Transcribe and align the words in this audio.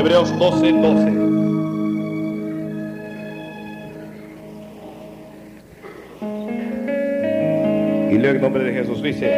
Hebreos 0.00 0.32
12, 0.38 0.72
12. 0.72 1.10
Y 8.10 8.18
leo 8.18 8.30
en 8.30 8.40
nombre 8.40 8.64
de 8.64 8.72
Jesús, 8.72 9.02
dice, 9.02 9.30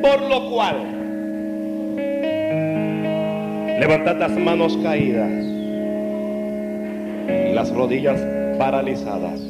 por 0.00 0.22
lo 0.30 0.48
cual, 0.48 0.76
levantad 3.80 4.16
las 4.16 4.30
manos 4.38 4.78
caídas 4.80 5.44
y 7.28 7.52
las 7.52 7.72
rodillas 7.74 8.20
paralizadas 8.60 9.40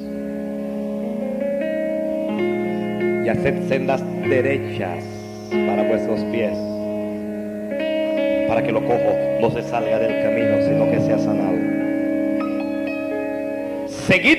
y 3.26 3.28
haced 3.28 3.68
sendas 3.68 4.02
derechas 4.26 5.04
para 5.66 5.82
vuestros 5.86 6.20
pies, 6.32 6.56
para 8.56 8.66
que 8.68 8.72
lo 8.72 8.82
cojo 8.86 9.14
no 9.38 9.50
se 9.50 9.62
salga 9.64 9.98
del 9.98 10.22
camino, 10.22 10.56
sino 10.62 10.90
que 10.90 10.98
sea 11.00 11.18
sanado. 11.18 11.58
Seguid 13.86 14.38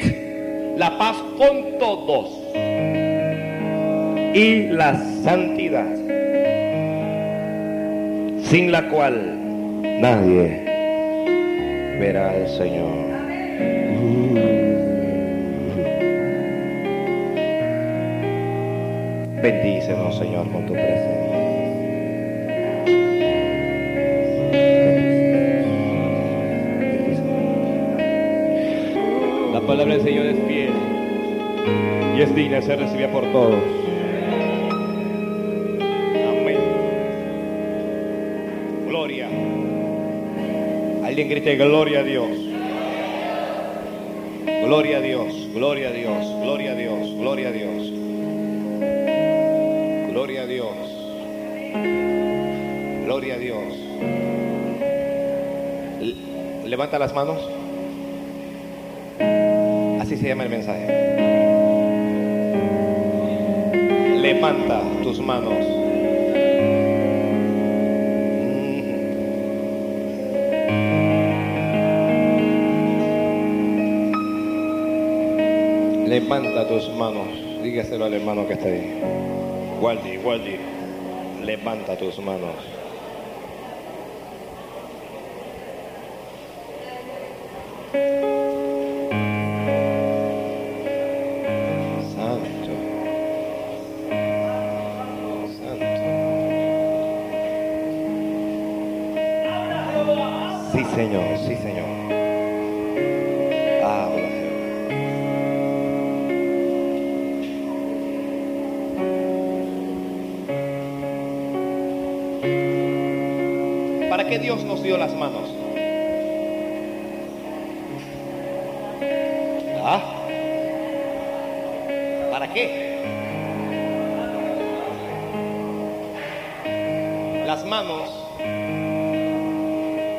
la 0.76 0.98
paz 0.98 1.18
con 1.38 1.78
todos 1.78 2.28
y 4.34 4.70
la 4.70 4.96
santidad, 5.24 5.86
sin 8.42 8.72
la 8.72 8.90
cual 8.90 10.02
nadie 10.02 10.64
verá 12.00 12.32
al 12.32 12.48
Señor. 12.48 13.06
Bendícenos, 19.44 20.18
Señor, 20.18 20.52
con 20.52 20.66
tu 20.66 20.74
presencia. 20.74 21.17
Palabra 29.78 29.94
del 29.94 30.06
Señor 30.06 30.26
es 30.26 30.38
fiel 30.48 30.74
y 32.18 32.22
es 32.22 32.34
digna 32.34 32.56
de 32.56 32.62
ser 32.64 32.80
recibida 32.80 33.12
por 33.12 33.24
todos. 33.32 33.62
Amén. 36.30 36.58
Gloria. 38.88 39.28
Alguien 41.06 41.30
grite 41.30 41.58
gloria 41.58 42.00
a 42.00 42.04
Dios. 42.04 42.28
Gloria 44.64 44.98
a 44.98 45.02
Dios, 45.02 45.48
gloria 45.54 45.90
a 45.90 45.92
Dios, 45.92 46.26
gloria 46.42 46.72
a 46.72 46.76
Dios, 46.76 47.12
gloria 47.16 47.50
a 47.50 47.52
Dios. 47.52 47.92
Gloria 50.10 50.42
a 50.42 50.48
Dios. 50.48 50.76
Gloria 53.06 53.36
a 53.36 53.38
Dios. 53.38 53.74
Levanta 56.66 56.98
las 56.98 57.14
manos. 57.14 57.57
Así 60.08 60.16
se 60.16 60.30
llama 60.30 60.44
el 60.44 60.50
mensaje. 60.50 60.88
Levanta 64.22 64.82
tus 65.04 65.20
manos. 65.20 65.54
Levanta 76.08 76.68
tus 76.70 76.90
manos. 76.96 77.28
Dígaselo 77.62 78.06
al 78.06 78.14
hermano 78.14 78.48
que 78.48 78.54
está 78.54 78.70
ahí. 78.70 79.02
Waldi, 79.82 80.20
Waldi, 80.20 80.56
levanta 81.44 81.98
tus 81.98 82.18
manos. 82.20 82.77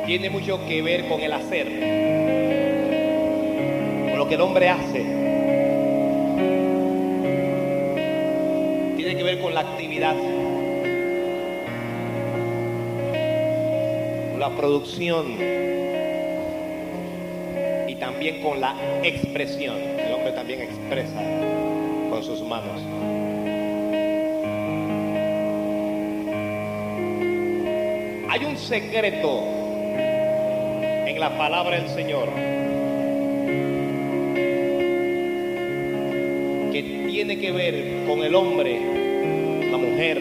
Tiene 0.09 0.31
mucho 0.31 0.65
que 0.65 0.81
ver 0.81 1.07
con 1.07 1.21
el 1.21 1.31
hacer, 1.31 1.67
con 4.09 4.17
lo 4.17 4.27
que 4.27 4.33
el 4.33 4.41
hombre 4.41 4.67
hace. 4.67 5.03
Tiene 8.97 9.15
que 9.15 9.21
ver 9.21 9.39
con 9.39 9.53
la 9.53 9.59
actividad. 9.61 10.15
la 14.39 14.49
producción 14.55 15.35
y 17.87 17.95
también 17.95 18.41
con 18.41 18.59
la 18.61 18.75
expresión. 19.03 19.75
El 19.77 20.13
hombre 20.13 20.31
también 20.31 20.61
expresa 20.61 21.21
con 22.09 22.23
sus 22.23 22.41
manos. 22.41 22.81
Hay 28.29 28.45
un 28.45 28.57
secreto 28.57 29.58
la 31.19 31.37
palabra 31.37 31.75
del 31.81 31.89
Señor 31.89 32.29
que 36.71 37.07
tiene 37.09 37.37
que 37.37 37.51
ver 37.51 38.07
con 38.07 38.23
el 38.23 38.33
hombre, 38.33 38.79
la 39.69 39.77
mujer 39.77 40.17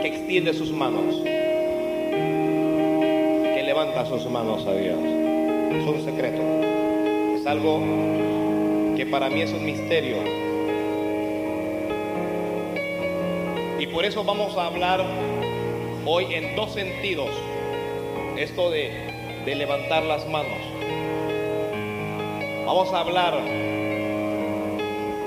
que 0.00 0.08
extiende 0.08 0.54
sus 0.54 0.72
manos 0.72 1.22
que 3.54 3.62
levanta 3.62 4.06
sus 4.06 4.24
manos 4.30 4.66
a 4.66 4.74
Dios. 4.74 4.98
Es 4.98 5.86
un 5.86 6.02
secreto. 6.02 6.40
Es 7.36 7.46
algo 7.46 7.80
que 8.96 9.04
para 9.04 9.28
mí 9.28 9.42
es 9.42 9.52
un 9.52 9.62
misterio. 9.62 10.16
Y 13.78 13.86
por 13.88 14.06
eso 14.06 14.24
vamos 14.24 14.56
a 14.56 14.68
hablar 14.68 15.04
hoy 16.06 16.32
en 16.32 16.56
dos 16.56 16.72
sentidos. 16.72 17.28
Esto 18.40 18.70
de, 18.70 18.90
de 19.44 19.54
levantar 19.54 20.02
las 20.02 20.26
manos. 20.26 20.58
Vamos 22.64 22.90
a 22.92 23.00
hablar 23.00 23.34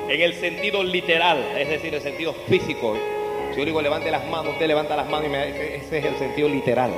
en 0.09 0.22
el 0.22 0.34
sentido 0.34 0.84
literal, 0.84 1.38
es 1.57 1.69
decir, 1.69 1.94
el 1.94 2.02
sentido 2.02 2.34
físico. 2.34 2.97
Si 3.52 3.59
yo 3.59 3.66
digo 3.66 3.84
levante 3.84 4.09
las 4.09 4.25
manos, 4.25 4.53
usted 4.53 4.68
levanta 4.68 4.96
las 4.96 5.07
manos 5.07 5.28
y 5.28 5.29
me, 5.29 5.47
ese, 5.47 5.75
ese 5.75 5.97
es 6.00 6.06
el 6.06 6.16
sentido 6.18 6.50
literal 6.50 6.91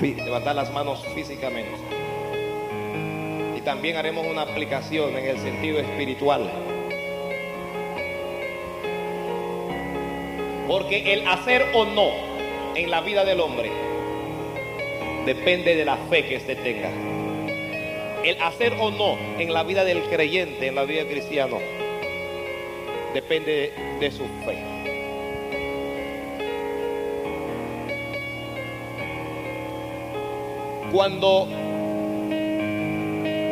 levantar 0.00 0.56
las 0.56 0.72
manos 0.72 1.04
físicamente. 1.14 1.72
Y 3.54 3.60
también 3.60 3.98
haremos 3.98 4.26
una 4.26 4.42
aplicación 4.42 5.14
en 5.14 5.26
el 5.26 5.38
sentido 5.40 5.78
espiritual. 5.78 6.50
Porque 10.66 11.12
el 11.12 11.28
hacer 11.28 11.66
o 11.74 11.84
no 11.84 12.08
en 12.74 12.90
la 12.90 13.02
vida 13.02 13.26
del 13.26 13.40
hombre 13.40 13.89
depende 15.26 15.76
de 15.76 15.84
la 15.84 15.96
fe 15.96 16.24
que 16.24 16.36
éste 16.36 16.56
tenga. 16.56 16.90
El 18.24 18.40
hacer 18.42 18.74
o 18.78 18.90
no 18.90 19.16
en 19.38 19.52
la 19.52 19.62
vida 19.62 19.84
del 19.84 20.02
creyente, 20.02 20.66
en 20.66 20.74
la 20.74 20.84
vida 20.84 21.04
del 21.04 21.08
cristiano, 21.12 21.58
depende 23.14 23.72
de 23.98 24.10
su 24.10 24.24
fe. 24.44 24.58
Cuando 30.92 31.46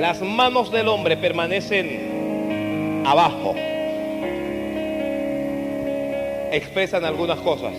las 0.01 0.21
manos 0.23 0.71
del 0.71 0.89
hombre 0.89 1.17
permanecen 1.17 3.03
abajo, 3.07 3.55
expresan 6.51 7.05
algunas 7.05 7.39
cosas. 7.41 7.75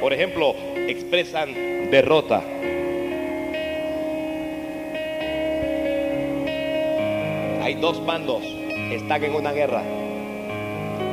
Por 0.00 0.14
ejemplo, 0.14 0.54
expresan 0.88 1.90
derrota. 1.90 2.42
Hay 7.62 7.74
dos 7.74 8.04
bandos, 8.06 8.42
están 8.90 9.22
en 9.24 9.34
una 9.34 9.52
guerra. 9.52 9.82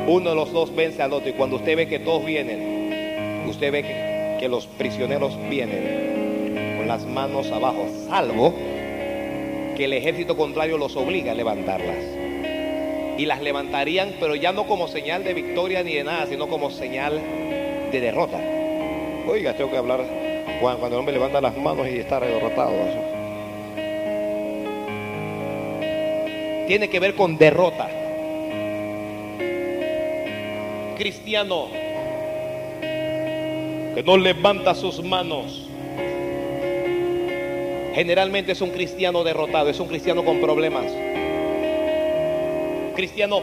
Uno 0.07 0.29
de 0.29 0.35
los 0.37 0.53
dos 0.53 0.73
vence 0.73 1.03
al 1.03 1.11
otro 1.11 1.29
y 1.29 1.33
cuando 1.33 1.57
usted 1.57 1.75
ve 1.75 1.89
que 1.89 1.99
todos 1.99 2.25
vienen, 2.25 3.45
usted 3.49 3.73
ve 3.73 3.83
que, 3.83 4.37
que 4.39 4.47
los 4.47 4.67
prisioneros 4.67 5.37
vienen 5.49 6.77
con 6.77 6.87
las 6.87 7.05
manos 7.05 7.51
abajo, 7.51 7.87
salvo 8.07 8.53
que 9.75 9.83
el 9.83 9.93
ejército 9.93 10.37
contrario 10.37 10.77
los 10.77 10.95
obliga 10.95 11.33
a 11.33 11.35
levantarlas. 11.35 11.97
Y 13.17 13.25
las 13.25 13.41
levantarían, 13.41 14.13
pero 14.19 14.35
ya 14.35 14.53
no 14.53 14.65
como 14.65 14.87
señal 14.87 15.25
de 15.25 15.33
victoria 15.33 15.83
ni 15.83 15.93
de 15.93 16.05
nada, 16.05 16.25
sino 16.27 16.47
como 16.47 16.71
señal 16.71 17.21
de 17.91 17.99
derrota. 17.99 18.56
Oiga, 19.27 19.53
tengo 19.53 19.69
que 19.69 19.77
hablar 19.77 20.05
cuando 20.61 20.87
el 20.87 20.93
hombre 20.93 21.13
levanta 21.13 21.41
las 21.41 21.55
manos 21.57 21.87
y 21.87 21.97
está 21.97 22.19
derrotado. 22.19 22.73
Tiene 26.67 26.89
que 26.89 26.99
ver 26.99 27.13
con 27.15 27.37
derrota. 27.37 27.89
Cristiano 30.97 31.67
que 33.93 34.03
no 34.03 34.17
levanta 34.17 34.75
sus 34.75 35.03
manos 35.03 35.67
generalmente 37.97 38.51
es 38.51 38.61
un 38.61 38.69
cristiano 38.69 39.23
derrotado, 39.23 39.69
es 39.69 39.79
un 39.79 39.87
cristiano 39.87 40.23
con 40.23 40.39
problemas. 40.39 40.85
Cristiano 42.95 43.41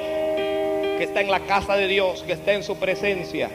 que 0.97 1.03
está 1.03 1.23
en 1.23 1.29
la 1.29 1.41
casa 1.41 1.75
de 1.77 1.89
Dios, 1.89 2.23
que 2.23 2.35
está 2.35 2.53
en 2.53 2.63
su 2.63 2.77
presencia. 2.77 3.51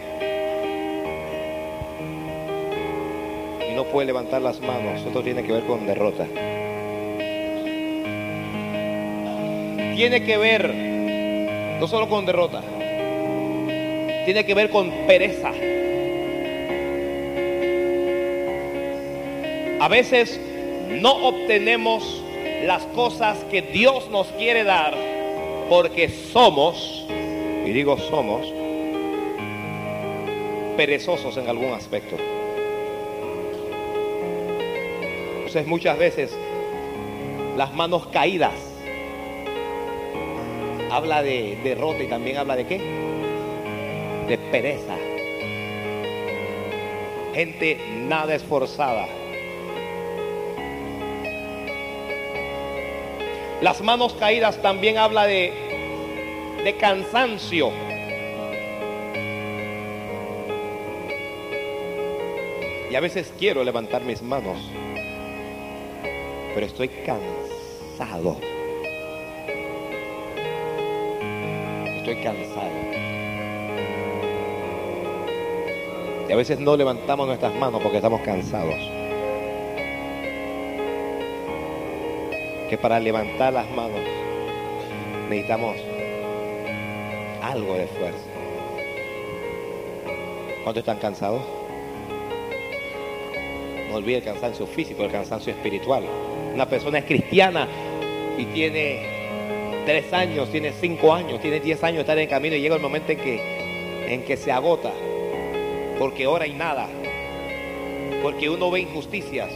Puede 3.91 4.07
levantar 4.07 4.41
las 4.41 4.59
manos. 4.59 5.01
Esto 5.05 5.21
tiene 5.21 5.43
que 5.43 5.51
ver 5.51 5.63
con 5.63 5.85
derrota. 5.85 6.25
Tiene 9.95 10.23
que 10.23 10.37
ver 10.37 10.73
no 11.79 11.87
solo 11.87 12.09
con 12.09 12.25
derrota, 12.25 12.61
tiene 14.25 14.45
que 14.45 14.53
ver 14.53 14.69
con 14.69 14.91
pereza. 15.07 15.51
A 19.79 19.87
veces 19.87 20.39
no 20.89 21.11
obtenemos 21.27 22.23
las 22.65 22.83
cosas 22.87 23.37
que 23.51 23.61
Dios 23.61 24.09
nos 24.09 24.27
quiere 24.27 24.63
dar 24.63 24.93
porque 25.69 26.09
somos, 26.09 27.05
y 27.65 27.71
digo 27.71 27.97
somos, 27.97 28.53
perezosos 30.75 31.37
en 31.37 31.47
algún 31.47 31.73
aspecto. 31.73 32.17
Entonces 35.49 35.67
muchas 35.67 35.97
veces 35.97 36.37
las 37.57 37.73
manos 37.73 38.05
caídas 38.09 38.53
habla 40.91 41.23
de 41.23 41.57
derrota 41.63 42.03
y 42.03 42.07
también 42.07 42.37
habla 42.37 42.55
de 42.55 42.67
qué? 42.67 42.77
De 44.27 44.37
pereza. 44.51 44.95
Gente 47.33 47.79
nada 47.97 48.35
esforzada. 48.35 49.07
Las 53.63 53.81
manos 53.81 54.13
caídas 54.13 54.61
también 54.61 54.99
habla 54.99 55.25
de, 55.25 55.51
de 56.63 56.75
cansancio. 56.75 57.71
Y 62.91 62.93
a 62.93 62.99
veces 62.99 63.33
quiero 63.39 63.63
levantar 63.63 64.03
mis 64.03 64.21
manos, 64.21 64.59
pero 66.59 66.67
estoy 66.67 66.89
cansado. 66.89 68.35
Estoy 71.85 72.15
cansado. 72.21 72.69
Y 76.27 76.33
a 76.33 76.35
veces 76.35 76.59
no 76.59 76.75
levantamos 76.75 77.27
nuestras 77.27 77.55
manos 77.55 77.81
porque 77.81 77.99
estamos 77.99 78.19
cansados. 78.21 78.75
que 82.69 82.77
para 82.77 82.99
levantar 82.99 83.51
las 83.51 83.67
manos 83.71 84.01
necesitamos 85.29 85.77
algo 87.41 87.73
de 87.73 87.87
fuerza. 87.87 88.29
¿Cuántos 90.63 90.81
están 90.81 90.97
cansados? 90.97 91.41
No 93.89 93.95
olvide 93.95 94.17
el 94.17 94.23
cansancio 94.23 94.67
físico, 94.67 95.03
el 95.03 95.11
cansancio 95.11 95.53
espiritual. 95.53 96.03
Una 96.59 96.67
persona 96.67 96.97
es 96.97 97.05
cristiana 97.05 97.69
y 98.37 98.43
tiene 98.47 98.99
tres 99.85 100.11
años, 100.11 100.51
tiene 100.51 100.73
cinco 100.73 101.13
años, 101.13 101.39
tiene 101.39 101.61
diez 101.61 101.81
años 101.85 101.95
de 101.95 102.01
estar 102.01 102.17
en 102.17 102.23
el 102.23 102.29
camino 102.29 102.53
y 102.57 102.59
llega 102.59 102.75
el 102.75 102.81
momento 102.81 103.13
en 103.13 103.17
que, 103.17 104.13
en 104.13 104.25
que 104.25 104.35
se 104.35 104.51
agota, 104.51 104.91
porque 105.97 106.25
ahora 106.25 106.43
hay 106.43 106.51
nada, 106.51 106.89
porque 108.21 108.49
uno 108.49 108.69
ve 108.71 108.81
injusticias, 108.81 109.49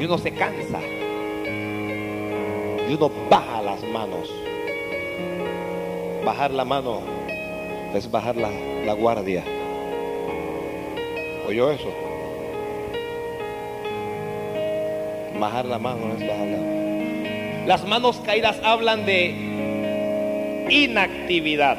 y 0.00 0.04
uno 0.04 0.18
se 0.18 0.32
cansa. 0.32 0.80
Y 2.88 2.92
uno 2.92 3.12
baja 3.30 3.62
las 3.62 3.80
manos. 3.84 4.28
Bajar 6.24 6.50
la 6.50 6.64
mano 6.64 7.00
es 7.94 8.10
bajar 8.10 8.34
la, 8.34 8.50
la 8.84 8.92
guardia. 8.94 9.44
¿Oyó 11.46 11.70
eso? 11.70 12.09
Bajar 15.40 15.64
la 15.64 15.78
mano 15.78 16.14
es 16.18 17.66
Las 17.66 17.86
manos 17.86 18.20
caídas 18.26 18.60
hablan 18.62 19.06
de 19.06 20.66
inactividad. 20.68 21.78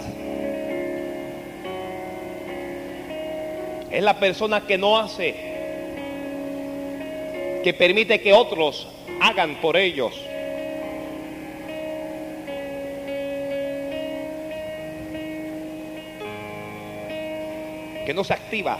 Es 3.92 4.02
la 4.02 4.20
persona 4.20 4.62
que 4.62 4.80
no 4.80 4.98
hace 4.98 5.36
que 7.64 7.76
permite 7.78 8.20
que 8.20 8.34
otros 8.34 8.88
hagan 9.22 9.62
por 9.62 9.78
ellos. 9.78 10.20
Que 18.08 18.14
no 18.16 18.24
se 18.24 18.34
activa. 18.34 18.80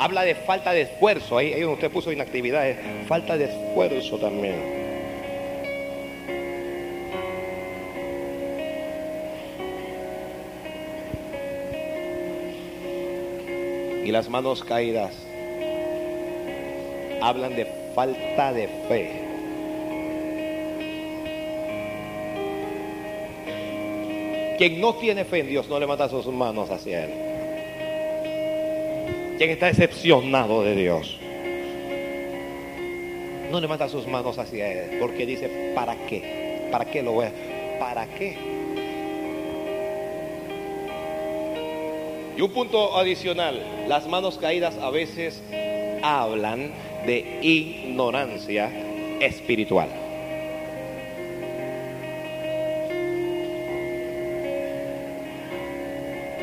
Habla 0.00 0.22
de 0.22 0.34
falta 0.34 0.72
de 0.72 0.80
esfuerzo. 0.80 1.36
Ahí, 1.36 1.52
ahí 1.52 1.62
usted 1.62 1.90
puso 1.90 2.10
inactividad. 2.10 2.74
falta 3.06 3.36
de 3.36 3.44
esfuerzo 3.44 4.16
también. 4.16 4.56
Y 14.06 14.10
las 14.10 14.30
manos 14.30 14.64
caídas 14.64 15.14
hablan 17.20 17.54
de 17.54 17.66
falta 17.94 18.54
de 18.54 18.68
fe. 18.88 19.10
Quien 24.56 24.80
no 24.80 24.94
tiene 24.94 25.26
fe 25.26 25.40
en 25.40 25.48
Dios 25.48 25.68
no 25.68 25.78
levanta 25.78 26.08
sus 26.08 26.26
manos 26.28 26.70
hacia 26.70 27.04
Él. 27.04 27.29
Quien 29.40 29.52
está 29.52 29.68
decepcionado 29.68 30.62
de 30.62 30.76
Dios 30.76 31.16
no 33.50 33.58
levanta 33.58 33.88
sus 33.88 34.06
manos 34.06 34.36
hacia 34.38 34.70
Él 34.70 34.98
porque 35.00 35.24
dice, 35.24 35.72
¿para 35.74 35.96
qué? 36.06 36.68
¿Para 36.70 36.84
qué 36.84 37.02
lo 37.02 37.12
voy 37.12 37.24
a? 37.24 37.32
¿Para 37.78 38.04
qué? 38.04 38.36
Y 42.36 42.40
un 42.42 42.50
punto 42.50 42.98
adicional, 42.98 43.62
las 43.88 44.06
manos 44.06 44.36
caídas 44.36 44.76
a 44.76 44.90
veces 44.90 45.42
hablan 46.02 46.72
de 47.06 47.38
ignorancia 47.40 48.70
espiritual. 49.20 50.09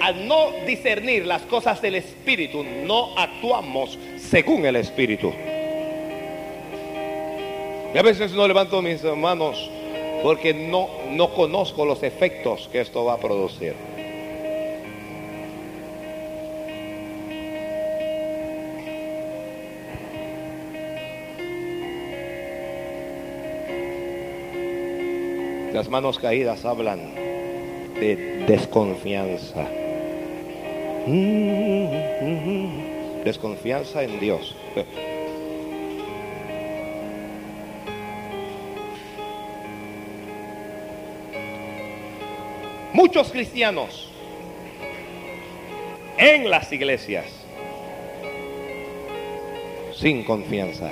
Al 0.07 0.25
no 0.25 0.51
discernir 0.65 1.25
las 1.25 1.41
cosas 1.41 1.81
del 1.81 1.95
Espíritu, 1.95 2.63
no 2.63 3.09
actuamos 3.17 3.99
según 4.15 4.65
el 4.65 4.77
Espíritu. 4.77 5.33
Y 7.93 7.97
a 7.97 8.01
veces 8.01 8.31
no 8.31 8.47
levanto 8.47 8.81
mis 8.81 9.03
manos 9.03 9.69
porque 10.23 10.53
no, 10.53 10.87
no 11.09 11.33
conozco 11.33 11.85
los 11.85 12.03
efectos 12.03 12.69
que 12.71 12.79
esto 12.79 13.03
va 13.03 13.15
a 13.15 13.17
producir. 13.17 13.73
Las 25.73 25.89
manos 25.89 26.17
caídas 26.17 26.63
hablan 26.63 27.13
de 27.99 28.45
desconfianza. 28.47 29.67
Desconfianza 33.23 34.03
en 34.03 34.19
Dios. 34.19 34.53
Muchos 42.91 43.31
cristianos 43.31 44.11
en 46.17 46.49
las 46.49 46.73
iglesias 46.73 47.25
sin 49.95 50.25
confianza, 50.25 50.91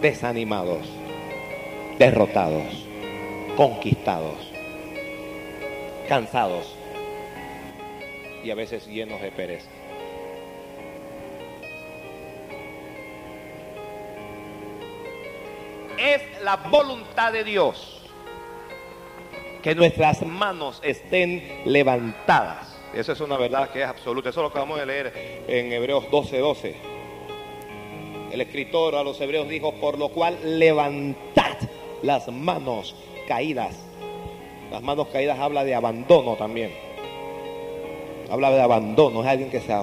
desanimados, 0.00 0.88
derrotados, 1.98 2.86
conquistados, 3.54 4.50
cansados 6.08 6.77
y 8.48 8.50
a 8.50 8.54
veces 8.54 8.86
llenos 8.86 9.20
de 9.20 9.30
pereza. 9.30 9.68
Es 15.98 16.22
la 16.42 16.56
voluntad 16.56 17.30
de 17.30 17.44
Dios 17.44 18.00
que 19.62 19.74
nuestras 19.74 20.22
manos 20.22 20.80
estén 20.82 21.60
levantadas. 21.66 22.74
Esa 22.94 23.12
es 23.12 23.20
una 23.20 23.36
verdad 23.36 23.68
que 23.68 23.82
es 23.82 23.86
absoluta. 23.86 24.30
Eso 24.30 24.40
es 24.40 24.44
lo 24.44 24.52
que 24.52 24.58
vamos 24.60 24.80
a 24.80 24.86
leer 24.86 25.44
en 25.46 25.70
Hebreos 25.70 26.04
12:12. 26.10 26.38
12. 26.40 26.76
El 28.32 28.40
escritor 28.40 28.94
a 28.94 29.02
los 29.02 29.20
hebreos 29.20 29.46
dijo, 29.46 29.74
por 29.74 29.98
lo 29.98 30.08
cual 30.08 30.58
levantad 30.58 31.58
las 32.02 32.28
manos 32.28 32.96
caídas. 33.26 33.76
Las 34.70 34.80
manos 34.80 35.08
caídas 35.08 35.38
habla 35.38 35.64
de 35.64 35.74
abandono 35.74 36.34
también. 36.36 36.87
Habla 38.30 38.50
de 38.50 38.60
abandono, 38.60 39.22
es 39.22 39.26
alguien 39.28 39.50
que 39.50 39.60
se, 39.60 39.74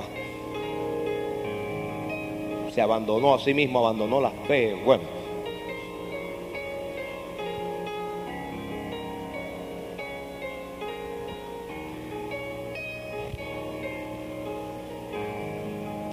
se 2.73 2.81
abandonó 2.81 3.33
a 3.33 3.39
sí 3.39 3.53
mismo, 3.53 3.79
abandonó 3.79 4.21
la 4.21 4.31
fe. 4.47 4.75
Bueno, 4.85 5.03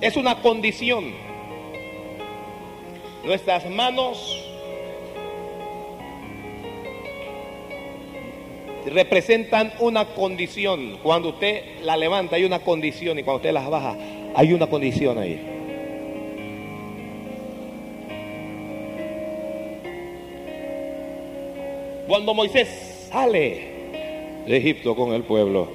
Es 0.02 0.16
una 0.16 0.42
condición. 0.42 1.12
Nuestras 3.22 3.70
manos 3.70 4.51
representan 8.86 9.72
una 9.78 10.06
condición. 10.06 10.98
Cuando 11.02 11.30
usted 11.30 11.80
la 11.82 11.96
levanta 11.96 12.36
hay 12.36 12.44
una 12.44 12.60
condición 12.60 13.18
y 13.18 13.22
cuando 13.22 13.38
usted 13.38 13.52
las 13.52 13.68
baja 13.68 13.96
hay 14.34 14.52
una 14.52 14.66
condición 14.66 15.18
ahí. 15.18 15.40
Cuando 22.06 22.34
Moisés 22.34 23.08
sale 23.10 23.72
de 24.46 24.56
Egipto 24.56 24.94
con 24.94 25.14
el 25.14 25.22
pueblo, 25.22 25.68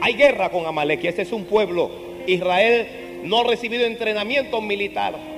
hay 0.00 0.14
guerra 0.14 0.50
con 0.50 0.66
Amalek. 0.66 1.04
Ese 1.04 1.22
es 1.22 1.32
un 1.32 1.44
pueblo. 1.44 1.90
Israel 2.26 2.86
no 3.22 3.40
ha 3.40 3.44
recibido 3.44 3.84
entrenamiento 3.84 4.60
militar. 4.60 5.29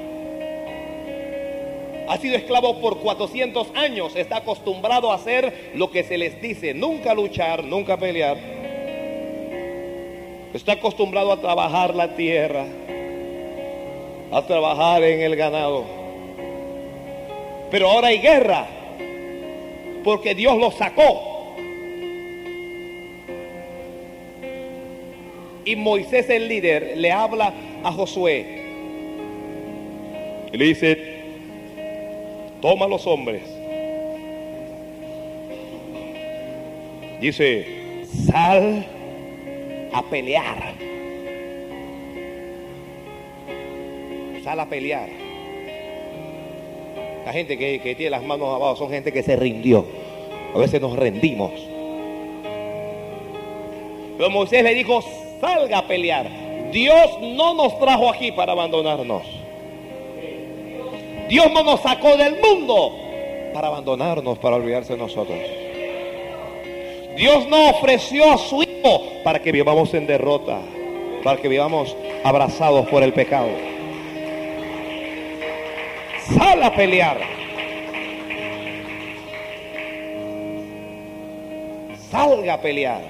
Ha 2.09 2.18
sido 2.18 2.37
esclavo 2.37 2.80
por 2.80 2.99
400 2.99 3.68
años. 3.75 4.16
Está 4.16 4.38
acostumbrado 4.38 5.12
a 5.12 5.16
hacer 5.16 5.73
lo 5.75 5.90
que 5.90 6.04
se 6.04 6.18
les 6.18 6.40
dice. 6.40 6.75
Nunca 6.75 7.14
luchar, 7.14 7.64
nunca 7.64 7.97
pelear. 7.97 8.37
Está 10.54 10.73
acostumbrado 10.73 11.32
a 11.32 11.40
trabajar 11.40 11.94
la 11.94 12.14
tierra. 12.14 12.66
A 14.32 14.47
trabajar 14.47 15.02
en 15.04 15.21
el 15.21 15.37
ganado. 15.37 15.85
Pero 17.71 17.90
ahora 17.90 18.09
hay 18.09 18.18
guerra. 18.18 18.66
Porque 20.04 20.35
Dios 20.35 20.59
lo 20.59 20.71
sacó 20.73 21.32
Y 25.64 25.76
Moisés 25.76 26.28
el 26.28 26.49
líder 26.49 26.94
le 26.97 27.12
habla 27.12 27.54
a 27.85 27.92
Josué. 27.92 28.62
Y 30.52 30.56
le 30.56 30.64
dice, 30.64 31.12
toma 32.62 32.87
los 32.87 33.07
hombres. 33.07 33.42
Dice, 37.21 37.66
sal 38.31 38.87
a 39.92 40.02
pelear. 40.02 40.75
Sal 44.42 44.61
a 44.61 44.66
pelear. 44.66 45.09
La 47.26 47.33
gente 47.33 47.59
que, 47.59 47.81
que 47.81 47.95
tiene 47.95 48.11
las 48.11 48.23
manos 48.23 48.49
abajo 48.54 48.76
son 48.76 48.90
gente 48.90 49.12
que 49.12 49.23
se 49.23 49.37
rindió. 49.37 49.85
A 50.54 50.59
veces 50.59 50.81
nos 50.81 50.97
rendimos. 50.97 51.52
Pero 54.16 54.31
Moisés 54.31 54.62
le 54.62 54.75
dijo, 54.75 55.02
salga 55.40 55.78
a 55.78 55.87
pelear. 55.87 56.28
Dios 56.73 57.21
no 57.21 57.54
nos 57.54 57.78
trajo 57.78 58.09
aquí 58.09 58.33
para 58.33 58.52
abandonarnos. 58.52 59.42
Dios 61.33 61.51
no 61.51 61.62
nos 61.62 61.81
sacó 61.81 62.15
del 62.19 62.39
mundo 62.43 62.95
para 63.55 63.69
abandonarnos, 63.69 64.39
para 64.39 64.57
olvidarse 64.57 64.93
de 64.93 64.99
nosotros. 64.99 65.39
Dios 67.17 67.49
no 67.49 67.71
ofreció 67.71 68.31
a 68.33 68.37
su 68.37 68.62
Hijo 68.62 69.03
para 69.25 69.41
que 69.41 69.51
vivamos 69.51 69.95
en 69.95 70.07
derrota, 70.07 70.61
para 71.25 71.41
que 71.41 71.49
vivamos 71.49 71.97
abrazados 72.23 72.87
por 72.89 73.03
el 73.03 73.15
pecado. 73.15 73.49
Sal 76.37 76.62
a 76.62 76.75
pelear. 76.75 77.19
Salga 82.11 82.53
a 82.53 82.61
pelear. 82.61 83.01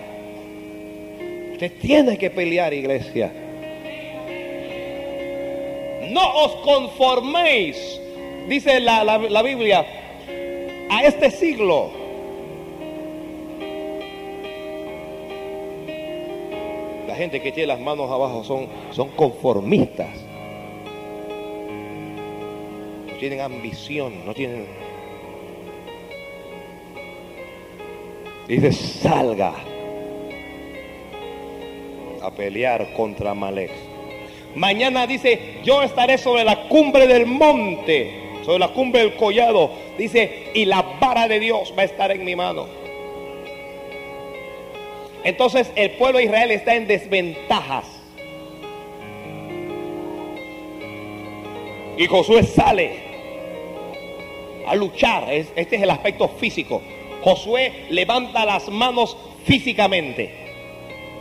Usted 1.55 1.73
tiene 1.81 2.17
que 2.17 2.31
pelear, 2.31 2.73
iglesia. 2.73 3.33
No 6.09 6.45
os 6.45 6.55
conforméis, 6.63 7.99
dice 8.49 8.81
la, 8.81 9.05
la 9.05 9.43
Biblia, 9.43 9.87
a 10.91 11.03
este 11.05 11.31
siglo. 11.31 11.91
La 17.09 17.15
gente 17.17 17.43
que 17.43 17.53
tiene 17.53 17.67
las 17.67 17.81
manos 17.81 18.11
abajo 18.11 18.43
son, 18.43 18.67
son 18.91 19.09
conformistas. 19.11 20.09
No 23.07 23.15
tienen 23.19 23.41
ambición, 23.41 24.25
no 24.25 24.33
tienen... 24.33 24.67
Dice, 28.49 28.73
salga 28.73 29.53
a 32.23 32.31
pelear 32.31 32.93
contra 32.95 33.35
Malek. 33.35 33.71
Mañana 34.55 35.07
dice, 35.07 35.61
yo 35.65 35.83
estaré 35.83 36.19
sobre 36.19 36.45
la 36.45 36.69
cumbre 36.69 37.07
del 37.07 37.27
monte, 37.27 38.22
sobre 38.45 38.59
la 38.59 38.69
cumbre 38.69 39.01
del 39.01 39.15
collado. 39.15 39.71
Dice, 39.99 40.51
y 40.55 40.65
la 40.65 40.83
vara 41.01 41.29
de 41.29 41.41
Dios 41.41 41.73
va 41.77 41.83
a 41.83 41.87
estar 41.87 42.11
en 42.11 42.25
mi 42.25 42.37
mano. 42.37 42.67
Entonces 45.25 45.71
el 45.77 45.93
pueblo 45.93 46.19
de 46.19 46.25
Israel 46.25 46.51
está 46.51 46.75
en 46.75 46.87
desventajas. 46.87 47.87
Y 51.97 52.07
Josué 52.07 52.43
sale 52.43 52.97
a 54.67 54.75
luchar. 54.75 55.33
Este 55.33 55.77
es 55.77 55.83
el 55.83 55.91
aspecto 55.91 56.29
físico. 56.29 56.83
Josué 57.23 57.87
levanta 57.91 58.45
las 58.45 58.69
manos 58.69 59.17
físicamente. 59.45 60.43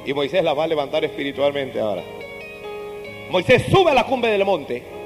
Y 0.05 0.13
Moisés 0.13 0.43
la 0.43 0.53
va 0.53 0.63
a 0.63 0.67
levantar 0.67 1.03
espiritualmente 1.05 1.79
ahora. 1.79 2.03
Moisés 3.29 3.63
sube 3.69 3.91
a 3.91 3.93
la 3.93 4.05
cumbre 4.05 4.31
del 4.31 4.43
monte. 4.43 5.00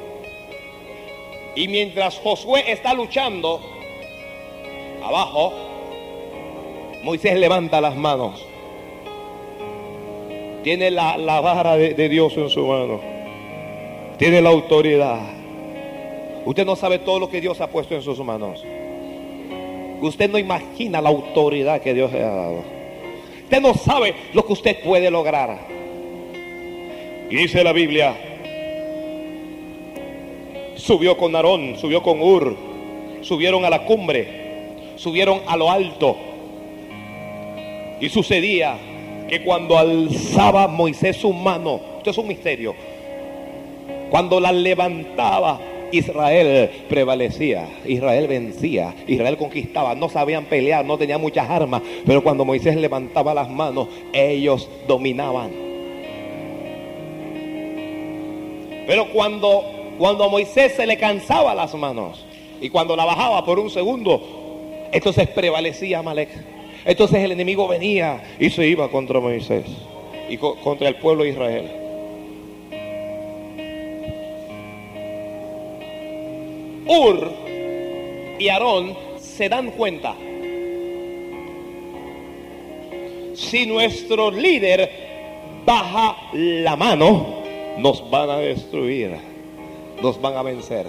Y 1.55 1.67
mientras 1.69 2.17
Josué 2.19 2.71
está 2.71 2.93
luchando, 2.93 3.61
abajo, 5.03 5.53
Moisés 7.01 7.39
levanta 7.39 7.79
las 7.79 7.95
manos. 7.95 8.45
Tiene 10.63 10.91
la, 10.91 11.15
vara 11.41 11.77
de, 11.77 11.93
de 11.93 12.09
Dios 12.09 12.35
en 12.35 12.49
su 12.49 12.65
mano. 12.65 12.99
Tiene 14.17 14.41
la 14.41 14.49
autoridad. 14.49 15.19
Usted 16.45 16.65
no 16.65 16.75
sabe 16.75 16.99
todo 16.99 17.19
lo 17.19 17.29
que 17.29 17.39
Dios 17.39 17.61
ha 17.61 17.67
puesto 17.67 17.95
en 17.95 18.01
sus 18.01 18.19
manos. 18.19 18.63
Usted 20.01 20.29
no 20.29 20.37
imagina 20.37 21.01
la 21.01 21.09
autoridad 21.09 21.81
que 21.81 21.93
Dios 21.93 22.11
le 22.11 22.23
ha 22.23 22.29
dado. 22.29 22.63
Usted 23.43 23.61
no 23.61 23.73
sabe 23.75 24.13
lo 24.33 24.45
que 24.45 24.53
usted 24.53 24.83
puede 24.83 25.09
lograr. 25.09 25.59
Y 27.29 27.35
dice 27.35 27.63
la 27.63 27.71
Biblia, 27.71 28.34
subió 30.85 31.17
con 31.17 31.35
Aarón, 31.35 31.77
subió 31.79 32.03
con 32.03 32.21
Ur, 32.21 32.55
subieron 33.21 33.65
a 33.65 33.71
la 33.71 33.85
cumbre, 33.85 34.27
subieron 34.97 35.41
a 35.47 35.57
lo 35.57 35.71
alto. 35.71 36.15
Y 37.99 38.09
sucedía 38.09 38.77
que 39.27 39.43
cuando 39.43 39.77
alzaba 39.79 40.67
Moisés 40.67 41.17
su 41.17 41.33
mano, 41.33 41.79
esto 41.97 42.11
es 42.11 42.17
un 42.19 42.27
misterio, 42.27 42.75
cuando 44.11 44.39
la 44.39 44.51
levantaba 44.51 45.59
Israel 45.91 46.69
prevalecía, 46.87 47.67
Israel 47.85 48.27
vencía, 48.27 48.93
Israel 49.07 49.37
conquistaba, 49.37 49.95
no 49.95 50.07
sabían 50.07 50.45
pelear, 50.45 50.85
no 50.85 50.99
tenían 50.99 51.19
muchas 51.19 51.49
armas, 51.49 51.81
pero 52.05 52.21
cuando 52.21 52.45
Moisés 52.45 52.75
levantaba 52.75 53.33
las 53.33 53.49
manos, 53.49 53.87
ellos 54.13 54.69
dominaban. 54.87 55.49
Pero 58.85 59.11
cuando, 59.11 59.74
cuando 59.97 60.23
a 60.23 60.29
Moisés 60.29 60.73
se 60.75 60.85
le 60.85 60.97
cansaba 60.97 61.55
las 61.55 61.73
manos 61.75 62.25
y 62.61 62.69
cuando 62.69 62.95
la 62.95 63.05
bajaba 63.05 63.45
por 63.45 63.59
un 63.59 63.69
segundo, 63.69 64.21
entonces 64.91 65.27
prevalecía 65.29 65.99
Amalek. 65.99 66.29
Entonces 66.85 67.23
el 67.23 67.31
enemigo 67.31 67.67
venía 67.67 68.23
y 68.39 68.49
se 68.49 68.67
iba 68.67 68.89
contra 68.89 69.19
Moisés 69.19 69.65
y 70.29 70.37
contra 70.37 70.87
el 70.87 70.95
pueblo 70.95 71.23
de 71.23 71.29
Israel. 71.29 71.71
Ur 76.87 77.31
y 78.37 78.47
Aarón 78.49 78.95
se 79.17 79.49
dan 79.49 79.71
cuenta. 79.71 80.15
Si 83.33 83.65
nuestro 83.65 84.31
líder 84.31 84.89
baja 85.65 86.15
la 86.33 86.75
mano, 86.75 87.43
nos 87.77 88.09
van 88.09 88.29
a 88.29 88.37
destruir, 88.37 89.17
nos 90.01 90.19
van 90.19 90.35
a 90.35 90.43
vencer. 90.43 90.87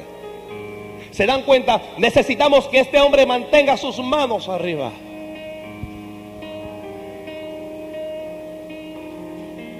Se 1.10 1.26
dan 1.26 1.42
cuenta, 1.42 1.80
necesitamos 1.96 2.68
que 2.68 2.80
este 2.80 3.00
hombre 3.00 3.24
mantenga 3.24 3.76
sus 3.76 3.98
manos 4.00 4.48
arriba. 4.48 4.92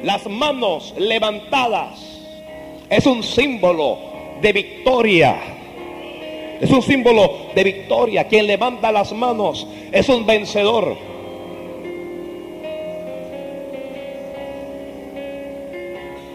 Las 0.03 0.27
manos 0.27 0.95
levantadas 0.97 1.99
es 2.89 3.07
un 3.07 3.23
símbolo 3.23 3.99
de 4.41 4.53
victoria. 4.53 5.37
Es 6.61 6.71
un 6.71 6.81
símbolo 6.81 7.49
de 7.55 7.65
victoria. 7.65 8.29
Quien 8.29 8.47
levanta 8.47 8.93
las 8.93 9.13
manos 9.13 9.67
es 9.93 10.09
un 10.09 10.25
vencedor. 10.25 10.97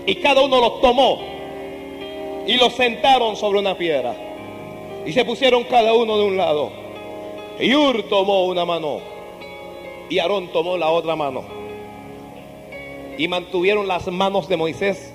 Y 0.06 0.16
cada 0.16 0.42
uno 0.42 0.60
lo 0.60 0.72
tomó 0.74 1.20
y 2.52 2.58
lo 2.58 2.70
sentaron 2.70 3.38
sobre 3.38 3.60
una 3.60 3.78
piedra. 3.78 4.14
Y 5.06 5.14
se 5.14 5.24
pusieron 5.24 5.64
cada 5.64 5.94
uno 5.94 6.18
de 6.18 6.26
un 6.26 6.36
lado. 6.36 6.70
Y 7.60 7.74
Ur 7.74 8.04
tomó 8.04 8.46
una 8.46 8.66
mano 8.66 9.00
y 10.10 10.20
Aarón 10.20 10.50
tomó 10.50 10.78
la 10.78 10.90
otra 10.90 11.16
mano. 11.16 11.44
Y 13.18 13.30
mantuvieron 13.30 13.88
las 13.88 14.08
manos 14.08 14.50
de 14.50 14.58
Moisés. 14.58 15.14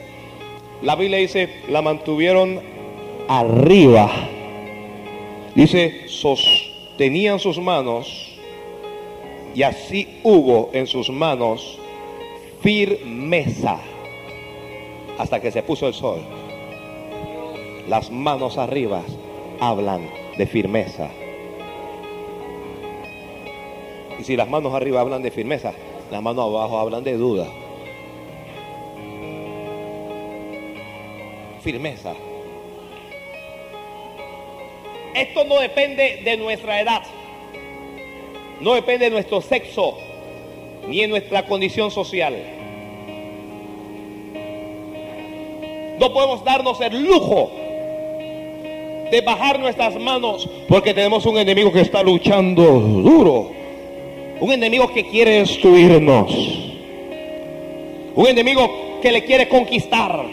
La 0.80 0.96
Biblia 0.96 1.18
dice, 1.18 1.50
la 1.68 1.82
mantuvieron 1.82 2.62
arriba. 3.28 4.10
Dice, 5.54 6.08
sostenían 6.08 7.38
sus 7.38 7.58
manos 7.58 8.32
y 9.54 9.62
así 9.62 10.20
hubo 10.22 10.70
en 10.72 10.86
sus 10.86 11.10
manos 11.10 11.78
firmeza 12.62 13.78
hasta 15.18 15.38
que 15.38 15.50
se 15.50 15.62
puso 15.62 15.86
el 15.86 15.92
sol. 15.92 16.20
Las 17.88 18.10
manos 18.10 18.58
arriba 18.58 19.02
hablan 19.60 20.10
de 20.36 20.46
firmeza. 20.46 21.08
Y 24.18 24.24
si 24.24 24.36
las 24.36 24.48
manos 24.48 24.74
arriba 24.74 25.00
hablan 25.00 25.22
de 25.22 25.30
firmeza, 25.30 25.72
las 26.10 26.20
manos 26.20 26.46
abajo 26.46 26.78
hablan 26.80 27.04
de 27.04 27.16
duda. 27.16 27.46
Firmeza. 31.62 32.14
Esto 35.14 35.44
no 35.44 35.60
depende 35.60 36.22
de 36.24 36.36
nuestra 36.36 36.80
edad, 36.80 37.02
no 38.60 38.74
depende 38.74 39.06
de 39.06 39.10
nuestro 39.12 39.40
sexo, 39.40 39.96
ni 40.88 41.02
de 41.02 41.08
nuestra 41.08 41.46
condición 41.46 41.92
social. 41.92 42.34
No 45.98 46.12
podemos 46.12 46.44
darnos 46.44 46.80
el 46.80 47.02
lujo 47.04 47.50
de 49.10 49.20
bajar 49.20 49.58
nuestras 49.58 49.94
manos 49.96 50.48
porque 50.68 50.94
tenemos 50.94 51.26
un 51.26 51.38
enemigo 51.38 51.72
que 51.72 51.80
está 51.80 52.02
luchando 52.02 52.62
duro. 52.62 53.50
Un 54.40 54.52
enemigo 54.52 54.92
que 54.92 55.04
quiere 55.08 55.40
destruirnos. 55.40 56.30
Un 58.14 58.26
enemigo 58.26 58.98
que 59.00 59.12
le 59.12 59.24
quiere 59.24 59.48
conquistar. 59.48 60.24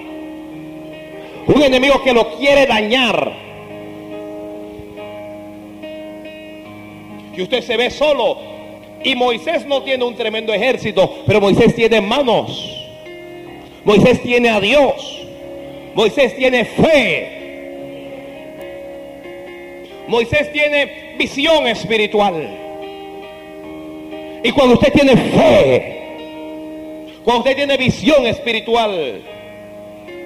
Un 1.47 1.61
enemigo 1.61 2.01
que 2.03 2.13
lo 2.13 2.37
quiere 2.37 2.65
dañar. 2.65 3.33
Y 7.35 7.41
usted 7.41 7.61
se 7.61 7.77
ve 7.77 7.89
solo. 7.89 8.37
Y 9.03 9.15
Moisés 9.15 9.65
no 9.65 9.83
tiene 9.83 10.05
un 10.05 10.15
tremendo 10.15 10.53
ejército, 10.53 11.23
pero 11.25 11.41
Moisés 11.41 11.75
tiene 11.75 11.99
manos. 11.99 12.69
Moisés 13.83 14.21
tiene 14.21 14.49
a 14.49 14.59
Dios. 14.61 15.25
Moisés 15.93 16.35
tiene 16.35 16.65
fe. 16.65 17.42
Moisés 20.07 20.51
tiene 20.51 21.15
visión 21.17 21.67
espiritual. 21.67 22.59
Y 24.43 24.51
cuando 24.51 24.75
usted 24.75 24.91
tiene 24.91 25.15
fe, 25.15 25.93
cuando 27.23 27.39
usted 27.39 27.55
tiene 27.55 27.77
visión 27.77 28.27
espiritual, 28.27 29.21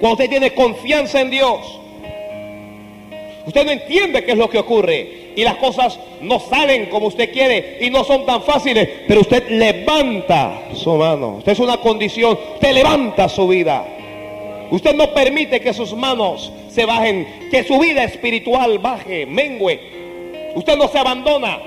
cuando 0.00 0.14
usted 0.14 0.28
tiene 0.28 0.52
confianza 0.54 1.20
en 1.20 1.30
Dios, 1.30 1.80
usted 3.46 3.64
no 3.64 3.70
entiende 3.70 4.24
qué 4.24 4.32
es 4.32 4.38
lo 4.38 4.50
que 4.50 4.58
ocurre. 4.58 5.28
Y 5.36 5.44
las 5.44 5.56
cosas 5.56 6.00
no 6.20 6.40
salen 6.40 6.86
como 6.86 7.06
usted 7.06 7.32
quiere 7.32 7.78
y 7.80 7.90
no 7.90 8.02
son 8.02 8.26
tan 8.26 8.42
fáciles, 8.42 8.88
pero 9.06 9.20
usted 9.20 9.48
levanta 9.50 10.62
su 10.74 10.96
mano. 10.96 11.36
Usted 11.38 11.52
es 11.52 11.60
una 11.60 11.76
condición, 11.76 12.36
usted 12.54 12.72
levanta 12.72 13.28
su 13.28 13.46
vida. 13.46 13.97
Usted 14.70 14.94
no 14.94 15.12
permite 15.14 15.60
que 15.60 15.72
sus 15.72 15.94
manos 15.94 16.52
se 16.70 16.84
bajen, 16.84 17.48
que 17.50 17.64
su 17.64 17.78
vida 17.78 18.04
espiritual 18.04 18.78
baje, 18.78 19.24
mengue. 19.24 20.52
Usted 20.54 20.76
no 20.76 20.88
se 20.88 20.98
abandona. 20.98 21.58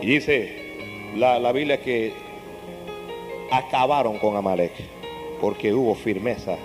Y 0.00 0.06
dice 0.06 0.52
la, 1.16 1.40
la 1.40 1.50
Biblia 1.50 1.80
que 1.80 2.12
acabaron 3.50 4.18
con 4.18 4.36
Amalek 4.36 4.72
porque 5.40 5.72
hubo 5.72 5.94
firmeza 5.94 6.56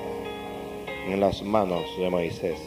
en 1.08 1.20
las 1.20 1.42
manos 1.42 1.84
de 1.98 2.10
Moisés. 2.10 2.60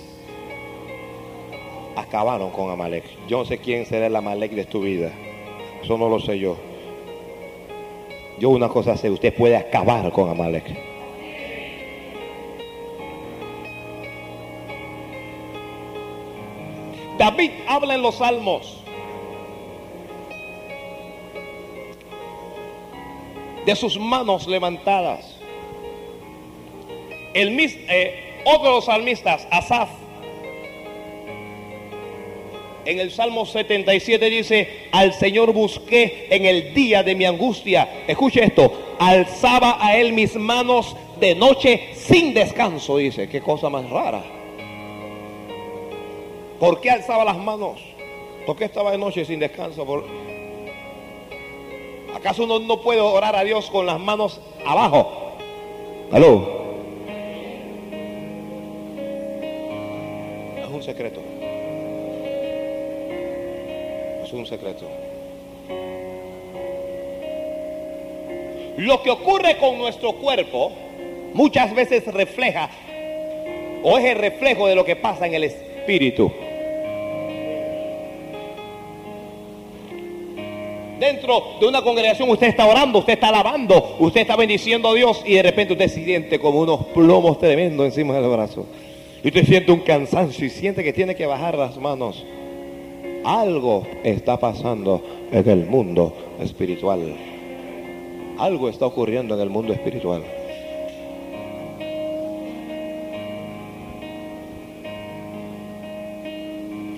Acabaron 1.96 2.50
con 2.50 2.70
Amalek. 2.70 3.04
Yo 3.28 3.38
no 3.38 3.44
sé 3.44 3.58
quién 3.58 3.86
será 3.86 4.06
el 4.06 4.16
Amalek 4.16 4.52
de 4.52 4.64
tu 4.64 4.80
vida. 4.80 5.12
Eso 5.82 5.96
no 5.96 6.08
lo 6.08 6.18
sé 6.18 6.38
yo. 6.38 6.56
Yo 8.38 8.50
una 8.50 8.68
cosa 8.68 8.96
sé, 8.96 9.10
usted 9.10 9.34
puede 9.34 9.56
acabar 9.56 10.10
con 10.10 10.28
Amalek. 10.28 10.76
David 17.18 17.52
habla 17.66 17.94
en 17.94 18.02
los 18.02 18.16
salmos 18.16 18.84
de 23.64 23.76
sus 23.76 23.98
manos 23.98 24.46
levantadas. 24.46 25.38
El, 27.32 27.58
eh, 27.58 28.42
otro 28.44 28.64
de 28.64 28.70
los 28.76 28.84
salmistas, 28.84 29.46
Asaf, 29.50 29.88
en 32.84 33.00
el 33.00 33.10
Salmo 33.10 33.46
77 33.46 34.30
dice, 34.30 34.88
al 34.92 35.12
Señor 35.12 35.52
busqué 35.52 36.26
en 36.30 36.44
el 36.44 36.74
día 36.74 37.02
de 37.02 37.14
mi 37.14 37.24
angustia. 37.24 38.04
Escuche 38.06 38.44
esto, 38.44 38.96
alzaba 38.98 39.78
a 39.80 39.96
él 39.96 40.12
mis 40.12 40.36
manos 40.36 40.96
de 41.20 41.34
noche 41.34 41.90
sin 41.94 42.34
descanso, 42.34 42.98
dice. 42.98 43.28
Qué 43.28 43.40
cosa 43.40 43.68
más 43.70 43.88
rara. 43.88 44.22
¿Por 46.58 46.80
qué 46.80 46.90
alzaba 46.90 47.24
las 47.24 47.38
manos? 47.38 47.80
¿Por 48.46 48.56
qué 48.56 48.64
estaba 48.64 48.90
de 48.90 48.98
noche 48.98 49.24
sin 49.24 49.40
descanso? 49.40 49.86
¿Acaso 52.14 52.44
uno 52.44 52.58
no 52.58 52.80
puede 52.80 53.00
orar 53.00 53.34
a 53.34 53.44
Dios 53.44 53.70
con 53.70 53.86
las 53.86 53.98
manos 53.98 54.40
abajo? 54.64 55.32
¿Aló? 56.12 56.64
Es 60.58 60.68
un 60.70 60.82
secreto. 60.82 61.33
Un 64.34 64.46
secreto. 64.46 64.88
Lo 68.76 69.02
que 69.02 69.10
ocurre 69.10 69.56
con 69.58 69.78
nuestro 69.78 70.12
cuerpo 70.14 70.72
muchas 71.32 71.74
veces 71.74 72.06
refleja 72.06 72.68
o 73.82 73.98
es 73.98 74.04
el 74.04 74.18
reflejo 74.18 74.66
de 74.66 74.74
lo 74.74 74.84
que 74.84 74.96
pasa 74.96 75.26
en 75.26 75.34
el 75.34 75.44
espíritu. 75.44 76.32
dentro 81.04 81.56
de 81.60 81.66
una 81.66 81.82
congregación 81.82 82.28
usted 82.30 82.48
está 82.48 82.66
orando, 82.66 83.00
usted 83.00 83.14
está 83.14 83.28
alabando, 83.28 83.96
usted 83.98 84.22
está 84.22 84.36
bendiciendo 84.36 84.88
a 84.88 84.94
Dios 84.94 85.22
y 85.26 85.34
de 85.34 85.42
repente 85.42 85.74
usted 85.74 85.88
siente 85.88 86.38
como 86.38 86.60
unos 86.60 86.86
plomos 86.86 87.38
tremendos 87.38 87.86
encima 87.86 88.14
del 88.14 88.30
brazo. 88.30 88.66
Y 89.22 89.28
usted 89.28 89.44
siente 89.44 89.72
un 89.72 89.80
cansancio 89.80 90.46
y 90.46 90.50
siente 90.50 90.84
que 90.84 90.92
tiene 90.92 91.14
que 91.14 91.26
bajar 91.26 91.56
las 91.56 91.76
manos. 91.76 92.24
Algo 93.24 93.86
está 94.02 94.38
pasando 94.38 95.02
en 95.32 95.48
el 95.48 95.64
mundo 95.64 96.14
espiritual. 96.40 97.16
Algo 98.38 98.68
está 98.68 98.84
ocurriendo 98.84 99.34
en 99.34 99.40
el 99.40 99.48
mundo 99.48 99.72
espiritual. 99.72 100.22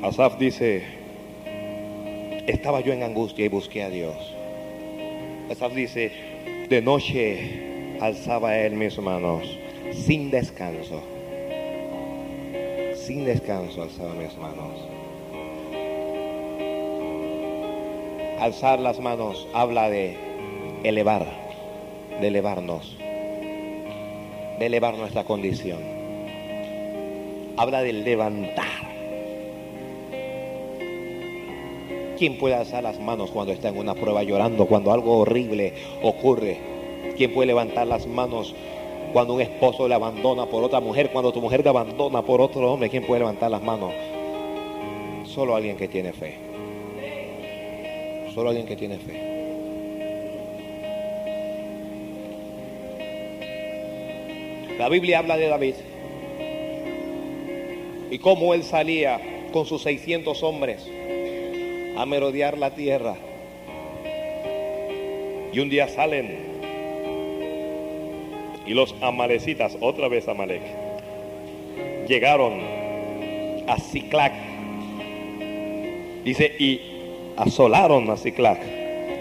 Asaf 0.02 0.36
dice, 0.36 0.82
estaba 2.48 2.80
yo 2.80 2.92
en 2.92 3.04
angustia 3.04 3.44
y 3.44 3.48
busqué 3.48 3.84
a 3.84 3.90
Dios. 3.90 4.16
Asaf 5.48 5.74
dice, 5.74 6.10
de 6.68 6.82
noche 6.82 7.98
alzaba 8.00 8.58
él 8.58 8.74
mis 8.74 8.98
manos 8.98 9.46
sin 9.92 10.32
descanso. 10.32 11.02
Sin 12.96 13.24
descanso 13.24 13.82
alzaba 13.82 14.12
mis 14.14 14.36
manos. 14.38 14.95
Alzar 18.40 18.80
las 18.80 19.00
manos 19.00 19.46
habla 19.54 19.88
de 19.88 20.16
elevar, 20.84 21.26
de 22.20 22.26
elevarnos, 22.28 22.96
de 24.58 24.66
elevar 24.66 24.96
nuestra 24.96 25.24
condición. 25.24 25.80
Habla 27.56 27.82
de 27.82 27.92
levantar 27.94 28.86
¿Quién 32.16 32.38
puede 32.38 32.54
alzar 32.54 32.82
las 32.82 32.98
manos 32.98 33.30
cuando 33.30 33.52
está 33.52 33.68
en 33.68 33.76
una 33.76 33.94
prueba 33.94 34.22
llorando, 34.22 34.64
cuando 34.64 34.90
algo 34.90 35.18
horrible 35.18 35.74
ocurre? 36.02 36.56
¿Quién 37.14 37.34
puede 37.34 37.48
levantar 37.48 37.86
las 37.86 38.06
manos 38.06 38.54
cuando 39.12 39.34
un 39.34 39.42
esposo 39.42 39.86
le 39.86 39.94
abandona 39.94 40.46
por 40.46 40.64
otra 40.64 40.80
mujer, 40.80 41.10
cuando 41.12 41.30
tu 41.30 41.42
mujer 41.42 41.62
te 41.62 41.68
abandona 41.68 42.22
por 42.22 42.40
otro 42.40 42.72
hombre? 42.72 42.88
¿Quién 42.88 43.06
puede 43.06 43.20
levantar 43.20 43.50
las 43.50 43.62
manos? 43.62 43.92
Solo 45.24 45.56
alguien 45.56 45.76
que 45.76 45.88
tiene 45.88 46.14
fe. 46.14 46.45
Solo 48.36 48.50
alguien 48.50 48.66
que 48.66 48.76
tiene 48.76 48.98
fe. 48.98 49.14
La 54.78 54.90
Biblia 54.90 55.20
habla 55.20 55.38
de 55.38 55.48
David 55.48 55.74
y 58.10 58.18
cómo 58.18 58.52
él 58.52 58.62
salía 58.62 59.22
con 59.54 59.64
sus 59.64 59.80
600 59.84 60.42
hombres 60.42 60.86
a 61.96 62.04
merodear 62.04 62.58
la 62.58 62.74
tierra. 62.74 63.16
Y 65.50 65.58
un 65.58 65.70
día 65.70 65.88
salen 65.88 66.36
y 68.66 68.74
los 68.74 68.94
amalecitas, 69.00 69.78
otra 69.80 70.08
vez 70.08 70.28
Amalek, 70.28 70.60
llegaron 72.06 72.60
a 73.66 73.78
Ciclac. 73.80 74.34
Dice, 76.22 76.52
y 76.58 76.95
asolaron 77.36 78.08
a 78.10 78.16
Ciclac 78.16 78.60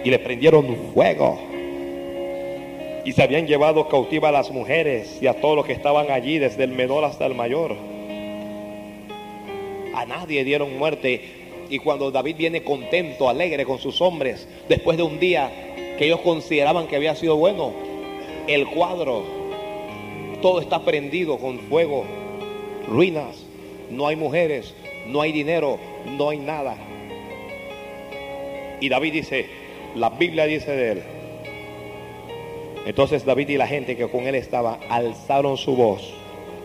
y 0.03 0.09
le 0.09 0.19
prendieron 0.19 0.75
fuego. 0.93 1.39
Y 3.03 3.11
se 3.11 3.21
habían 3.21 3.45
llevado 3.45 3.87
cautiva 3.87 4.29
a 4.29 4.31
las 4.31 4.51
mujeres 4.51 5.19
y 5.21 5.27
a 5.27 5.39
todos 5.39 5.55
los 5.55 5.65
que 5.65 5.73
estaban 5.73 6.09
allí, 6.09 6.39
desde 6.39 6.63
el 6.63 6.71
menor 6.71 7.03
hasta 7.03 7.25
el 7.25 7.35
mayor. 7.35 7.75
A 9.93 10.05
nadie 10.05 10.43
dieron 10.43 10.77
muerte 10.77 11.21
y 11.69 11.79
cuando 11.79 12.11
David 12.11 12.35
viene 12.37 12.63
contento, 12.63 13.29
alegre 13.29 13.65
con 13.65 13.79
sus 13.79 14.01
hombres, 14.01 14.47
después 14.69 14.97
de 14.97 15.03
un 15.03 15.19
día 15.19 15.51
que 15.97 16.05
ellos 16.05 16.21
consideraban 16.21 16.87
que 16.87 16.95
había 16.95 17.15
sido 17.15 17.35
bueno, 17.37 17.73
el 18.47 18.67
cuadro, 18.67 19.23
todo 20.41 20.61
está 20.61 20.83
prendido 20.83 21.37
con 21.37 21.59
fuego, 21.59 22.05
ruinas, 22.87 23.43
no 23.89 24.07
hay 24.07 24.15
mujeres, 24.15 24.73
no 25.07 25.21
hay 25.21 25.31
dinero, 25.31 25.79
no 26.17 26.29
hay 26.29 26.37
nada. 26.37 26.75
Y 28.79 28.89
David 28.89 29.13
dice, 29.13 29.45
la 29.95 30.09
Biblia 30.09 30.45
dice 30.45 30.71
de 30.71 30.91
él. 30.91 31.03
Entonces 32.85 33.25
David 33.25 33.49
y 33.49 33.57
la 33.57 33.67
gente 33.67 33.97
que 33.97 34.07
con 34.07 34.27
él 34.27 34.35
estaba 34.35 34.79
alzaron 34.89 35.57
su 35.57 35.75
voz 35.75 36.13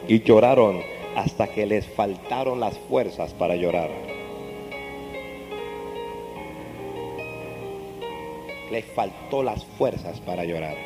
y 0.06 0.22
lloraron 0.22 0.82
hasta 1.16 1.48
que 1.48 1.66
les 1.66 1.86
faltaron 1.86 2.60
las 2.60 2.78
fuerzas 2.78 3.32
para 3.34 3.56
llorar. 3.56 3.90
le 8.70 8.82
faltó 8.82 9.42
las 9.42 9.64
fuerzas 9.64 10.20
para 10.20 10.44
llorar. 10.44 10.76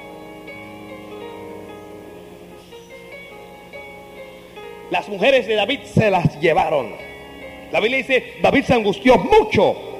Las 4.90 5.08
mujeres 5.08 5.46
de 5.46 5.54
David 5.54 5.80
se 5.84 6.10
las 6.10 6.40
llevaron. 6.40 6.92
La 7.72 7.80
Biblia 7.80 7.98
dice, 7.98 8.34
David 8.42 8.64
se 8.64 8.74
angustió 8.74 9.16
mucho. 9.18 9.93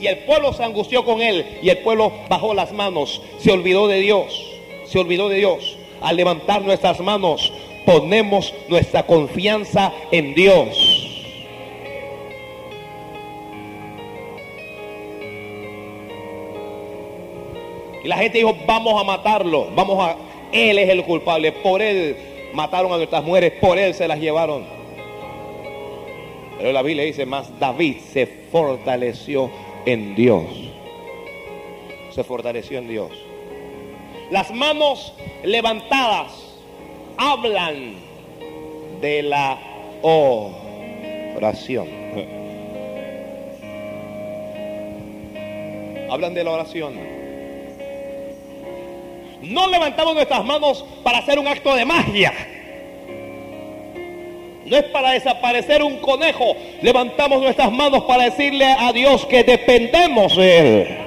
Y 0.00 0.06
el 0.06 0.18
pueblo 0.18 0.52
se 0.52 0.64
angustió 0.64 1.04
con 1.04 1.22
él. 1.22 1.58
Y 1.62 1.68
el 1.68 1.78
pueblo 1.78 2.12
bajó 2.28 2.54
las 2.54 2.72
manos. 2.72 3.22
Se 3.38 3.50
olvidó 3.50 3.88
de 3.88 4.00
Dios. 4.00 4.44
Se 4.84 4.98
olvidó 4.98 5.28
de 5.28 5.36
Dios. 5.36 5.76
Al 6.00 6.16
levantar 6.16 6.62
nuestras 6.62 7.00
manos, 7.00 7.52
ponemos 7.86 8.52
nuestra 8.68 9.04
confianza 9.06 9.92
en 10.10 10.34
Dios. 10.34 11.06
Y 18.04 18.08
la 18.08 18.18
gente 18.18 18.38
dijo, 18.38 18.56
vamos 18.66 19.00
a 19.00 19.04
matarlo, 19.04 19.68
vamos 19.74 19.98
a... 19.98 20.16
Él 20.52 20.78
es 20.78 20.88
el 20.88 21.02
culpable, 21.02 21.50
por 21.50 21.82
él 21.82 22.16
mataron 22.52 22.92
a 22.92 22.98
nuestras 22.98 23.24
mujeres, 23.24 23.54
por 23.60 23.78
él 23.78 23.94
se 23.94 24.06
las 24.06 24.20
llevaron. 24.20 24.64
Pero 26.56 26.72
la 26.72 26.82
Biblia 26.82 27.04
dice 27.04 27.26
más, 27.26 27.58
David 27.58 27.96
se 28.12 28.26
fortaleció 28.26 29.50
en 29.86 30.14
Dios. 30.14 30.44
Se 32.10 32.22
fortaleció 32.24 32.78
en 32.78 32.88
Dios. 32.88 33.10
Las 34.30 34.52
manos 34.52 35.14
levantadas 35.44 36.32
hablan 37.16 37.94
de 39.00 39.22
la 39.22 39.58
oración. 40.02 41.88
Hablan 46.08 46.34
de 46.34 46.44
la 46.44 46.52
oración. 46.52 46.94
No 49.42 49.66
levantamos 49.66 50.14
nuestras 50.14 50.44
manos 50.44 50.84
para 51.02 51.18
hacer 51.18 51.36
un 51.38 51.48
acto 51.48 51.74
de 51.74 51.84
magia. 51.84 52.32
No 54.66 54.76
es 54.76 54.84
para 54.84 55.12
desaparecer 55.12 55.82
un 55.82 55.98
conejo. 55.98 56.56
Levantamos 56.82 57.40
nuestras 57.40 57.70
manos 57.70 58.02
para 58.04 58.24
decirle 58.24 58.66
a 58.66 58.92
Dios 58.92 59.24
que 59.26 59.44
dependemos 59.44 60.36
de 60.36 60.58
Él. 60.58 60.98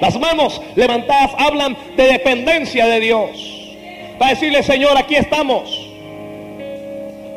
Las 0.00 0.18
manos 0.18 0.62
levantadas 0.76 1.32
hablan 1.38 1.76
de 1.96 2.04
dependencia 2.04 2.86
de 2.86 3.00
Dios. 3.00 3.30
Para 4.16 4.30
decirle, 4.30 4.62
Señor, 4.62 4.96
aquí 4.96 5.16
estamos. 5.16 5.88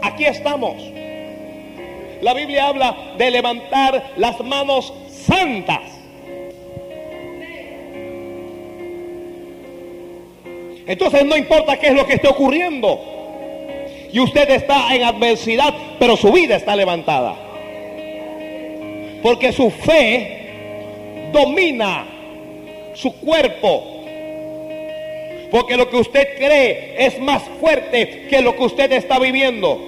Aquí 0.03 0.25
estamos. 0.25 0.75
La 2.21 2.35
Biblia 2.35 2.67
habla 2.67 2.95
de 3.17 3.31
levantar 3.31 4.11
las 4.17 4.39
manos 4.41 4.93
santas. 5.09 5.81
Entonces 10.85 11.25
no 11.25 11.35
importa 11.35 11.79
qué 11.79 11.87
es 11.87 11.93
lo 11.93 12.05
que 12.05 12.13
esté 12.13 12.27
ocurriendo. 12.27 13.20
Y 14.13 14.19
usted 14.19 14.49
está 14.49 14.93
en 14.93 15.03
adversidad, 15.03 15.73
pero 15.99 16.17
su 16.17 16.31
vida 16.31 16.55
está 16.55 16.75
levantada. 16.75 17.35
Porque 19.21 19.51
su 19.51 19.69
fe 19.69 21.29
domina 21.31 22.05
su 22.93 23.13
cuerpo. 23.19 23.83
Porque 25.51 25.75
lo 25.75 25.89
que 25.89 25.97
usted 25.97 26.37
cree 26.37 26.95
es 26.97 27.19
más 27.19 27.43
fuerte 27.59 28.27
que 28.29 28.41
lo 28.41 28.55
que 28.55 28.63
usted 28.63 28.91
está 28.91 29.19
viviendo. 29.19 29.79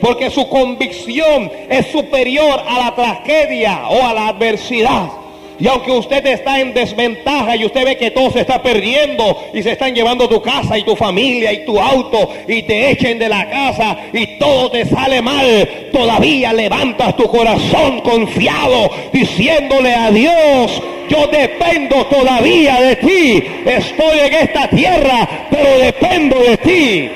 Porque 0.00 0.30
su 0.30 0.48
convicción 0.48 1.50
es 1.68 1.86
superior 1.86 2.60
a 2.66 2.78
la 2.78 2.94
tragedia 2.94 3.88
o 3.88 4.02
a 4.02 4.12
la 4.12 4.28
adversidad. 4.28 5.23
Y 5.58 5.68
aunque 5.68 5.92
usted 5.92 6.26
está 6.26 6.60
en 6.60 6.74
desventaja 6.74 7.56
y 7.56 7.64
usted 7.64 7.84
ve 7.84 7.96
que 7.96 8.10
todo 8.10 8.30
se 8.32 8.40
está 8.40 8.60
perdiendo 8.60 9.50
y 9.54 9.62
se 9.62 9.72
están 9.72 9.94
llevando 9.94 10.28
tu 10.28 10.42
casa 10.42 10.76
y 10.76 10.82
tu 10.82 10.96
familia 10.96 11.52
y 11.52 11.64
tu 11.64 11.78
auto 11.78 12.28
y 12.48 12.62
te 12.62 12.90
echen 12.90 13.18
de 13.18 13.28
la 13.28 13.48
casa 13.48 13.96
y 14.12 14.38
todo 14.38 14.70
te 14.70 14.84
sale 14.84 15.22
mal, 15.22 15.88
todavía 15.92 16.52
levantas 16.52 17.16
tu 17.16 17.28
corazón 17.28 18.00
confiado 18.00 18.90
diciéndole 19.12 19.94
a 19.94 20.10
Dios, 20.10 20.82
yo 21.08 21.26
dependo 21.28 22.04
todavía 22.06 22.80
de 22.80 22.96
ti, 22.96 23.44
estoy 23.64 24.18
en 24.26 24.34
esta 24.34 24.68
tierra, 24.68 25.48
pero 25.50 25.78
dependo 25.78 26.36
de 26.40 26.56
ti. 26.56 27.10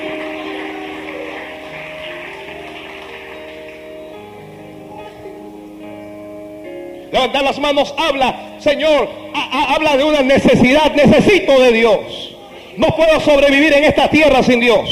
Levantar 7.11 7.43
las 7.43 7.59
manos 7.59 7.93
habla, 7.97 8.57
Señor, 8.59 9.09
habla 9.33 9.97
de 9.97 10.03
una 10.03 10.21
necesidad. 10.21 10.93
Necesito 10.93 11.59
de 11.59 11.71
Dios. 11.71 12.35
No 12.77 12.87
puedo 12.95 13.19
sobrevivir 13.19 13.73
en 13.73 13.83
esta 13.85 14.09
tierra 14.09 14.43
sin 14.43 14.59
Dios. 14.59 14.89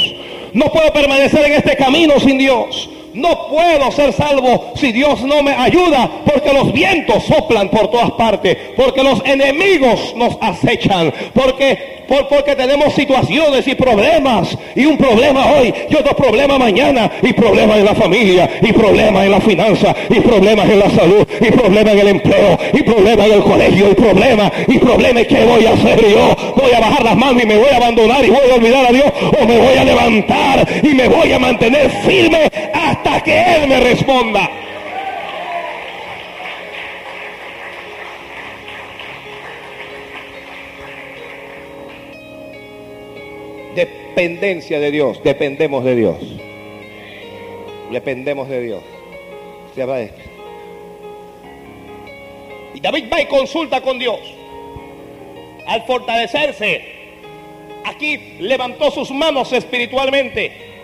No 0.53 0.65
puedo 0.71 0.91
permanecer 0.91 1.45
en 1.45 1.53
este 1.53 1.75
camino 1.75 2.19
sin 2.19 2.37
Dios. 2.37 2.89
No 3.17 3.47
puedo 3.47 3.91
ser 3.91 4.13
salvo 4.13 4.73
si 4.75 4.91
Dios 4.91 5.23
no 5.23 5.41
me 5.41 5.51
ayuda, 5.51 6.07
porque 6.23 6.53
los 6.53 6.71
vientos 6.71 7.23
soplan 7.23 7.67
por 7.69 7.89
todas 7.89 8.11
partes, 8.11 8.55
porque 8.75 9.01
los 9.01 9.23
enemigos 9.25 10.13
nos 10.15 10.37
acechan, 10.39 11.11
porque, 11.33 12.03
porque 12.29 12.55
tenemos 12.55 12.93
situaciones 12.93 13.67
y 13.67 13.73
problemas, 13.73 14.55
y 14.75 14.85
un 14.85 14.99
problema 14.99 15.47
hoy, 15.53 15.73
y 15.89 15.95
otro 15.95 16.15
problema 16.15 16.59
mañana, 16.59 17.09
y 17.23 17.33
problemas 17.33 17.79
en 17.79 17.85
la 17.85 17.95
familia, 17.95 18.51
y 18.61 18.71
problemas 18.71 19.25
en 19.25 19.31
la 19.31 19.41
finanza, 19.41 19.95
y 20.11 20.19
problemas 20.19 20.69
en 20.69 20.79
la 20.79 20.89
salud, 20.91 21.27
y 21.41 21.51
problemas 21.51 21.93
en 21.93 21.99
el 21.99 22.07
empleo, 22.09 22.59
y 22.71 22.83
problemas 22.83 23.25
en 23.25 23.33
el 23.33 23.41
colegio, 23.41 23.91
y 23.91 23.95
problemas, 23.95 24.51
y 24.67 24.77
problemas, 24.77 25.25
¿qué 25.25 25.43
voy 25.43 25.65
a 25.65 25.73
hacer 25.73 26.07
yo? 26.07 26.35
Voy 26.55 26.71
a 26.71 26.79
bajar 26.79 27.03
las 27.03 27.17
manos 27.17 27.41
y 27.41 27.47
me 27.47 27.57
voy 27.57 27.69
a 27.71 27.77
abandonar 27.77 28.23
y 28.23 28.29
voy 28.29 28.51
a 28.51 28.55
olvidar 28.55 28.85
a 28.85 28.91
Dios, 28.91 29.11
o 29.41 29.45
me 29.47 29.57
voy 29.57 29.75
a 29.75 29.83
levantar 29.83 30.67
y 30.83 30.89
me 30.89 31.07
voy 31.07 31.31
a 31.31 31.39
mantener 31.39 31.89
firme 32.05 32.47
hasta 32.73 33.06
que 33.23 33.55
Él 33.55 33.67
me 33.67 33.79
responda. 33.79 34.49
Dependencia 43.75 44.79
de 44.79 44.91
Dios, 44.91 45.21
dependemos 45.23 45.83
de 45.83 45.95
Dios. 45.95 46.17
Dependemos 47.91 48.49
de 48.49 48.61
Dios. 48.61 48.83
Se 49.73 49.81
habla 49.83 49.97
de 49.97 50.11
Y 52.73 52.79
David 52.79 53.05
va 53.11 53.21
y 53.21 53.25
consulta 53.27 53.81
con 53.81 53.99
Dios. 53.99 54.19
Al 55.65 55.83
fortalecerse, 55.83 56.81
aquí 57.85 58.17
levantó 58.39 58.91
sus 58.91 59.11
manos 59.11 59.53
espiritualmente 59.53 60.76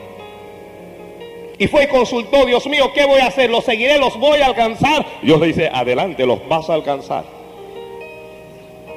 y 1.58 1.68
fue 1.68 1.84
y 1.84 1.88
consultó, 1.88 2.46
Dios 2.46 2.66
mío, 2.68 2.92
¿qué 2.94 3.06
voy 3.06 3.20
a 3.20 3.28
hacer? 3.28 3.50
¿Los 3.50 3.66
seguiré? 3.66 4.00
¿Los 4.00 4.18
voy 4.18 4.42
a 4.42 4.48
alcanzar? 4.48 5.06
Dios 5.22 5.39
le 5.39 5.48
dice, 5.48 5.70
adelante, 5.72 6.26
los 6.26 6.48
vas 6.48 6.70
a 6.70 6.74
alcanzar. 6.74 7.26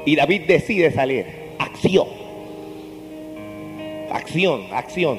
Y 0.05 0.17
David 0.17 0.43
decide 0.43 0.91
salir. 0.91 1.27
Acción. 1.59 2.09
Acción, 4.11 4.67
acción. 4.73 5.19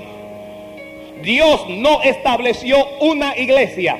Dios 1.21 1.65
no 1.69 2.01
estableció 2.01 2.77
una 3.01 3.37
iglesia 3.37 3.97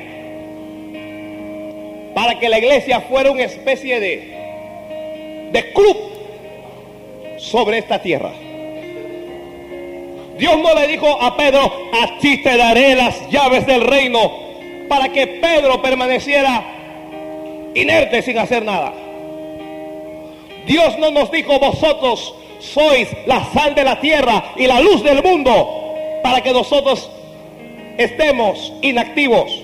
para 2.14 2.40
que 2.40 2.50
la 2.50 2.58
iglesia 2.58 3.02
fuera 3.02 3.32
una 3.32 3.44
especie 3.44 4.00
de, 4.00 5.50
de 5.52 5.74
club 5.74 5.98
sobre 7.38 7.78
esta 7.78 8.02
tierra. 8.02 8.32
Dios 10.38 10.58
no 10.60 10.74
le 10.76 10.88
dijo 10.88 11.22
a 11.22 11.36
Pedro, 11.36 11.90
a 11.92 12.20
ti 12.20 12.38
te 12.38 12.58
daré 12.58 12.96
las 12.96 13.30
llaves 13.30 13.66
del 13.66 13.82
reino, 13.82 14.32
para 14.88 15.10
que 15.10 15.28
Pedro 15.28 15.82
permaneciera 15.82 16.64
inerte 17.74 18.22
sin 18.22 18.38
hacer 18.38 18.64
nada. 18.64 18.94
Dios 20.66 20.98
no 21.00 21.12
nos 21.12 21.32
dijo, 21.32 21.60
vosotros 21.60 22.36
sois 22.60 23.08
la 23.26 23.44
sal 23.54 23.74
de 23.74 23.84
la 23.84 24.00
tierra 24.00 24.54
y 24.56 24.68
la 24.68 24.80
luz 24.80 25.04
del 25.04 25.24
mundo, 25.24 26.20
para 26.22 26.42
que 26.42 26.52
nosotros 26.52 27.10
estemos 27.98 28.74
inactivos. 28.82 29.64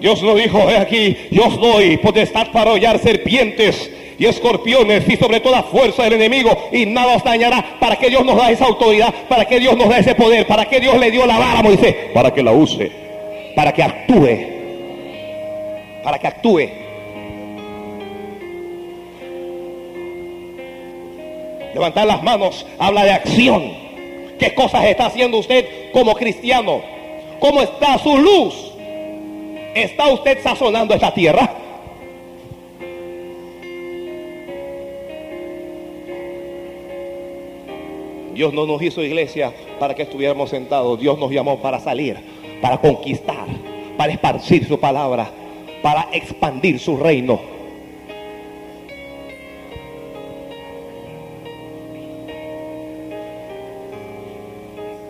Dios 0.00 0.20
no 0.20 0.34
dijo, 0.34 0.68
he 0.68 0.76
aquí, 0.76 1.16
yo 1.30 1.46
os 1.46 1.60
doy 1.60 1.96
potestad 1.98 2.48
para 2.50 2.72
hollar 2.72 2.98
serpientes 2.98 3.88
y 4.22 4.26
escorpiones 4.26 5.08
y 5.08 5.16
sobre 5.16 5.40
toda 5.40 5.64
fuerza 5.64 6.04
del 6.04 6.12
enemigo 6.12 6.68
y 6.70 6.86
nada 6.86 7.16
os 7.16 7.24
dañará. 7.24 7.76
¿Para 7.80 7.96
que 7.96 8.08
Dios 8.08 8.24
nos 8.24 8.36
da 8.36 8.52
esa 8.52 8.66
autoridad? 8.66 9.12
¿Para 9.28 9.46
que 9.46 9.58
Dios 9.58 9.76
nos 9.76 9.88
da 9.88 9.98
ese 9.98 10.14
poder? 10.14 10.46
¿Para 10.46 10.64
que 10.66 10.78
Dios 10.78 10.96
le 10.96 11.10
dio 11.10 11.26
la 11.26 11.40
vara 11.40 11.58
a 11.58 11.62
Moisés? 11.64 11.92
Para 12.14 12.32
que 12.32 12.40
la 12.40 12.52
use, 12.52 12.92
para 13.56 13.72
que 13.72 13.82
actúe, 13.82 14.38
para 16.04 16.20
que 16.20 16.26
actúe. 16.28 16.68
Levantar 21.74 22.06
las 22.06 22.22
manos 22.22 22.64
habla 22.78 23.02
de 23.02 23.10
acción. 23.10 23.72
¿Qué 24.38 24.54
cosas 24.54 24.84
está 24.84 25.06
haciendo 25.06 25.38
usted 25.38 25.90
como 25.92 26.14
cristiano? 26.14 26.80
¿Cómo 27.40 27.60
está 27.60 27.98
su 27.98 28.16
luz? 28.16 28.54
¿Está 29.74 30.06
usted 30.12 30.40
sazonando 30.44 30.94
esta 30.94 31.12
tierra? 31.12 31.61
Dios 38.34 38.52
no 38.54 38.66
nos 38.66 38.80
hizo 38.82 39.02
iglesia 39.02 39.52
para 39.78 39.94
que 39.94 40.02
estuviéramos 40.02 40.50
sentados. 40.50 40.98
Dios 40.98 41.18
nos 41.18 41.30
llamó 41.30 41.58
para 41.60 41.80
salir, 41.80 42.16
para 42.60 42.80
conquistar, 42.80 43.46
para 43.96 44.12
esparcir 44.12 44.66
su 44.66 44.78
palabra, 44.78 45.30
para 45.82 46.08
expandir 46.12 46.78
su 46.78 46.96
reino. 46.96 47.40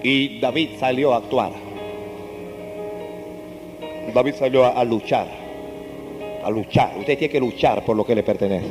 Y 0.03 0.41
David 0.41 0.71
salió 0.79 1.15
a 1.15 1.19
actuar. 1.19 1.53
David 4.13 4.35
salió 4.35 4.65
a, 4.67 4.85
luchar. 4.85 5.29
A 6.45 6.51
luchar. 6.51 6.95
Usted 6.99 7.17
tiene 7.19 7.33
que 7.33 7.41
luchar 7.41 7.85
por 7.85 7.97
lo 7.97 8.05
que 8.05 8.15
le 8.15 8.23
pertenece. 8.23 8.67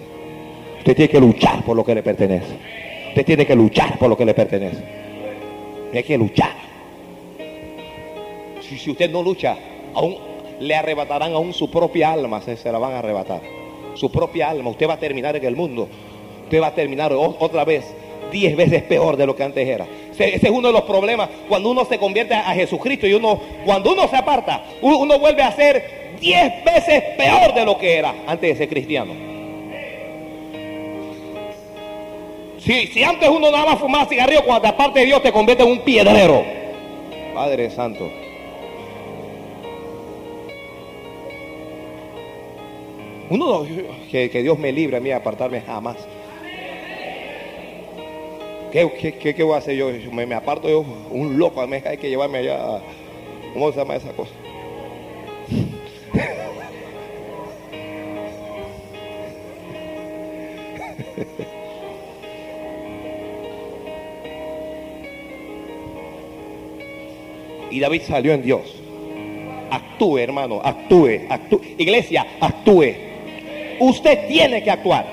Usted 0.79 0.95
tiene 0.95 1.09
que 1.09 1.19
luchar 1.19 1.63
por 1.63 1.75
lo 1.75 1.85
que 1.85 1.95
le 1.95 2.03
pertenece. 2.03 2.80
Usted 3.11 3.25
tiene 3.25 3.45
que 3.45 3.55
luchar 3.55 3.99
por 3.99 4.07
lo 4.07 4.15
que 4.15 4.23
le 4.23 4.33
pertenece. 4.33 4.81
Tiene 5.91 6.07
que 6.07 6.17
luchar. 6.17 6.53
Si, 8.61 8.89
usted 8.89 9.11
no 9.11 9.21
lucha, 9.21 9.57
aún 9.93 10.15
le 10.61 10.73
arrebatarán 10.73 11.33
aún 11.33 11.53
su 11.53 11.69
propia 11.69 12.13
alma, 12.13 12.41
se, 12.41 12.55
se 12.55 12.71
la 12.71 12.77
van 12.77 12.93
a 12.93 12.99
arrebatar. 12.99 13.41
Su 13.95 14.09
propia 14.09 14.49
alma. 14.49 14.69
Usted 14.69 14.87
va 14.87 14.93
a 14.93 14.99
terminar 14.99 15.35
en 15.35 15.43
el 15.43 15.57
mundo. 15.57 15.89
Usted 16.43 16.61
va 16.61 16.67
a 16.67 16.73
terminar 16.73 17.11
otra 17.11 17.65
vez 17.65 17.83
diez 18.31 18.55
veces 18.55 18.81
peor 18.83 19.17
de 19.17 19.25
lo 19.25 19.35
que 19.35 19.43
antes 19.43 19.67
era. 19.67 19.85
Ese, 20.11 20.35
es 20.35 20.49
uno 20.49 20.69
de 20.69 20.73
los 20.73 20.83
problemas 20.83 21.27
cuando 21.49 21.69
uno 21.69 21.83
se 21.83 21.97
convierte 21.97 22.33
a 22.33 22.53
Jesucristo 22.53 23.07
y 23.07 23.13
uno, 23.13 23.41
cuando 23.65 23.91
uno 23.91 24.07
se 24.07 24.15
aparta, 24.15 24.63
uno 24.81 25.19
vuelve 25.19 25.43
a 25.43 25.51
ser 25.51 26.15
diez 26.21 26.63
veces 26.63 27.03
peor 27.17 27.53
de 27.53 27.65
lo 27.65 27.77
que 27.77 27.97
era 27.97 28.15
antes 28.25 28.51
de 28.51 28.55
ser 28.55 28.69
cristiano. 28.69 29.30
Si, 32.71 33.03
antes 33.03 33.27
uno 33.27 33.51
nada 33.51 33.65
más 33.65 33.79
fumaba 33.79 34.05
cigarrillo, 34.05 34.45
cuando 34.45 34.69
aparte 34.69 35.01
de 35.01 35.05
Dios 35.07 35.21
te 35.21 35.33
convierte 35.33 35.63
en 35.63 35.71
un 35.71 35.79
piedrero. 35.79 36.41
Padre 37.33 37.69
Santo. 37.69 38.09
Uno, 43.29 43.65
que, 44.09 44.29
Dios 44.29 44.57
me 44.57 44.71
libre 44.71 44.95
a 44.97 44.99
mí 45.01 45.09
de 45.09 45.15
apartarme 45.15 45.59
jamás. 45.59 45.97
¿Qué, 48.71 49.33
qué, 49.35 49.43
voy 49.43 49.55
a 49.55 49.57
hacer 49.57 49.75
yo? 49.75 49.89
Me, 50.13 50.25
me 50.25 50.35
aparto 50.35 50.69
yo, 50.69 50.85
un 51.09 51.37
loco, 51.37 51.65
mí 51.67 51.77
hay 51.83 51.97
que 51.97 52.09
llevarme 52.09 52.37
allá. 52.37 52.79
¿Cómo 53.53 53.69
se 53.73 53.79
llama 53.79 53.95
esa 53.95 54.13
cosa? 54.13 54.31
Y 67.71 67.79
David 67.79 68.01
salió 68.03 68.33
en 68.33 68.43
Dios. 68.43 68.61
Actúe, 69.71 70.17
hermano, 70.19 70.61
actúe, 70.63 71.21
actúe. 71.29 71.61
Iglesia, 71.77 72.27
actúe. 72.39 72.93
Usted 73.79 74.27
tiene 74.27 74.61
que 74.61 74.69
actuar. 74.69 75.05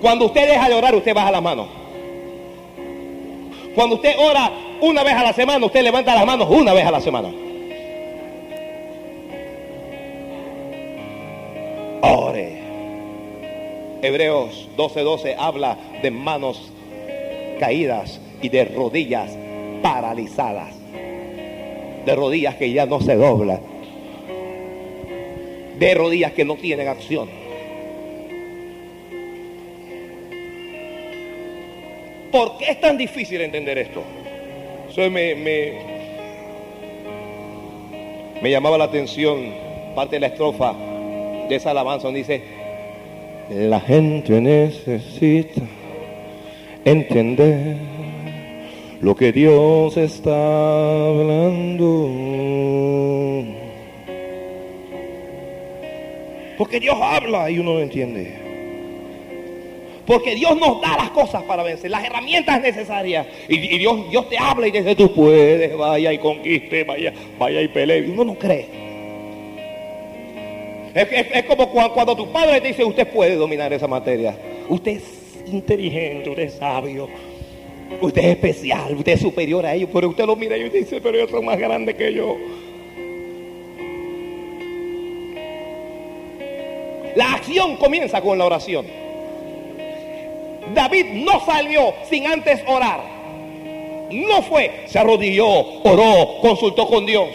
Cuando 0.00 0.26
usted 0.26 0.46
deja 0.46 0.68
de 0.68 0.74
orar, 0.74 0.94
usted 0.94 1.14
baja 1.14 1.30
la 1.30 1.40
mano. 1.40 1.66
Cuando 3.74 3.96
usted 3.96 4.14
ora 4.18 4.50
una 4.80 5.02
vez 5.02 5.14
a 5.14 5.24
la 5.24 5.32
semana, 5.32 5.64
usted 5.64 5.82
levanta 5.82 6.14
las 6.14 6.26
manos 6.26 6.48
una 6.50 6.72
vez 6.74 6.84
a 6.84 6.90
la 6.90 7.00
semana. 7.00 7.30
Ore. 12.02 12.58
Hebreos 14.02 14.68
12:12 14.76 15.02
12 15.02 15.36
habla 15.38 15.76
de 16.02 16.10
manos 16.10 16.70
caídas 17.58 18.20
y 18.42 18.48
de 18.48 18.64
rodillas 18.66 19.36
paralizadas, 19.82 20.74
de 22.04 22.14
rodillas 22.14 22.56
que 22.56 22.72
ya 22.72 22.86
no 22.86 23.00
se 23.00 23.16
doblan, 23.16 23.60
de 25.78 25.94
rodillas 25.94 26.32
que 26.32 26.44
no 26.44 26.56
tienen 26.56 26.88
acción. 26.88 27.28
¿Por 32.30 32.58
qué 32.58 32.72
es 32.72 32.80
tan 32.80 32.98
difícil 32.98 33.40
entender 33.40 33.78
esto? 33.78 34.02
Eso 34.90 35.10
me, 35.10 35.34
Me 38.42 38.50
llamaba 38.50 38.78
la 38.78 38.84
atención 38.84 39.52
parte 39.94 40.16
de 40.16 40.20
la 40.20 40.26
estrofa 40.28 40.74
de 41.48 41.56
esa 41.56 41.72
alabanza 41.72 42.06
donde 42.06 42.20
dice, 42.20 42.42
la 43.50 43.80
gente 43.80 44.40
necesita 44.40 45.62
entender 46.84 47.76
lo 49.00 49.14
que 49.14 49.32
Dios 49.32 49.96
está 49.96 51.06
hablando. 51.06 52.08
Porque 56.56 56.80
Dios 56.80 56.96
habla 57.00 57.50
y 57.50 57.58
uno 57.60 57.74
no 57.74 57.80
entiende. 57.80 58.48
Porque 60.04 60.34
Dios 60.34 60.56
nos 60.58 60.80
da 60.80 60.96
las 60.96 61.10
cosas 61.10 61.42
para 61.42 61.62
vencer, 61.62 61.90
las 61.90 62.02
herramientas 62.04 62.60
necesarias. 62.60 63.26
Y, 63.46 63.58
Dios, 63.78 64.10
Dios 64.10 64.28
te 64.28 64.38
habla 64.38 64.66
y 64.66 64.70
dice, 64.70 64.96
tú 64.96 65.14
puedes, 65.14 65.76
vaya 65.76 66.12
y 66.12 66.18
conquiste, 66.18 66.82
vaya, 66.84 67.12
vaya 67.38 67.60
y 67.60 67.68
pelee. 67.68 68.06
Y 68.06 68.10
uno 68.10 68.24
no 68.24 68.34
cree. 68.34 68.66
Es, 70.94 71.44
como 71.44 71.70
cuando, 71.70 71.92
cuando, 71.92 72.16
tu 72.16 72.32
padre 72.32 72.60
te 72.60 72.68
dice, 72.68 72.84
usted 72.84 73.06
puede 73.06 73.36
dominar 73.36 73.72
esa 73.72 73.86
materia. 73.86 74.36
Usted 74.68 74.92
es 74.92 75.04
inteligente, 75.46 76.30
usted 76.30 76.44
es 76.44 76.54
sabio. 76.54 77.08
Usted 78.00 78.22
es 78.22 78.28
especial, 78.30 78.94
usted 78.94 79.12
es 79.12 79.20
superior 79.20 79.64
a 79.66 79.74
ellos. 79.74 79.90
Pero 79.92 80.08
usted 80.08 80.24
lo 80.24 80.36
mira 80.36 80.56
y 80.56 80.68
dice, 80.68 81.00
pero 81.00 81.16
ellos 81.16 81.30
son 81.30 81.44
más 81.44 81.58
grandes 81.58 81.94
que 81.94 82.12
yo. 82.12 82.36
La 87.16 87.32
acción 87.34 87.76
comienza 87.76 88.20
con 88.20 88.38
la 88.38 88.46
oración. 88.46 88.86
David 90.74 91.06
no 91.14 91.44
salió 91.44 91.94
sin 92.08 92.26
antes 92.26 92.60
orar. 92.66 93.00
No 94.10 94.42
fue, 94.42 94.84
se 94.86 94.98
arrodilló, 94.98 95.48
oró, 95.82 96.38
consultó 96.40 96.86
con 96.86 97.06
Dios. 97.06 97.28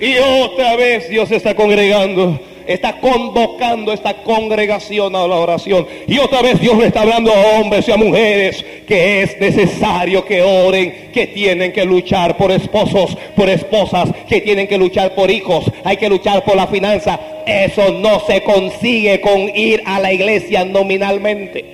Y 0.00 0.18
otra 0.18 0.76
vez 0.76 1.08
Dios 1.08 1.30
está 1.30 1.54
congregando 1.54 2.38
está 2.66 2.98
convocando 3.00 3.92
esta 3.92 4.14
congregación 4.22 5.14
a 5.16 5.26
la 5.26 5.36
oración. 5.36 5.86
Y 6.06 6.18
otra 6.18 6.42
vez 6.42 6.60
Dios 6.60 6.76
le 6.78 6.86
está 6.86 7.02
hablando 7.02 7.32
a 7.32 7.60
hombres 7.60 7.86
y 7.88 7.92
a 7.92 7.96
mujeres 7.96 8.64
que 8.86 9.22
es 9.22 9.38
necesario 9.40 10.24
que 10.24 10.42
oren, 10.42 11.10
que 11.12 11.26
tienen 11.28 11.72
que 11.72 11.84
luchar 11.84 12.36
por 12.36 12.50
esposos, 12.50 13.16
por 13.34 13.48
esposas, 13.48 14.10
que 14.28 14.40
tienen 14.40 14.66
que 14.66 14.78
luchar 14.78 15.14
por 15.14 15.30
hijos, 15.30 15.64
hay 15.84 15.96
que 15.96 16.08
luchar 16.08 16.44
por 16.44 16.56
la 16.56 16.66
finanza. 16.66 17.18
Eso 17.46 17.92
no 17.92 18.20
se 18.26 18.42
consigue 18.42 19.20
con 19.20 19.56
ir 19.56 19.82
a 19.86 20.00
la 20.00 20.12
iglesia 20.12 20.64
nominalmente. 20.64 21.64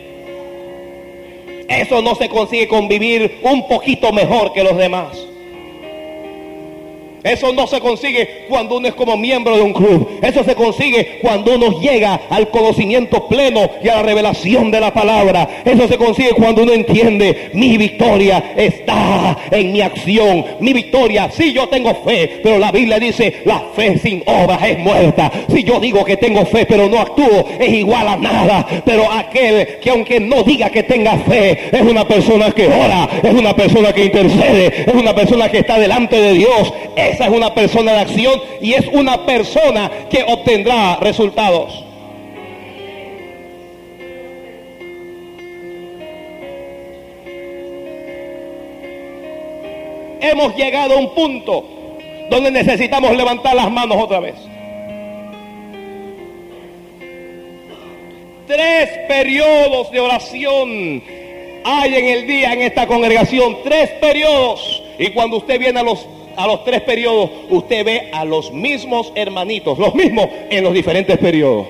Eso 1.69 2.03
no 2.03 2.15
se 2.15 2.29
consigue 2.29 2.69
con 2.69 2.89
vivir 2.89 3.39
un 3.43 3.67
poquito 3.67 4.13
mejor 4.13 4.53
que 4.53 4.63
los 4.63 4.77
demás. 4.77 5.32
Eso 7.23 7.53
no 7.53 7.67
se 7.67 7.81
consigue 7.81 8.47
cuando 8.49 8.77
uno 8.77 8.89
es 8.89 8.95
como 8.95 9.17
miembro 9.17 9.57
de 9.57 9.63
un 9.63 9.73
club. 9.73 10.19
Eso 10.23 10.43
se 10.43 10.55
consigue 10.55 11.19
cuando 11.23 11.55
uno 11.55 11.81
llega 11.81 12.23
al 12.29 12.51
conocimiento 12.51 13.29
pleno 13.29 13.71
y 13.83 13.89
a 13.89 13.97
la 13.97 14.03
revelación 14.03 14.71
de 14.71 14.81
la 14.81 14.93
palabra. 14.93 15.63
Eso 15.65 15.87
se 15.87 15.97
consigue 15.97 16.31
cuando 16.31 16.63
uno 16.63 16.73
entiende 16.73 17.51
mi 17.55 17.77
victoria 17.77 18.53
está 18.57 19.37
en 19.51 19.73
mi 19.73 19.81
acción. 19.81 20.45
Mi 20.61 20.73
victoria, 20.73 21.31
si 21.31 21.53
yo 21.53 21.69
tengo 21.69 21.95
fe, 22.05 22.41
pero 22.43 22.59
la 22.59 22.73
Biblia 22.73 22.99
dice 22.99 23.43
la 23.45 23.63
fe 23.75 23.99
sin 23.99 24.23
obras 24.27 24.63
es 24.65 24.79
muerta. 24.79 25.31
Si 25.49 25.63
yo 25.63 25.79
digo 25.79 26.05
que 26.05 26.17
tengo 26.17 26.45
fe 26.45 26.67
pero 26.67 26.89
no 26.89 26.99
actúo 26.99 27.47
es 27.59 27.69
igual 27.73 28.09
a 28.09 28.17
nada. 28.17 28.67
Pero 28.85 29.11
aquel 29.11 29.79
que 29.81 29.91
aunque 29.91 30.19
no 30.19 30.43
diga 30.43 30.71
que 30.71 30.83
tenga 30.83 31.17
fe 31.19 31.69
es 31.71 31.83
una 31.83 32.07
persona 32.07 32.51
que 32.51 32.67
ora, 32.67 33.09
es 33.23 33.33
una 33.33 33.55
persona 33.55 33.93
que 33.93 34.07
intercede, 34.07 34.85
es 34.87 34.95
una 34.95 35.15
persona 35.15 35.51
que 35.51 35.59
está 35.59 35.79
delante 35.79 36.21
de 36.21 36.33
Dios 36.33 36.73
esa 37.13 37.27
es 37.27 37.31
una 37.31 37.55
persona 37.55 37.93
de 37.93 38.01
acción 38.01 38.41
y 38.61 38.73
es 38.73 38.87
una 38.89 39.25
persona 39.27 39.91
que 40.11 40.25
obtendrá 40.27 40.97
resultados. 40.97 41.85
Hemos 50.21 50.57
llegado 50.57 50.95
a 50.95 50.97
un 50.99 51.15
punto 51.15 51.65
donde 52.31 52.51
necesitamos 52.51 53.15
levantar 53.17 53.55
las 53.55 53.71
manos 53.71 53.99
otra 54.01 54.21
vez. 54.21 54.37
Tres 58.47 58.91
periodos 59.09 59.91
de 59.91 60.01
oración 60.01 61.03
hay 61.65 61.95
en 61.95 62.05
el 62.07 62.27
día 62.27 62.53
en 62.53 62.63
esta 62.63 62.87
congregación. 62.87 63.59
Tres 63.63 63.91
periodos. 64.01 64.83
Y 64.99 65.11
cuando 65.11 65.39
usted 65.39 65.59
viene 65.59 65.81
a 65.81 65.83
los 65.83 66.07
a 66.37 66.47
los 66.47 66.65
tres 66.65 66.83
periodos, 66.83 67.31
usted 67.51 67.85
ve 67.85 68.09
a 68.13 68.25
los 68.25 68.53
mismos 68.53 69.13
hermanitos, 69.15 69.79
los 69.79 69.95
mismos 69.95 70.29
en 70.51 70.65
los 70.65 70.73
diferentes 70.73 71.19
periodos. 71.19 71.67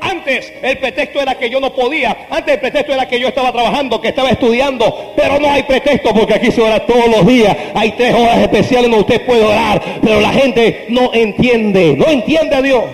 Antes 0.00 0.52
el 0.62 0.78
pretexto 0.78 1.20
era 1.20 1.34
que 1.34 1.50
yo 1.50 1.58
no 1.58 1.74
podía, 1.74 2.28
antes 2.30 2.54
el 2.54 2.60
pretexto 2.60 2.92
era 2.92 3.08
que 3.08 3.18
yo 3.18 3.28
estaba 3.28 3.50
trabajando, 3.52 4.00
que 4.00 4.08
estaba 4.08 4.30
estudiando, 4.30 5.12
pero 5.16 5.40
no 5.40 5.50
hay 5.50 5.62
pretexto 5.64 6.14
porque 6.14 6.34
aquí 6.34 6.52
se 6.52 6.60
ora 6.60 6.86
todos 6.86 7.08
los 7.08 7.26
días, 7.26 7.56
hay 7.74 7.92
tres 7.92 8.14
horas 8.14 8.38
especiales 8.38 8.90
donde 8.90 9.00
usted 9.00 9.26
puede 9.26 9.44
orar, 9.44 9.82
pero 10.02 10.20
la 10.20 10.32
gente 10.32 10.86
no 10.90 11.12
entiende, 11.12 11.94
no 11.96 12.06
entiende 12.08 12.54
a 12.54 12.62
Dios. 12.62 12.84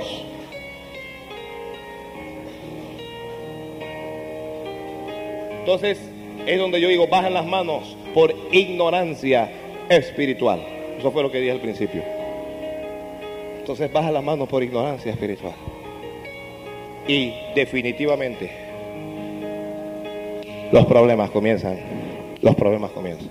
Entonces 5.60 5.98
es 6.46 6.58
donde 6.58 6.80
yo 6.80 6.88
digo, 6.88 7.06
bajan 7.08 7.34
las 7.34 7.46
manos 7.46 7.96
por 8.14 8.34
ignorancia 8.52 9.50
espiritual. 9.88 10.62
Eso 10.98 11.10
fue 11.10 11.22
lo 11.22 11.30
que 11.30 11.38
dije 11.38 11.52
al 11.52 11.60
principio. 11.60 12.02
Entonces 13.58 13.92
baja 13.92 14.10
la 14.10 14.22
mano 14.22 14.46
por 14.46 14.62
ignorancia 14.62 15.12
espiritual. 15.12 15.54
Y 17.06 17.32
definitivamente 17.54 18.50
los 20.72 20.86
problemas 20.86 21.30
comienzan. 21.30 21.78
Los 22.40 22.54
problemas 22.54 22.90
comienzan. 22.92 23.30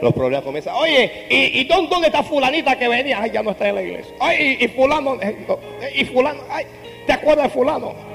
Los 0.00 0.12
problemas 0.12 0.42
comienzan. 0.44 0.74
Oye, 0.76 1.26
¿y, 1.30 1.64
dónde 1.64 2.06
está 2.06 2.22
fulanita 2.22 2.76
que 2.78 2.88
venía? 2.88 3.20
Ay, 3.20 3.30
ya 3.30 3.42
no 3.42 3.52
está 3.52 3.68
en 3.68 3.74
la 3.76 3.82
iglesia. 3.82 4.14
Ay, 4.20 4.56
y, 4.60 4.68
fulano, 4.68 5.20
eh, 5.20 5.36
y 5.94 6.04
fulano, 6.04 6.40
ay, 6.50 6.64
¿te 7.06 7.12
acuerdas 7.12 7.44
de 7.44 7.50
fulano? 7.50 8.13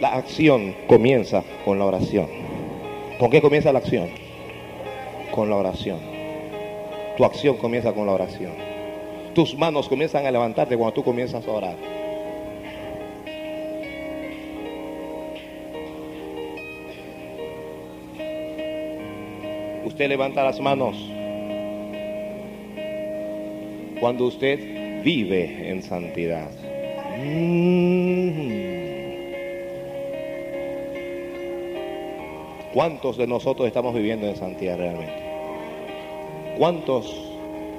La 0.00 0.14
acción 0.14 0.74
comienza 0.86 1.44
con 1.62 1.78
la 1.78 1.84
oración. 1.84 2.26
¿Con 3.18 3.30
qué 3.30 3.42
comienza 3.42 3.70
la 3.70 3.80
acción? 3.80 4.08
Con 5.30 5.50
la 5.50 5.56
oración. 5.56 5.98
Tu 7.18 7.24
acción 7.26 7.58
comienza 7.58 7.92
con 7.92 8.06
la 8.06 8.12
oración. 8.12 8.52
Tus 9.34 9.54
manos 9.58 9.90
comienzan 9.90 10.24
a 10.24 10.30
levantarte 10.30 10.74
cuando 10.74 10.94
tú 10.94 11.04
comienzas 11.04 11.46
a 11.46 11.50
orar. 11.50 11.76
Usted 19.84 20.08
levanta 20.08 20.42
las 20.42 20.58
manos 20.60 20.96
cuando 24.00 24.24
usted 24.24 25.02
vive 25.04 25.68
en 25.70 25.82
santidad. 25.82 26.50
Mm. 27.18 28.79
¿Cuántos 32.72 33.16
de 33.16 33.26
nosotros 33.26 33.66
estamos 33.66 33.94
viviendo 33.94 34.28
en 34.28 34.36
santidad 34.36 34.78
realmente? 34.78 35.12
¿Cuántos 36.56 37.12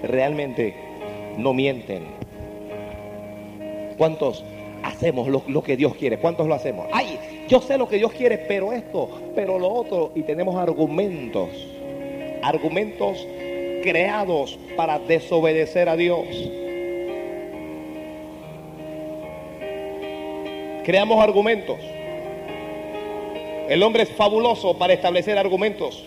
realmente 0.04 0.75
no 1.38 1.54
mienten? 1.54 2.04
¿Cuántos 3.97 4.43
hacemos 4.84 5.30
lo, 5.30 5.63
que 5.63 5.77
Dios 5.77 5.95
quiere? 5.95 6.17
¿Cuántos 6.17 6.45
lo 6.45 6.56
hacemos? 6.56 6.88
Ay, 6.91 7.17
yo 7.47 7.62
sé 7.62 7.77
lo 7.77 7.88
que 7.88 7.97
Dios 7.97 8.12
quiere, 8.12 8.38
pero 8.38 8.73
esto, 8.73 9.10
pero 9.34 9.58
lo 9.60 9.69
otro. 9.69 10.12
Y 10.13 10.23
tenemos 10.23 10.58
argumentos, 10.58 11.49
argumentos 12.41 13.26
creados 13.84 14.59
para 14.76 14.99
desobedecer 14.99 15.88
a 15.88 15.95
Dios. 15.95 16.26
Creamos 20.84 21.24
argumentos. 21.24 21.80
El 23.72 23.84
hombre 23.84 24.03
es 24.03 24.09
fabuloso 24.09 24.78
para 24.78 24.91
establecer 24.91 25.38
argumentos. 25.38 26.03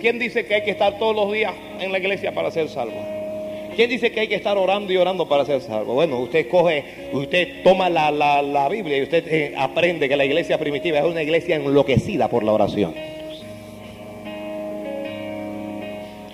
¿Quién 0.00 0.18
dice 0.18 0.46
que 0.46 0.54
hay 0.54 0.64
que 0.64 0.70
estar 0.70 0.98
todos 0.98 1.14
los 1.14 1.30
días 1.30 1.52
en 1.78 1.92
la 1.92 1.98
iglesia 1.98 2.32
para 2.32 2.50
ser 2.50 2.70
salvo? 2.70 3.04
¿Quién 3.76 3.90
dice 3.90 4.10
que 4.10 4.20
hay 4.20 4.28
que 4.28 4.36
estar 4.36 4.56
orando 4.56 4.90
y 4.90 4.96
orando 4.96 5.28
para 5.28 5.44
ser 5.44 5.60
salvo? 5.60 5.92
Bueno, 5.92 6.18
usted 6.20 6.48
coge, 6.48 7.10
usted 7.12 7.62
toma 7.64 7.90
la, 7.90 8.66
Biblia 8.70 8.96
y 8.96 9.02
usted 9.02 9.30
eh, 9.30 9.54
aprende 9.58 10.08
que 10.08 10.16
la 10.16 10.24
iglesia 10.24 10.56
primitiva 10.56 11.00
es 11.00 11.04
una 11.04 11.22
iglesia 11.22 11.56
enloquecida 11.56 12.30
por 12.30 12.42
la 12.42 12.52
oración. 12.52 12.94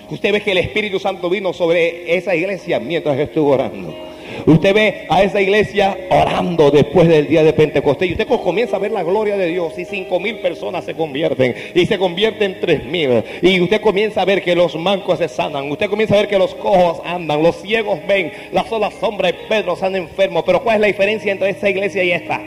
Usted 0.09 0.31
ve 0.31 0.39
que 0.39 0.51
el 0.51 0.59
Espíritu 0.59 0.97
Santo 0.97 1.29
vino 1.29 1.51
sobre 1.51 2.15
esa 2.15 2.33
iglesia 2.33 2.79
mientras 2.79 3.19
estuvo 3.19 3.51
orando. 3.51 4.10
Usted 4.45 4.73
ve 4.73 5.05
a 5.09 5.23
esa 5.23 5.41
iglesia 5.41 5.97
orando 6.09 6.71
después 6.71 7.07
del 7.07 7.27
día 7.27 7.43
de 7.43 7.53
Pentecostés 7.53 8.09
y 8.09 8.11
usted 8.13 8.27
comienza 8.27 8.77
a 8.77 8.79
ver 8.79 8.91
la 8.91 9.03
gloria 9.03 9.37
de 9.37 9.47
Dios 9.47 9.77
y 9.77 9.85
cinco 9.85 10.19
mil 10.19 10.39
personas 10.39 10.85
se 10.85 10.93
convierten 10.93 11.55
y 11.73 11.85
se 11.85 11.97
convierten 11.97 12.53
en 12.53 12.59
tres 12.59 12.85
mil 12.85 13.23
y 13.41 13.61
usted 13.61 13.81
comienza 13.81 14.21
a 14.21 14.25
ver 14.25 14.41
que 14.41 14.55
los 14.55 14.75
mancos 14.75 15.19
se 15.19 15.27
sanan, 15.27 15.69
usted 15.71 15.89
comienza 15.89 16.15
a 16.15 16.19
ver 16.19 16.27
que 16.27 16.37
los 16.37 16.55
cojos 16.55 17.01
andan, 17.05 17.41
los 17.43 17.61
ciegos 17.61 17.99
ven, 18.07 18.31
la 18.51 18.63
sola 18.65 18.91
sombra 18.91 19.31
de 19.31 19.37
Pedro 19.47 19.73
están 19.73 19.95
enfermos, 19.95 20.43
pero 20.45 20.63
¿cuál 20.63 20.75
es 20.75 20.81
la 20.81 20.87
diferencia 20.87 21.31
entre 21.31 21.49
esta 21.49 21.69
iglesia 21.69 22.03
y 22.03 22.11
esta? 22.11 22.41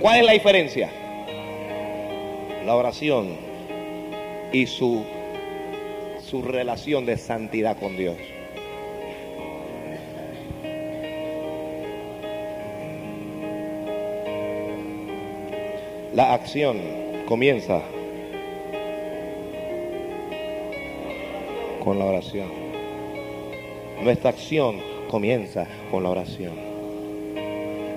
¿Cuál 0.00 0.18
es 0.20 0.26
la 0.26 0.32
diferencia? 0.32 0.90
La 2.64 2.74
oración 2.74 3.36
y 4.52 4.66
su, 4.66 5.04
su 6.28 6.42
relación 6.42 7.06
de 7.06 7.16
santidad 7.16 7.78
con 7.78 7.96
Dios. 7.96 8.16
La 16.16 16.32
acción 16.32 16.80
comienza 17.28 17.82
con 21.84 21.98
la 21.98 22.06
oración. 22.06 22.48
Nuestra 24.02 24.30
acción 24.30 24.80
comienza 25.10 25.66
con 25.90 26.04
la 26.04 26.08
oración. 26.08 26.54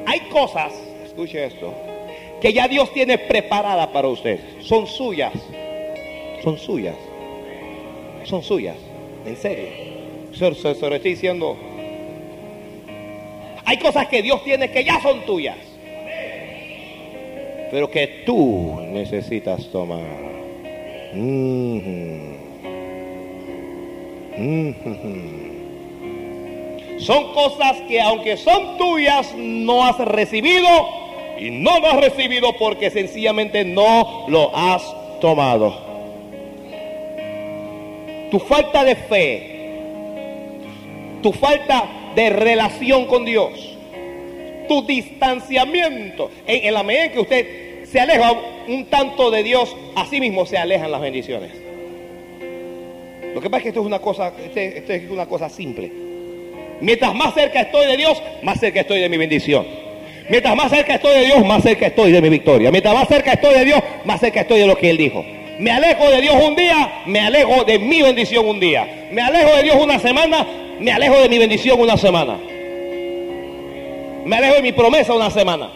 Hay 0.05 0.19
cosas, 0.31 0.73
escuche 1.05 1.45
esto, 1.45 1.73
que 2.41 2.51
ya 2.51 2.67
Dios 2.67 2.91
tiene 2.91 3.17
preparada 3.17 3.89
para 3.93 4.09
usted. 4.09 4.37
Son 4.63 4.85
suyas. 4.85 5.31
Son 6.43 6.57
suyas. 6.57 6.97
Son 8.25 8.43
suyas. 8.43 8.75
En 9.25 9.37
serio. 9.37 9.69
Se, 10.33 10.55
se, 10.55 10.89
lo 10.89 10.95
estoy 10.95 11.11
diciendo. 11.11 11.55
Hay 13.63 13.77
cosas 13.77 14.09
que 14.09 14.21
Dios 14.21 14.43
tiene 14.43 14.69
que 14.71 14.83
ya 14.83 15.01
son 15.01 15.25
tuyas. 15.25 15.68
Pero 17.71 17.89
que 17.89 18.23
tú 18.25 18.79
necesitas 18.91 19.67
tomar. 19.71 20.29
Son 26.99 27.33
cosas 27.33 27.77
que 27.87 28.01
aunque 28.01 28.37
son 28.37 28.77
tuyas, 28.77 29.33
no 29.35 29.83
has 29.85 29.97
recibido 29.99 30.67
y 31.39 31.49
no 31.51 31.79
lo 31.79 31.87
has 31.87 32.01
recibido 32.01 32.53
porque 32.57 32.89
sencillamente 32.89 33.63
no 33.65 34.25
lo 34.27 34.55
has 34.55 34.83
tomado. 35.21 35.89
Tu 38.31 38.39
falta 38.39 38.83
de 38.83 38.95
fe, 38.95 39.71
tu 41.23 41.31
falta 41.33 42.11
de 42.15 42.29
relación 42.29 43.05
con 43.05 43.25
Dios, 43.25 43.77
tu 44.69 44.83
distanciamiento, 44.83 46.31
en, 46.47 46.73
la 46.73 46.83
medida 46.83 47.05
en 47.05 47.11
que 47.11 47.19
usted 47.19 47.85
se 47.85 47.99
aleja 47.99 48.31
un 48.67 48.85
tanto 48.85 49.31
de 49.31 49.43
Dios, 49.43 49.75
así 49.95 50.21
mismo 50.21 50.45
se 50.45 50.57
alejan 50.57 50.91
las 50.91 51.01
bendiciones. 51.01 51.51
Lo 53.33 53.41
que 53.41 53.49
pasa 53.49 53.57
es 53.57 53.63
que 53.63 53.69
esto 53.69 53.81
es 53.81 53.85
una 53.85 53.99
cosa, 53.99 54.31
este, 54.41 54.77
esto 54.77 54.93
es 54.93 55.09
una 55.09 55.25
cosa 55.25 55.49
simple. 55.49 55.91
Mientras 56.81 57.13
más 57.13 57.33
cerca 57.33 57.61
estoy 57.61 57.87
de 57.87 57.97
Dios, 57.97 58.21
más 58.43 58.59
cerca 58.59 58.81
estoy 58.81 59.01
de 59.01 59.09
mi 59.09 59.17
bendición. 59.17 59.65
Mientras 60.29 60.55
más 60.55 60.71
cerca 60.71 60.95
estoy 60.95 61.19
de 61.19 61.25
Dios, 61.25 61.45
más 61.45 61.63
cerca 61.63 61.87
estoy 61.87 62.11
de 62.11 62.21
mi 62.21 62.29
victoria. 62.29 62.71
Mientras 62.71 62.93
más 62.93 63.07
cerca 63.07 63.33
estoy 63.33 63.55
de 63.55 63.65
Dios, 63.65 63.81
más 64.05 64.19
cerca 64.19 64.41
estoy 64.41 64.59
de 64.59 64.67
lo 64.67 64.77
que 64.77 64.91
Él 64.91 64.97
dijo. 64.97 65.25
Me 65.57 65.71
alejo 65.71 66.09
de 66.09 66.21
Dios 66.21 66.35
un 66.47 66.55
día, 66.55 67.01
me 67.07 67.19
alejo 67.19 67.63
de 67.65 67.79
mi 67.79 68.01
bendición 68.01 68.47
un 68.47 68.59
día. 68.59 69.07
Me 69.11 69.21
alejo 69.21 69.55
de 69.57 69.63
Dios 69.63 69.75
una 69.77 69.99
semana, 69.99 70.45
me 70.79 70.91
alejo 70.91 71.19
de 71.19 71.27
mi 71.27 71.39
bendición 71.39 71.79
una 71.81 71.97
semana. 71.97 72.37
Me 74.25 74.35
alejo 74.35 74.55
de 74.55 74.61
mi 74.61 74.71
promesa 74.71 75.13
una 75.13 75.29
semana. 75.29 75.69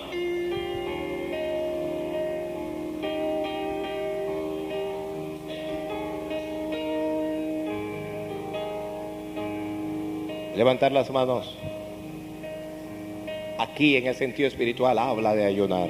Levantar 10.55 10.91
las 10.91 11.09
manos. 11.09 11.57
Aquí 13.57 13.97
en 13.97 14.07
el 14.07 14.15
sentido 14.15 14.47
espiritual 14.47 14.99
habla 14.99 15.33
de 15.33 15.45
ayunar. 15.45 15.89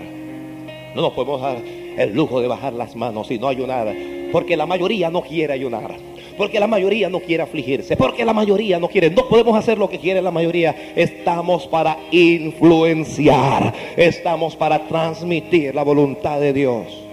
No 0.96 1.02
nos 1.02 1.14
podemos 1.14 1.42
dar 1.42 1.58
el 1.58 2.14
lujo 2.14 2.40
de 2.40 2.48
bajar 2.48 2.74
las 2.74 2.96
manos 2.96 3.30
y 3.30 3.40
no 3.40 3.48
ayunar. 3.48 3.94
Porque 4.32 4.56
la 4.56 4.66
mayoría 4.66 5.10
no 5.10 5.22
quiere 5.22 5.54
ayunar. 5.54 6.13
Porque 6.38 6.60
la 6.60 6.68
mayoría 6.68 7.10
no 7.10 7.20
quiere 7.20 7.44
afligirse. 7.44 7.98
Porque 7.98 8.26
la 8.26 8.34
mayoría 8.34 8.80
no 8.80 8.88
quiere. 8.88 9.10
No 9.10 9.28
podemos 9.28 9.58
hacer 9.58 9.78
lo 9.78 9.90
que 9.90 10.00
quiere 10.00 10.22
la 10.22 10.32
mayoría. 10.32 10.94
Estamos 10.96 11.68
para 11.68 11.98
influenciar. 12.12 13.74
Estamos 13.96 14.56
para 14.56 14.88
transmitir 14.88 15.74
la 15.76 15.84
voluntad 15.84 16.40
de 16.40 16.54
Dios. 16.54 17.04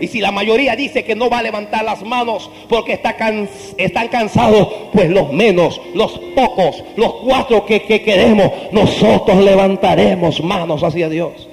Y 0.00 0.08
si 0.08 0.20
la 0.20 0.32
mayoría 0.32 0.74
dice 0.76 1.04
que 1.04 1.14
no 1.14 1.30
va 1.30 1.38
a 1.38 1.42
levantar 1.42 1.84
las 1.84 2.02
manos 2.02 2.50
porque 2.68 2.94
está 2.94 3.16
cans 3.16 3.74
están 3.78 4.08
cansados, 4.08 4.68
pues 4.92 5.08
los 5.08 5.32
menos, 5.32 5.80
los 5.94 6.18
pocos, 6.34 6.82
los 6.96 7.14
cuatro 7.14 7.64
que 7.64 7.80
queremos, 7.80 8.50
nosotros 8.72 9.42
levantaremos 9.42 10.42
manos 10.42 10.82
hacia 10.82 11.08
Dios. 11.08 11.48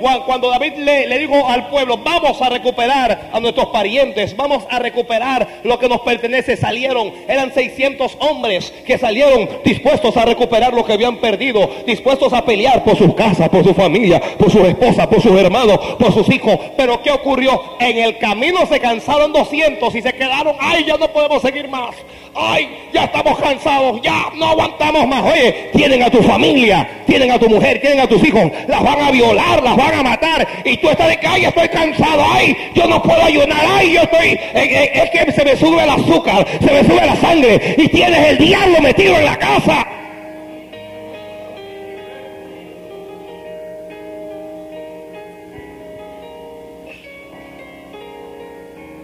Cuando 0.00 0.50
David 0.50 0.74
le, 0.76 1.18
dijo 1.18 1.48
al 1.48 1.68
pueblo, 1.68 1.98
vamos 1.98 2.40
a 2.40 2.48
recuperar 2.48 3.30
a 3.32 3.40
nuestros 3.40 3.66
parientes, 3.66 4.36
vamos 4.36 4.64
a 4.70 4.78
recuperar 4.78 5.60
lo 5.62 5.78
que 5.78 5.88
nos 5.88 6.00
pertenece, 6.00 6.56
salieron, 6.56 7.12
eran 7.28 7.52
600 7.52 8.16
hombres 8.20 8.72
que 8.86 8.98
salieron 8.98 9.48
dispuestos 9.64 10.16
a 10.16 10.24
recuperar 10.24 10.72
lo 10.72 10.84
que 10.84 10.94
habían 10.94 11.18
perdido, 11.18 11.68
dispuestos 11.86 12.32
a 12.32 12.44
pelear 12.44 12.82
por 12.82 12.96
sus 12.96 13.14
casas, 13.14 13.48
por 13.48 13.62
su 13.62 13.74
familia, 13.74 14.20
por 14.38 14.50
sus 14.50 14.66
esposas, 14.66 15.06
por 15.06 15.20
sus 15.20 15.38
hermanos, 15.38 15.78
por 15.98 16.12
sus 16.12 16.28
hijos. 16.30 16.58
Pero 16.76 17.02
¿qué 17.02 17.10
ocurrió? 17.10 17.76
En 17.78 17.98
el 17.98 18.18
camino 18.18 18.66
se 18.66 18.80
cansaron 18.80 19.32
200 19.32 19.94
y 19.94 20.02
se 20.02 20.12
quedaron, 20.12 20.56
ay, 20.58 20.84
ya 20.84 20.96
no 20.96 21.08
podemos 21.08 21.42
seguir 21.42 21.68
más. 21.68 21.94
Ay, 22.34 22.88
ya 22.92 23.04
estamos 23.04 23.38
cansados, 23.38 24.00
ya 24.02 24.30
no 24.36 24.46
aguantamos 24.46 25.06
más. 25.06 25.24
Oye, 25.24 25.70
tienen 25.74 26.02
a 26.02 26.10
tu 26.10 26.22
familia, 26.22 27.02
tienen 27.06 27.30
a 27.30 27.38
tu 27.38 27.48
mujer, 27.48 27.80
tienen 27.80 28.00
a 28.00 28.06
tus 28.06 28.22
hijos, 28.24 28.50
las 28.68 28.82
van 28.82 29.00
a 29.00 29.10
violar, 29.10 29.62
las 29.62 29.76
van 29.76 29.89
a 29.94 30.02
matar. 30.02 30.46
Y 30.64 30.76
tú 30.78 30.88
estás 30.88 31.08
de 31.08 31.16
que, 31.18 31.26
ay, 31.26 31.44
estoy 31.44 31.68
cansado, 31.68 32.24
ay, 32.32 32.56
yo 32.74 32.86
no 32.86 33.02
puedo 33.02 33.22
ayunar, 33.22 33.64
ay, 33.68 33.94
yo 33.94 34.02
estoy, 34.02 34.38
eh, 34.54 34.90
es 34.94 35.10
que 35.10 35.32
se 35.32 35.44
me 35.44 35.56
sube 35.56 35.82
el 35.82 35.90
azúcar, 35.90 36.46
se 36.60 36.72
me 36.72 36.84
sube 36.84 37.06
la 37.06 37.16
sangre 37.16 37.74
y 37.76 37.88
tienes 37.88 38.28
el 38.28 38.38
diablo 38.38 38.80
metido 38.80 39.16
en 39.16 39.24
la 39.24 39.38
casa. 39.38 39.86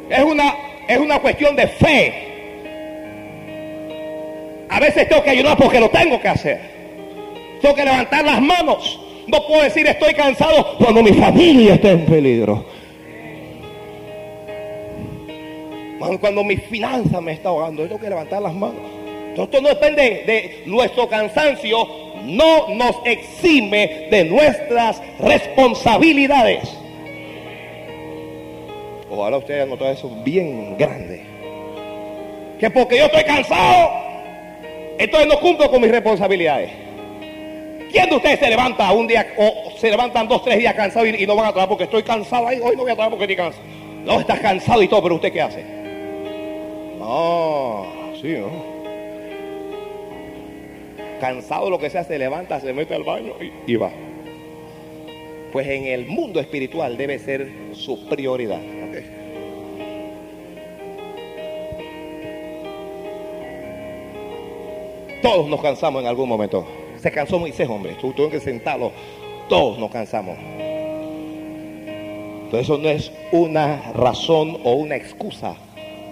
Es 0.09 0.23
una, 0.23 0.55
es 0.89 0.99
una 0.99 1.19
cuestión 1.19 1.57
de 1.57 1.67
fe. 1.67 2.27
A 4.69 4.81
veces 4.81 5.09
tengo 5.09 5.23
que 5.23 5.31
ayudar 5.31 5.57
porque 5.57 5.81
lo 5.81 5.91
tengo 5.91 6.21
que 6.21 6.29
hacer. 6.29 6.61
Tengo 7.61 7.75
que 7.75 7.85
levantar 7.85 8.25
las 8.25 8.41
manos. 8.41 9.01
No 9.27 9.47
puedo 9.47 9.63
decir 9.63 9.87
estoy 9.87 10.15
cansado 10.15 10.77
cuando 10.79 11.03
mi 11.03 11.13
familia 11.13 11.75
está 11.75 11.91
en 11.91 12.07
peligro. 12.07 12.65
Cuando 16.21 16.45
mi 16.45 16.57
finanza 16.57 17.21
me 17.21 17.33
está 17.33 17.49
ahogando, 17.49 17.83
yo 17.83 17.89
tengo 17.89 18.01
que 18.01 18.09
levantar 18.09 18.41
las 18.41 18.55
manos. 18.55 18.81
Esto 19.37 19.61
no 19.61 19.69
depende 19.69 20.03
de 20.27 20.63
nuestro 20.67 21.09
cansancio, 21.09 21.87
no 22.25 22.69
nos 22.75 22.97
exime 23.05 24.09
de 24.11 24.25
nuestras 24.25 25.03
responsabilidades. 25.19 26.69
Ojalá 29.11 29.37
usted 29.37 29.55
haya 29.55 29.67
notado 29.67 29.91
eso 29.91 30.11
bien 30.25 30.77
grande. 30.79 31.23
Que 32.59 32.71
porque 32.71 32.97
yo 32.97 33.07
estoy 33.07 33.25
cansado, 33.25 33.91
entonces 34.99 35.29
no 35.29 35.39
cumplo 35.41 35.71
con 35.71 35.83
mis 35.83 35.91
responsabilidades. 35.91 36.86
¿Quién 37.91 38.11
de 38.11 38.17
ustedes 38.17 38.39
se 38.39 38.49
levanta 38.49 38.93
un 38.93 39.07
día 39.07 39.35
o 39.37 39.73
se 39.79 39.91
levantan 39.91 40.29
dos, 40.29 40.43
tres 40.43 40.59
días 40.59 40.75
cansados 40.75 41.09
y, 41.09 41.23
y, 41.23 41.27
no 41.27 41.37
van 41.37 41.47
a 41.47 41.49
trabajar 41.49 41.69
porque 41.69 41.85
estoy 41.85 42.03
cansado? 42.03 42.47
Ay, 42.47 42.59
hoy 42.63 42.77
no 42.77 42.83
voy 42.83 42.91
a 42.91 42.95
trabajar 42.95 43.11
porque 43.11 43.25
estoy 43.25 43.37
cansado. 43.37 43.65
No, 44.05 44.21
estás 44.21 44.41
cansado 44.41 44.83
y 44.83 44.89
todo, 44.89 45.03
pero 45.03 45.15
usted 45.17 45.33
qué 45.33 45.43
hace? 45.43 45.65
No, 46.99 47.87
sí, 48.21 48.37
¿no? 48.39 48.77
Cansado 51.21 51.71
lo 51.71 51.79
que 51.79 51.91
sea, 51.91 52.05
se 52.05 52.19
levanta, 52.19 52.61
se 52.61 52.73
mete 52.73 52.95
al 52.95 53.05
baño 53.05 53.33
y, 53.41 53.73
y 53.73 53.77
va. 53.77 53.91
Pues 55.53 55.67
en 55.69 55.87
el 55.87 56.07
mundo 56.07 56.41
espiritual 56.41 56.97
debe 56.97 57.19
ser 57.19 57.49
su 57.73 58.07
prioridad. 58.09 58.61
Todos 65.23 65.49
nos 65.49 65.61
cansamos 65.61 66.03
en 66.03 66.09
algún 66.09 66.29
momento. 66.29 66.65
Se 67.07 67.13
cansó 67.13 67.39
Moisés, 67.39 67.69
hombre. 67.69 67.95
Tuvo 68.01 68.29
que 68.29 68.41
sentarlo. 68.41 68.91
Todos 69.49 69.79
nos 69.79 69.93
cansamos. 69.93 70.37
Pero 72.51 72.59
eso 72.61 72.79
no 72.79 72.89
es 72.89 73.13
una 73.31 73.93
razón 73.93 74.59
o 74.65 74.73
una 74.73 74.97
excusa 74.97 75.55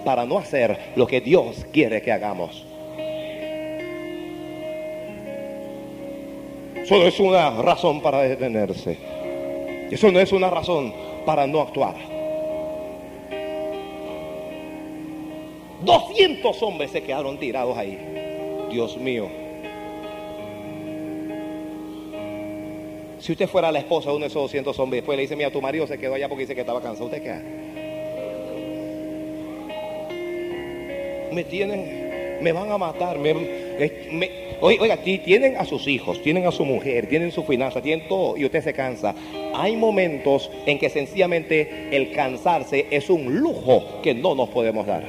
para 0.05 0.25
no 0.25 0.37
hacer 0.37 0.93
lo 0.95 1.05
que 1.05 1.19
Dios 1.19 1.65
quiere 1.73 2.01
que 2.01 2.13
hagamos. 2.13 2.65
Eso 6.77 6.97
no 6.97 7.03
es 7.03 7.19
una 7.19 7.49
razón 7.61 7.99
para 7.99 8.21
detenerse. 8.21 8.97
Eso 9.91 10.13
no 10.13 10.21
es 10.21 10.31
una 10.31 10.49
razón 10.49 10.93
para 11.25 11.45
no 11.45 11.59
actuar. 11.59 11.95
200 15.83 16.63
hombres 16.63 16.91
se 16.91 17.03
quedaron 17.03 17.37
tirados 17.37 17.77
ahí. 17.77 17.99
Dios 18.71 18.95
mío. 18.95 19.44
Si 23.25 23.31
usted 23.31 23.47
fuera 23.47 23.71
la 23.71 23.79
esposa 23.79 24.11
de 24.11 24.17
uno 24.17 24.25
de 24.25 24.27
esos 24.27 24.43
200 24.43 24.77
hombres, 24.77 25.01
después 25.01 25.15
le 25.15 25.23
dice, 25.23 25.35
mira, 25.35 25.49
tu 25.49 25.59
marido 25.59 25.87
se 25.87 25.97
quedó 25.97 26.13
allá 26.13 26.29
porque 26.29 26.43
dice 26.43 26.53
que 26.53 26.61
estaba 26.61 26.79
cansado, 26.79 27.05
¿usted 27.05 27.23
qué 27.23 27.31
hace? 27.31 27.45
Me 31.33 31.43
tienen, 31.43 32.37
me 32.43 32.51
van 32.51 32.71
a 32.71 32.77
matar, 32.77 33.17
me, 33.17 33.33
oiga, 34.61 34.97
tienen 34.97 35.57
a 35.57 35.65
sus 35.65 35.87
hijos, 35.87 36.21
tienen 36.21 36.45
a 36.45 36.51
su 36.51 36.65
mujer, 36.65 37.07
tienen 37.07 37.31
su 37.31 37.43
finanza, 37.43 37.81
tienen 37.81 38.07
todo 38.07 38.37
y 38.37 38.45
usted 38.45 38.63
se 38.63 38.73
cansa. 38.73 39.15
Hay 39.55 39.75
momentos 39.75 40.51
en 40.67 40.77
que 40.77 40.91
sencillamente 40.91 41.87
el 41.97 42.11
cansarse 42.11 42.85
es 42.91 43.09
un 43.09 43.39
lujo 43.39 44.03
que 44.03 44.13
no 44.13 44.35
nos 44.35 44.49
podemos 44.49 44.85
dar. 44.85 45.03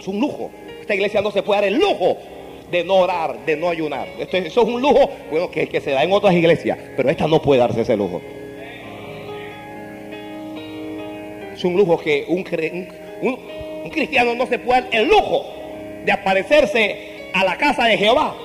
Es 0.00 0.08
un 0.08 0.18
lujo. 0.18 0.50
Esta 0.80 0.96
iglesia 0.96 1.20
no 1.20 1.30
se 1.30 1.44
puede 1.44 1.60
dar 1.60 1.68
el 1.68 1.78
lujo 1.78 2.16
de 2.70 2.84
no 2.84 2.96
orar, 2.96 3.44
de 3.44 3.56
no 3.56 3.68
ayunar. 3.68 4.08
Esto, 4.18 4.36
eso 4.36 4.62
es 4.62 4.68
un 4.68 4.80
lujo, 4.80 5.10
bueno, 5.30 5.50
que, 5.50 5.80
se 5.80 5.90
da 5.90 6.02
en 6.02 6.12
otras 6.12 6.34
iglesias, 6.34 6.78
pero 6.96 7.10
esta 7.10 7.26
no 7.26 7.40
puede 7.40 7.60
darse 7.60 7.82
ese 7.82 7.96
lujo. 7.96 8.20
Es 11.54 11.64
un 11.64 11.76
lujo 11.76 11.98
que 11.98 12.24
un, 12.28 12.44
un, 13.22 13.90
cristiano 13.90 14.34
no 14.34 14.46
se 14.46 14.58
puede 14.58 14.82
dar 14.82 14.90
el 14.92 15.08
lujo 15.08 15.46
de 16.04 16.12
aparecerse 16.12 17.30
a 17.32 17.44
la 17.44 17.56
casa 17.56 17.86
de 17.86 17.96
Jehová 17.96 18.36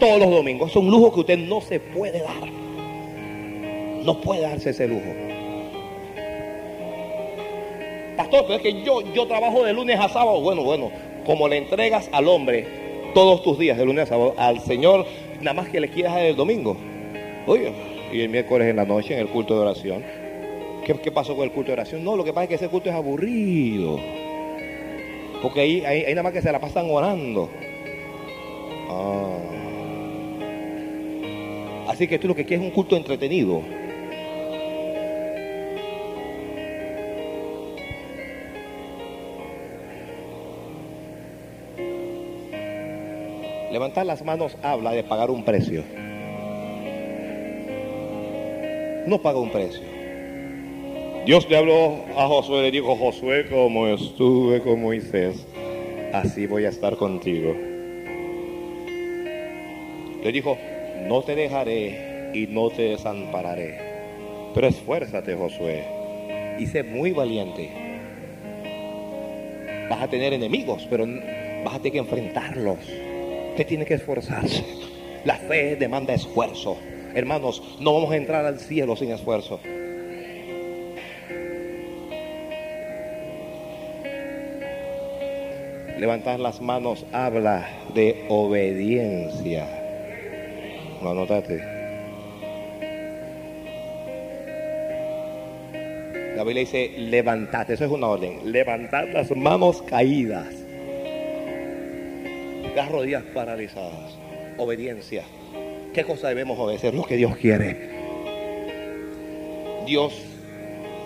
todos 0.00 0.18
los 0.18 0.30
domingos. 0.30 0.70
Es 0.70 0.76
un 0.76 0.90
lujo 0.90 1.12
que 1.12 1.20
usted 1.20 1.38
no 1.38 1.60
se 1.60 1.80
puede 1.80 2.20
dar. 2.20 2.48
No 4.02 4.20
puede 4.20 4.42
darse 4.42 4.70
ese 4.70 4.88
lujo. 4.88 5.12
Pastor, 8.16 8.44
pero 8.46 8.54
es 8.54 8.62
que 8.62 8.82
yo, 8.82 9.02
yo 9.12 9.26
trabajo 9.26 9.64
de 9.64 9.72
lunes 9.72 9.98
a 9.98 10.08
sábado. 10.08 10.40
Bueno, 10.40 10.62
bueno, 10.62 10.90
como 11.26 11.48
le 11.48 11.58
entregas 11.58 12.08
al 12.12 12.28
hombre 12.28 12.83
todos 13.14 13.42
tus 13.42 13.58
días, 13.58 13.78
de 13.78 13.86
lunes 13.86 14.02
a 14.02 14.06
sábado, 14.06 14.34
al 14.36 14.60
Señor, 14.60 15.06
nada 15.40 15.54
más 15.54 15.68
que 15.68 15.80
le 15.80 15.88
quieras 15.88 16.18
el 16.18 16.36
domingo. 16.36 16.76
Oye, 17.46 17.72
y 18.12 18.20
el 18.20 18.28
miércoles 18.28 18.68
en 18.68 18.76
la 18.76 18.84
noche 18.84 19.14
en 19.14 19.20
el 19.20 19.28
culto 19.28 19.54
de 19.54 19.60
oración. 19.60 20.02
¿Qué, 20.84 21.10
pasó 21.10 21.34
con 21.34 21.44
el 21.44 21.52
culto 21.52 21.68
de 21.68 21.74
oración? 21.74 22.04
No, 22.04 22.16
lo 22.16 22.24
que 22.24 22.32
pasa 22.32 22.44
es 22.44 22.48
que 22.48 22.54
ese 22.56 22.68
culto 22.68 22.90
es 22.90 22.94
aburrido. 22.94 23.98
Porque 25.40 25.60
ahí, 25.60 25.84
ahí, 25.84 26.04
nada 26.10 26.24
más 26.24 26.32
que 26.32 26.42
se 26.42 26.52
la 26.52 26.60
pasan 26.60 26.90
orando. 26.90 27.48
Ah. 28.90 29.38
Así 31.88 32.06
que 32.08 32.18
tú 32.18 32.28
lo 32.28 32.34
que 32.34 32.44
quieres 32.44 32.64
es 32.64 32.70
un 32.70 32.74
culto 32.74 32.96
entretenido. 32.96 33.62
Levantar 43.74 44.06
las 44.06 44.24
manos 44.24 44.56
habla 44.62 44.92
de 44.92 45.02
pagar 45.02 45.32
un 45.32 45.44
precio. 45.44 45.82
No 49.04 49.20
paga 49.20 49.40
un 49.40 49.50
precio. 49.50 49.82
Dios 51.26 51.50
le 51.50 51.56
habló 51.56 52.04
a 52.16 52.28
Josué, 52.28 52.62
le 52.62 52.70
dijo, 52.70 52.94
Josué, 52.94 53.48
como 53.48 53.88
estuve 53.88 54.60
con 54.60 54.80
Moisés, 54.80 55.44
así 56.12 56.46
voy 56.46 56.66
a 56.66 56.68
estar 56.68 56.94
contigo. 56.94 57.52
Le 60.22 60.30
dijo, 60.30 60.56
no 61.08 61.22
te 61.22 61.34
dejaré 61.34 62.30
y 62.32 62.46
no 62.46 62.70
te 62.70 62.90
desampararé. 62.90 63.80
Pero 64.54 64.68
esfuérzate, 64.68 65.34
Josué, 65.34 65.82
y 66.60 66.66
sé 66.66 66.84
muy 66.84 67.10
valiente. 67.10 67.70
Vas 69.90 70.00
a 70.00 70.06
tener 70.06 70.32
enemigos, 70.32 70.86
pero 70.88 71.08
vas 71.64 71.74
a 71.74 71.78
tener 71.78 71.92
que 71.94 71.98
enfrentarlos. 71.98 72.78
Usted 73.54 73.68
tiene 73.68 73.84
que 73.84 73.94
esforzarse. 73.94 74.64
La 75.24 75.36
fe 75.36 75.76
demanda 75.76 76.12
esfuerzo. 76.12 76.76
Hermanos, 77.14 77.62
no 77.78 77.94
vamos 77.94 78.10
a 78.10 78.16
entrar 78.16 78.44
al 78.44 78.58
cielo 78.58 78.96
sin 78.96 79.12
esfuerzo. 79.12 79.60
Levantar 86.00 86.40
las 86.40 86.60
manos 86.60 87.06
habla 87.12 87.68
de 87.94 88.24
obediencia. 88.28 89.68
¿Lo 91.00 91.10
anotaste? 91.12 91.58
La 96.34 96.42
Biblia 96.42 96.62
dice, 96.62 96.90
levantate, 96.98 97.74
eso 97.74 97.84
es 97.84 97.90
una 97.92 98.08
orden, 98.08 98.50
levantar 98.50 99.06
las 99.10 99.30
manos 99.36 99.80
caídas 99.82 100.63
las 102.74 102.90
rodillas 102.90 103.22
paralizadas. 103.34 104.18
Obediencia. 104.56 105.24
¿Qué 105.92 106.04
cosa 106.04 106.28
debemos 106.28 106.58
obedecer? 106.58 106.94
Lo 106.94 107.04
que 107.04 107.16
Dios 107.16 107.36
quiere. 107.36 107.94
Dios 109.86 110.14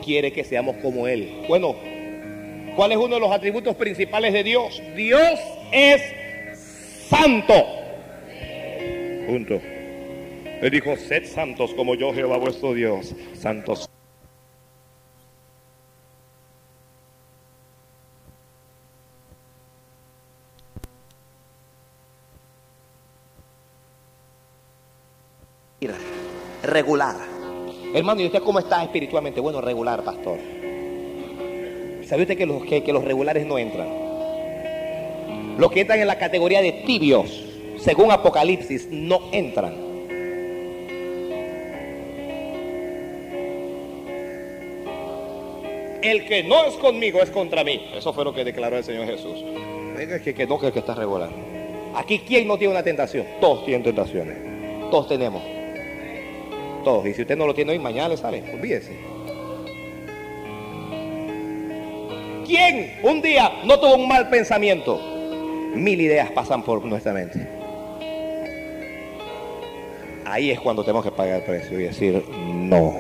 quiere 0.05 0.33
que 0.33 0.45
seamos 0.45 0.77
como 0.77 1.07
Él. 1.09 1.45
Bueno, 1.49 1.77
¿cuál 2.77 2.93
es 2.93 2.99
uno 2.99 3.17
de 3.17 3.21
los 3.21 3.31
atributos 3.31 3.77
principales 3.77 4.33
de 4.33 4.43
Dios? 4.43 4.83
Dios 4.97 5.39
es 5.73 6.03
santo. 7.09 7.67
Punto. 9.27 9.61
Él 10.61 10.71
dijo, 10.71 10.97
sed 10.97 11.25
santos 11.27 11.75
como 11.75 11.95
yo 11.95 12.13
Jehová 12.13 12.39
vuestro 12.39 12.75
Dios. 12.75 13.15
Santos. 13.35 13.88
Regular. 26.79 27.17
Hermano, 27.93 28.21
¿y 28.21 28.27
usted 28.27 28.41
cómo 28.41 28.61
está 28.61 28.85
espiritualmente? 28.85 29.41
Bueno, 29.41 29.61
regular, 29.61 30.05
pastor. 30.05 30.39
¿Sabe 32.07 32.23
usted 32.23 32.39
que 32.39 32.47
los, 32.47 32.63
que, 32.65 32.85
que 32.85 32.93
los 32.93 33.03
regulares 33.05 33.45
no 33.45 33.59
entran? 33.59 33.89
Los 35.59 35.73
que 35.73 35.81
entran 35.81 35.99
en 35.99 36.07
la 36.07 36.19
categoría 36.19 36.63
de 36.63 36.71
tibios, 36.87 37.45
según 37.81 38.13
Apocalipsis, 38.13 38.89
no 38.93 39.23
entran. 39.33 39.75
El 46.01 46.27
que 46.27 46.45
no 46.45 46.65
es 46.65 46.75
conmigo 46.75 47.21
es 47.21 47.31
contra 47.31 47.65
mí. 47.65 47.91
Eso 47.93 48.13
fue 48.13 48.25
lo 48.25 48.33
que 48.33 48.45
declaró 48.45 48.77
el 48.77 48.85
Señor 48.85 49.07
Jesús. 49.07 49.45
Venga, 49.97 50.21
que, 50.21 50.47
no, 50.47 50.61
que, 50.61 50.71
que 50.71 50.79
está 50.79 50.95
regular. 50.95 51.31
Aquí, 51.97 52.21
¿quién 52.21 52.47
no 52.47 52.57
tiene 52.57 52.73
una 52.73 52.85
tentación? 52.85 53.27
Todos 53.41 53.65
tienen 53.65 53.83
tentaciones. 53.83 54.37
Todos 54.93 55.09
tenemos. 55.09 55.58
Y 57.05 57.13
si 57.13 57.23
usted 57.23 57.37
no 57.37 57.47
lo 57.47 57.55
tiene 57.55 57.73
hoy, 57.73 57.79
mañana 57.79 58.09
le 58.09 58.17
sale. 58.17 58.43
Olvídese. 58.53 58.97
¿Quién 62.47 62.99
un 63.03 63.21
día 63.21 63.53
no 63.65 63.79
tuvo 63.79 63.97
un 63.97 64.09
mal 64.09 64.31
pensamiento? 64.31 64.99
Mil 65.75 66.01
ideas 66.01 66.31
pasan 66.31 66.63
por 66.63 66.83
nuestra 66.85 67.13
mente. 67.13 67.47
Ahí 70.25 70.51
es 70.51 70.61
cuando 70.61 70.83
tenemos 70.83 71.05
que 71.05 71.11
pagar 71.11 71.41
el 71.41 71.43
precio 71.43 71.79
y 71.79 71.85
decir 71.85 72.25
no. 72.29 72.95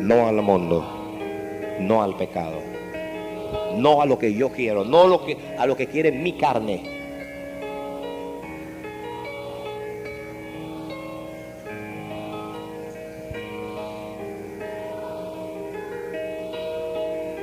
No 0.00 0.28
al 0.28 0.40
mundo. 0.40 0.84
No 1.80 2.02
al 2.02 2.16
pecado. 2.16 2.60
No 3.74 4.00
a 4.00 4.06
lo 4.06 4.18
que 4.18 4.32
yo 4.32 4.50
quiero. 4.50 4.84
No 4.84 5.06
lo 5.06 5.24
que, 5.24 5.36
a 5.58 5.66
lo 5.66 5.76
que 5.76 5.86
quiere 5.86 6.12
mi 6.12 6.32
carne 6.32 6.97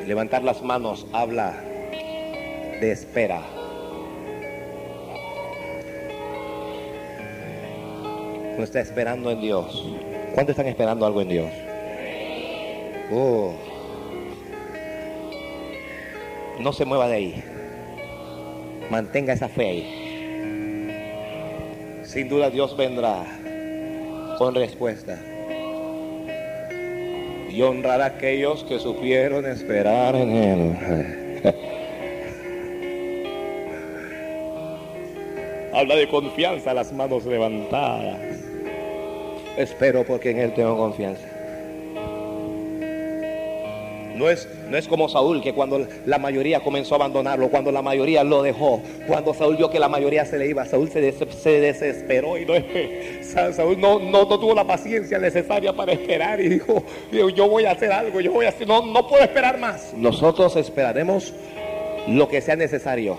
Levantar 0.08 0.44
las 0.44 0.62
manos 0.62 1.08
habla 1.14 1.54
de 2.80 2.92
espera. 2.92 3.42
No 8.56 8.64
está 8.64 8.82
esperando 8.82 9.32
en 9.32 9.42
Dios. 9.42 9.84
¿Cuántos 10.36 10.54
están 10.54 10.68
esperando 10.68 11.08
algo 11.08 11.22
en 11.22 11.30
Dios? 11.30 11.52
Oh. 13.12 13.56
No 16.60 16.72
se 16.72 16.86
mueva 16.86 17.08
de 17.08 17.16
ahí. 17.16 17.44
Mantenga 18.92 19.34
esa 19.34 19.50
fe 19.50 19.68
ahí. 19.68 20.04
Sin 22.04 22.30
duda 22.30 22.52
Dios 22.52 22.78
vendrá 22.78 23.26
con 24.38 24.54
respuesta 24.54 25.20
y 27.56 27.62
honrar 27.62 28.02
a 28.02 28.08
aquellos 28.08 28.66
que 28.66 28.80
supieron 28.80 29.46
esperar 29.46 30.14
en 30.16 30.32
Él. 30.32 30.76
Habla 35.74 35.96
de 35.96 36.10
confianza, 36.10 36.74
las 36.74 36.92
manos 36.92 37.24
levantadas. 37.26 38.20
Espero 39.56 40.04
porque 40.04 40.32
en 40.32 40.40
Él 40.40 40.54
tengo 40.54 40.76
confianza. 40.76 41.26
No 44.16 44.30
es, 44.30 44.48
no 44.70 44.78
es 44.78 44.88
como 44.88 45.08
Saúl, 45.08 45.42
que 45.42 45.54
cuando 45.54 45.88
la 46.06 46.18
mayoría 46.18 46.62
comenzó 46.62 46.96
a 46.96 46.98
abandonarlo, 46.98 47.50
cuando 47.50 47.72
la 47.72 47.82
mayoría 47.82 48.24
lo 48.24 48.44
dejó, 48.44 48.82
cuando 49.08 49.34
Saúl 49.34 49.58
vio 49.58 49.70
que 49.70 49.80
la 49.80 49.90
mayoría 49.90 50.26
se 50.26 50.38
le 50.38 50.48
iba, 50.48 50.66
Saúl 50.66 50.90
se, 50.90 51.02
desesperó 51.02 52.38
y 52.38 52.46
no, 52.46 52.54
Saúl 53.34 53.80
no, 53.80 54.00
no, 54.00 54.28
tuvo 54.28 54.54
la 54.54 54.66
paciencia 54.66 55.20
necesaria 55.20 55.74
para 55.74 55.92
esperar 55.92 56.40
y 56.40 56.50
dijo, 56.50 56.84
yo 57.12 57.50
voy 57.50 57.66
a 57.66 57.72
hacer 57.72 57.92
algo, 57.92 58.22
yo 58.22 58.32
voy 58.32 58.46
a 58.46 58.50
hacer, 58.50 58.68
no, 58.68 58.86
no 58.86 59.08
puedo 59.08 59.24
esperar 59.24 59.58
más. 59.58 59.94
Nosotros 59.94 60.56
esperaremos 60.56 61.34
lo 62.08 62.28
que 62.28 62.42
sea 62.42 62.56
necesario. 62.56 63.18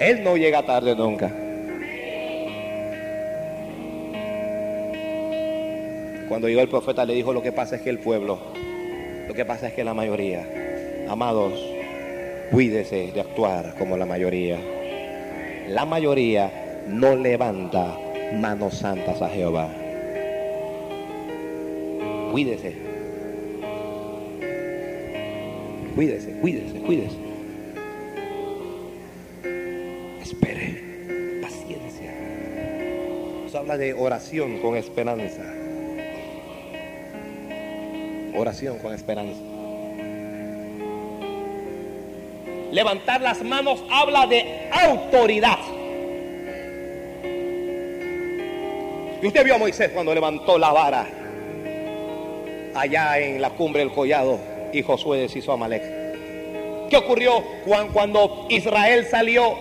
Él 0.00 0.22
no 0.22 0.36
llega 0.36 0.64
tarde 0.64 0.94
nunca. 0.94 1.32
Cuando 6.28 6.48
llegó 6.48 6.60
el 6.60 6.68
profeta 6.68 7.04
le 7.04 7.14
dijo 7.14 7.32
lo 7.32 7.42
que 7.42 7.52
pasa 7.52 7.76
es 7.76 7.82
que 7.82 7.90
el 7.90 7.98
pueblo 7.98 8.38
lo 9.26 9.32
que 9.32 9.44
pasa 9.44 9.68
es 9.68 9.72
que 9.72 9.84
la 9.84 9.94
mayoría, 9.94 10.46
amados, 11.08 11.54
cuídese 12.50 13.10
de 13.12 13.20
actuar 13.20 13.74
como 13.78 13.96
la 13.96 14.04
mayoría. 14.04 14.58
La 15.68 15.86
mayoría 15.86 16.82
no 16.86 17.16
levanta 17.16 17.96
manos 18.40 18.74
santas 18.74 19.20
a 19.22 19.28
Jehová. 19.28 19.68
Cuídese. 22.30 22.74
Cuídese, 25.94 26.32
cuídese, 26.40 26.80
cuídese. 26.80 27.16
Espere, 30.20 31.40
paciencia. 31.40 32.12
Se 33.50 33.58
habla 33.58 33.76
de 33.76 33.94
oración 33.94 34.58
con 34.58 34.76
esperanza 34.76 35.42
oración 38.36 38.78
con 38.78 38.92
esperanza. 38.92 39.40
Levantar 42.72 43.20
las 43.20 43.42
manos 43.42 43.82
habla 43.90 44.26
de 44.26 44.68
autoridad. 44.72 45.58
Y 49.24 49.28
usted 49.28 49.42
vio 49.42 49.54
a 49.54 49.58
Moisés 49.58 49.88
cuando 49.88 50.12
levantó 50.12 50.58
la 50.58 50.70
vara 50.70 51.06
allá 52.74 53.18
en 53.18 53.40
la 53.40 53.48
cumbre 53.48 53.80
del 53.80 53.90
collado 53.90 54.38
y 54.70 54.82
Josué 54.82 55.16
deshizo 55.16 55.50
a 55.50 55.56
Malek. 55.56 55.82
¿Qué 56.90 56.96
ocurrió 56.98 57.42
cuando 57.94 58.44
Israel 58.50 59.06
salió 59.10 59.56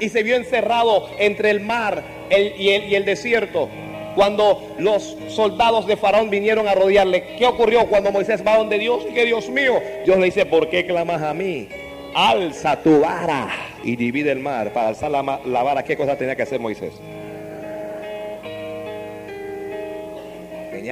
y 0.00 0.08
se 0.08 0.24
vio 0.24 0.34
encerrado 0.34 1.08
entre 1.20 1.50
el 1.50 1.60
mar 1.60 2.02
y 2.32 2.94
el 2.96 3.04
desierto? 3.04 3.68
Cuando 4.16 4.74
los 4.80 5.16
soldados 5.28 5.86
de 5.86 5.96
Faraón 5.96 6.28
vinieron 6.28 6.66
a 6.66 6.74
rodearle, 6.74 7.36
¿qué 7.38 7.46
ocurrió 7.46 7.86
cuando 7.86 8.10
Moisés 8.10 8.44
va 8.44 8.56
donde 8.56 8.80
Dios? 8.80 9.04
Que 9.14 9.24
Dios 9.24 9.48
mío, 9.50 9.80
Dios 10.04 10.18
le 10.18 10.24
dice, 10.24 10.46
¿por 10.46 10.68
qué 10.68 10.84
clamas 10.84 11.22
a 11.22 11.32
mí? 11.32 11.68
Alza 12.12 12.82
tu 12.82 13.02
vara 13.02 13.50
y 13.84 13.94
divide 13.94 14.32
el 14.32 14.40
mar. 14.40 14.72
Para 14.72 14.88
alzar 14.88 15.12
la, 15.12 15.42
la 15.44 15.62
vara, 15.62 15.84
¿qué 15.84 15.96
cosa 15.96 16.18
tenía 16.18 16.34
que 16.34 16.42
hacer 16.42 16.58
Moisés? 16.58 16.94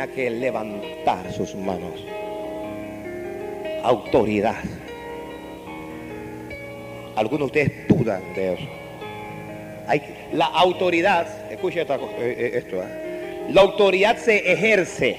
Que 0.05 0.29
levantar 0.29 1.33
sus 1.33 1.55
manos. 1.55 2.05
Autoridad. 3.83 4.63
Algunos 7.17 7.51
de 7.51 7.63
ustedes 7.63 7.89
dudan 7.89 8.23
de 8.35 8.53
eso. 8.53 8.69
Hay, 9.89 10.03
la 10.35 10.47
autoridad, 10.47 11.51
escuche 11.51 11.81
eh, 11.81 11.87
eh, 12.19 12.51
esto, 12.57 12.77
¿eh? 12.77 13.49
La 13.49 13.63
autoridad 13.63 14.19
se 14.19 14.53
ejerce. 14.53 15.17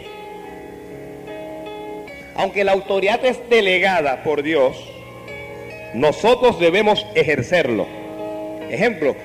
Aunque 2.36 2.64
la 2.64 2.74
autoridad 2.74 3.26
es 3.26 3.40
delegada 3.50 4.22
por 4.22 4.44
Dios, 4.44 4.78
nosotros 5.96 6.60
debemos 6.60 7.04
ejercerlo. 7.16 7.88
Ejemplo, 8.70 9.16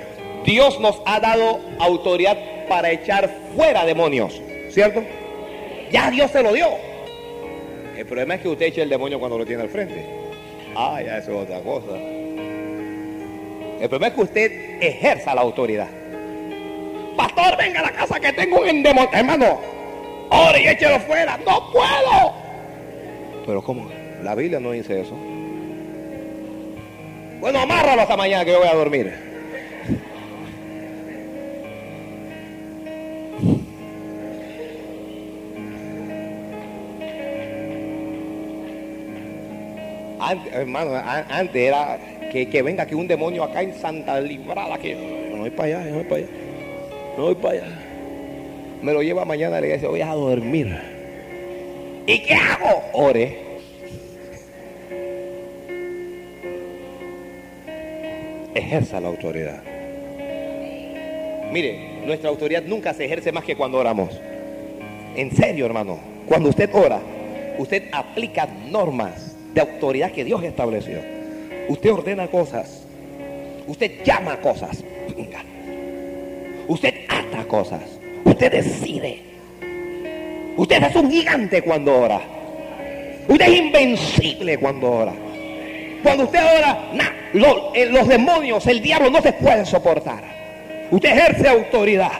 Dios 0.45 0.79
nos 0.79 0.99
ha 1.05 1.19
dado 1.19 1.59
autoridad 1.79 2.37
para 2.67 2.91
echar 2.91 3.29
fuera 3.55 3.85
demonios, 3.85 4.41
¿cierto? 4.71 5.03
Ya 5.93 6.09
Dios 6.09 6.31
se 6.31 6.41
lo 6.41 6.51
dio. 6.51 6.67
El 7.95 8.05
problema 8.07 8.33
es 8.33 8.41
que 8.41 8.49
usted 8.49 8.65
eche 8.65 8.81
el 8.81 8.89
demonio 8.89 9.19
cuando 9.19 9.37
lo 9.37 9.45
tiene 9.45 9.61
al 9.61 9.69
frente. 9.69 10.03
Ah, 10.75 10.99
ya 11.05 11.19
eso 11.19 11.31
es 11.33 11.43
otra 11.43 11.59
cosa. 11.59 11.95
El 13.79 13.87
problema 13.89 14.07
es 14.07 14.13
que 14.13 14.21
usted 14.21 14.81
ejerza 14.81 15.35
la 15.35 15.41
autoridad. 15.41 15.87
Pastor, 17.15 17.57
venga 17.57 17.81
a 17.81 17.83
la 17.83 17.91
casa 17.91 18.19
que 18.19 18.33
tengo 18.33 18.61
un 18.61 18.69
endemoniado. 18.69 19.15
Hermano, 19.15 19.59
ore 20.31 20.63
y 20.63 20.67
échelo 20.67 20.99
fuera. 21.01 21.37
No 21.37 21.71
puedo. 21.71 22.33
Pero 23.45 23.61
¿cómo? 23.61 23.87
La 24.23 24.33
Biblia 24.33 24.59
no 24.59 24.71
dice 24.71 25.01
eso. 25.01 25.15
Bueno, 27.39 27.59
amárralo 27.59 28.01
hasta 28.01 28.17
mañana 28.17 28.43
que 28.43 28.51
yo 28.51 28.57
voy 28.57 28.67
a 28.67 28.73
dormir. 28.73 29.32
Hermano, 40.51 40.91
antes 41.29 41.55
era 41.55 41.99
que, 42.31 42.49
que 42.49 42.61
venga 42.61 42.83
aquí 42.83 42.95
un 42.95 43.07
demonio 43.07 43.43
acá 43.43 43.61
en 43.61 43.73
Santa 43.73 44.19
Librada, 44.19 44.77
que 44.77 44.95
no 44.95 45.37
voy 45.37 45.49
para 45.49 45.79
allá, 45.79 45.89
no 45.89 45.95
voy 45.95 46.03
para 46.03 46.21
allá. 46.21 46.27
No 47.17 47.23
voy 47.25 47.35
para 47.35 47.53
allá. 47.53 47.79
Me 48.81 48.93
lo 48.93 49.01
lleva 49.01 49.23
mañana 49.23 49.57
a 49.57 49.61
la 49.61 49.67
iglesia, 49.67 49.87
voy 49.87 50.01
a 50.01 50.13
dormir. 50.13 50.77
¿Y 52.05 52.19
qué 52.19 52.33
hago? 52.33 52.83
Ore. 52.93 53.37
Ejerza 58.55 58.99
la 58.99 59.07
autoridad. 59.07 59.63
Mire, 61.51 62.01
nuestra 62.05 62.29
autoridad 62.29 62.63
nunca 62.63 62.93
se 62.93 63.05
ejerce 63.05 63.31
más 63.31 63.43
que 63.43 63.55
cuando 63.55 63.77
oramos. 63.77 64.19
En 65.15 65.31
serio, 65.35 65.65
hermano. 65.65 65.99
Cuando 66.27 66.49
usted 66.49 66.69
ora, 66.73 66.99
usted 67.57 67.83
aplica 67.91 68.47
normas 68.69 69.32
de 69.53 69.61
autoridad 69.61 70.11
que 70.11 70.23
Dios 70.23 70.43
estableció. 70.43 70.99
Usted 71.67 71.91
ordena 71.91 72.27
cosas. 72.27 72.83
Usted 73.67 74.03
llama 74.03 74.37
cosas. 74.37 74.83
Usted 76.67 76.93
ata 77.07 77.45
cosas. 77.47 77.81
Usted 78.23 78.51
decide. 78.51 79.21
Usted 80.57 80.83
es 80.83 80.95
un 80.95 81.11
gigante 81.11 81.61
cuando 81.61 82.01
ora. 82.01 82.21
Usted 83.27 83.47
es 83.47 83.59
invencible 83.59 84.57
cuando 84.57 84.91
ora. 84.91 85.13
Cuando 86.03 86.25
usted 86.25 86.39
ora, 86.57 86.91
eh, 87.73 87.85
los 87.85 88.07
demonios, 88.07 88.67
el 88.67 88.81
diablo 88.81 89.09
no 89.09 89.21
se 89.21 89.33
pueden 89.33 89.65
soportar. 89.65 90.23
Usted 90.91 91.09
ejerce 91.09 91.47
autoridad. 91.47 92.11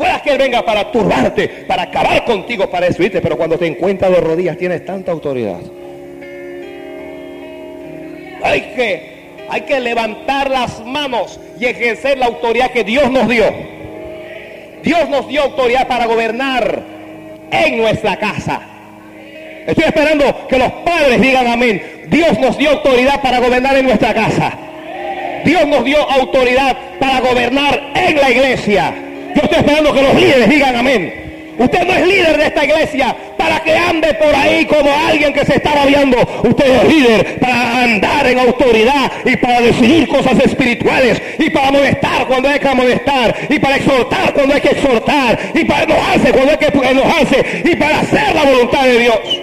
Puedas 0.00 0.22
que 0.22 0.30
Él 0.30 0.38
venga 0.38 0.62
para 0.62 0.90
turbarte, 0.90 1.46
para 1.68 1.82
acabar 1.82 2.24
contigo, 2.24 2.70
para 2.70 2.86
destruirte, 2.86 3.20
pero 3.20 3.36
cuando 3.36 3.58
te 3.58 3.66
encuentras 3.66 4.10
de 4.10 4.18
rodillas 4.18 4.56
tienes 4.56 4.82
tanta 4.82 5.12
autoridad. 5.12 5.58
Hay 8.42 8.62
que 8.74 9.20
hay 9.50 9.60
que 9.60 9.78
levantar 9.78 10.48
las 10.48 10.82
manos 10.86 11.38
y 11.58 11.66
ejercer 11.66 12.16
la 12.16 12.26
autoridad 12.26 12.70
que 12.70 12.82
Dios 12.82 13.10
nos 13.10 13.28
dio. 13.28 13.44
Dios 14.82 15.06
nos 15.10 15.28
dio 15.28 15.42
autoridad 15.42 15.86
para 15.86 16.06
gobernar 16.06 16.82
en 17.50 17.76
nuestra 17.76 18.16
casa. 18.16 18.62
Estoy 19.66 19.84
esperando 19.84 20.48
que 20.48 20.56
los 20.56 20.72
padres 20.82 21.20
digan 21.20 21.46
amén. 21.46 22.06
Dios 22.08 22.38
nos 22.38 22.56
dio 22.56 22.70
autoridad 22.70 23.20
para 23.20 23.38
gobernar 23.38 23.76
en 23.76 23.84
nuestra 23.84 24.14
casa. 24.14 24.50
Dios 25.44 25.66
nos 25.66 25.84
dio 25.84 25.98
autoridad 26.10 26.74
para 26.98 27.20
gobernar 27.20 27.92
en 27.94 28.16
la 28.16 28.30
iglesia. 28.30 29.08
Yo 29.34 29.42
estoy 29.42 29.58
esperando 29.58 29.92
que 29.92 30.02
los 30.02 30.14
líderes 30.14 30.48
digan 30.48 30.76
amén. 30.76 31.30
Usted 31.60 31.86
no 31.86 31.92
es 31.92 32.06
líder 32.06 32.38
de 32.38 32.46
esta 32.46 32.64
iglesia 32.64 33.14
para 33.36 33.60
que 33.60 33.76
ande 33.76 34.14
por 34.14 34.34
ahí 34.34 34.64
como 34.64 34.90
alguien 35.06 35.30
que 35.34 35.44
se 35.44 35.56
está 35.56 35.74
rabiando. 35.74 36.16
Usted 36.42 36.64
es 36.64 36.84
líder 36.88 37.38
para 37.38 37.82
andar 37.82 38.26
en 38.26 38.38
autoridad 38.38 39.12
y 39.26 39.36
para 39.36 39.60
decidir 39.60 40.08
cosas 40.08 40.40
espirituales 40.40 41.20
y 41.38 41.50
para 41.50 41.70
molestar 41.70 42.26
cuando 42.26 42.48
hay 42.48 42.60
que 42.60 42.74
molestar 42.74 43.36
y 43.50 43.58
para 43.58 43.76
exhortar 43.76 44.32
cuando 44.32 44.54
hay 44.54 44.60
que 44.62 44.70
exhortar 44.70 45.38
y 45.54 45.64
para 45.66 45.82
enojarse 45.82 46.32
cuando 46.32 46.52
hay 46.52 46.58
que 46.58 46.88
enojarse 46.88 47.62
y 47.64 47.76
para 47.76 48.00
hacer 48.00 48.34
la 48.34 48.44
voluntad 48.44 48.84
de 48.84 48.98
Dios. 48.98 49.39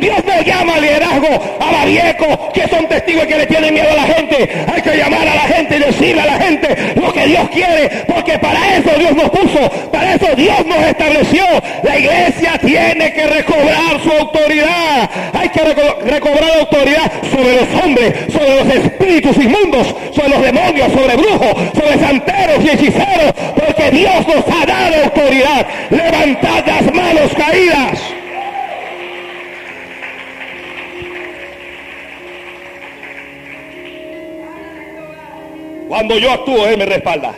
Dios 0.00 0.16
no 0.24 0.42
llama 0.42 0.74
al 0.74 0.82
liderazgo 0.82 1.28
a 1.60 1.70
variecos 1.72 2.38
que 2.52 2.66
son 2.68 2.86
testigos 2.88 3.26
que 3.26 3.36
le 3.36 3.46
tienen 3.46 3.74
miedo 3.74 3.88
a 3.90 3.94
la 3.96 4.14
gente. 4.14 4.48
Hay 4.72 4.82
que 4.82 4.96
llamar 4.96 5.26
a 5.28 5.34
la 5.34 5.42
gente 5.42 5.76
y 5.76 5.78
decirle 5.80 6.22
a 6.22 6.26
la 6.26 6.38
gente 6.40 6.76
lo 6.96 7.12
que 7.12 7.26
Dios 7.26 7.48
quiere, 7.50 7.88
porque 8.06 8.38
para 8.38 8.76
eso 8.76 8.90
Dios 8.98 9.12
nos 9.14 9.30
puso, 9.30 9.60
para 9.92 10.14
eso 10.14 10.26
Dios 10.36 10.66
nos 10.66 10.78
estableció. 10.86 11.44
La 11.82 11.98
iglesia 11.98 12.58
tiene 12.58 13.12
que 13.12 13.26
recobrar 13.26 14.00
su 14.02 14.10
autoridad. 14.10 15.10
Hay 15.38 15.48
que 15.50 15.60
reco- 15.60 16.00
recobrar 16.04 16.50
autoridad 16.60 17.12
sobre 17.30 17.56
los 17.56 17.82
hombres, 17.84 18.14
sobre 18.32 18.56
los 18.56 18.74
espíritus 18.74 19.36
inmundos, 19.36 19.94
sobre 20.14 20.28
los 20.30 20.42
demonios, 20.42 20.92
sobre 20.92 21.16
brujos, 21.16 21.54
sobre 21.74 21.98
santeros 21.98 22.64
y 22.64 22.68
hechiceros, 22.70 23.32
porque 23.54 23.90
Dios 23.90 24.26
nos 24.26 24.44
ha 24.54 24.66
dado 24.66 25.04
autoridad. 25.04 25.66
Levantad 25.90 26.64
las 26.66 26.94
manos 26.94 27.30
caídas. 27.36 27.98
Cuando 36.00 36.16
yo 36.16 36.30
actúo, 36.30 36.66
Él 36.66 36.78
me 36.78 36.86
respalda. 36.86 37.34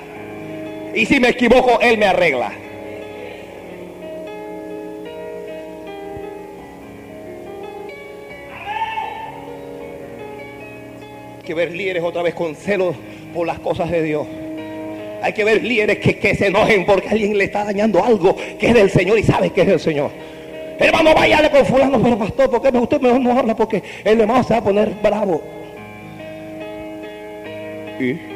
Y 0.95 1.05
si 1.05 1.19
me 1.19 1.31
equivoco, 1.31 1.81
Él 1.81 1.99
me 1.99 2.07
arregla. 2.07 2.53
Hay 11.39 11.43
que 11.45 11.55
ver 11.55 11.73
líderes 11.73 12.05
otra 12.05 12.23
vez 12.23 12.35
con 12.35 12.55
celo 12.55 12.95
por 13.35 13.49
las 13.49 13.59
cosas 13.59 13.91
de 13.91 14.01
Dios. 14.01 14.29
Hay 15.23 15.33
que 15.33 15.43
ver 15.43 15.65
líderes 15.65 15.99
que, 15.99 16.35
se 16.37 16.47
enojen 16.47 16.87
porque 16.87 17.09
alguien 17.09 17.37
le 17.37 17.47
está 17.47 17.65
dañando 17.65 18.05
algo 18.05 18.37
que 18.61 18.69
es 18.69 18.75
del 18.75 18.91
Señor 18.91 19.19
y 19.19 19.25
sabe 19.25 19.51
que 19.51 19.63
es 19.63 19.67
del 19.67 19.81
Señor. 19.81 20.13
Hermano, 20.79 21.13
váyale 21.17 21.51
con 21.51 21.67
fulano, 21.67 22.01
pero 22.01 22.17
pastor, 22.17 22.49
¿por 22.49 22.63
qué 22.63 22.79
usted 22.79 23.01
mejor 23.01 23.21
no 23.21 23.37
habla? 23.37 23.57
Porque 23.57 23.83
el 24.05 24.21
hermano 24.21 24.45
se 24.45 24.55
va 24.55 24.61
a 24.61 24.65
poner 24.65 24.91
bravo. 25.03 25.43
¿Y? 27.99 28.32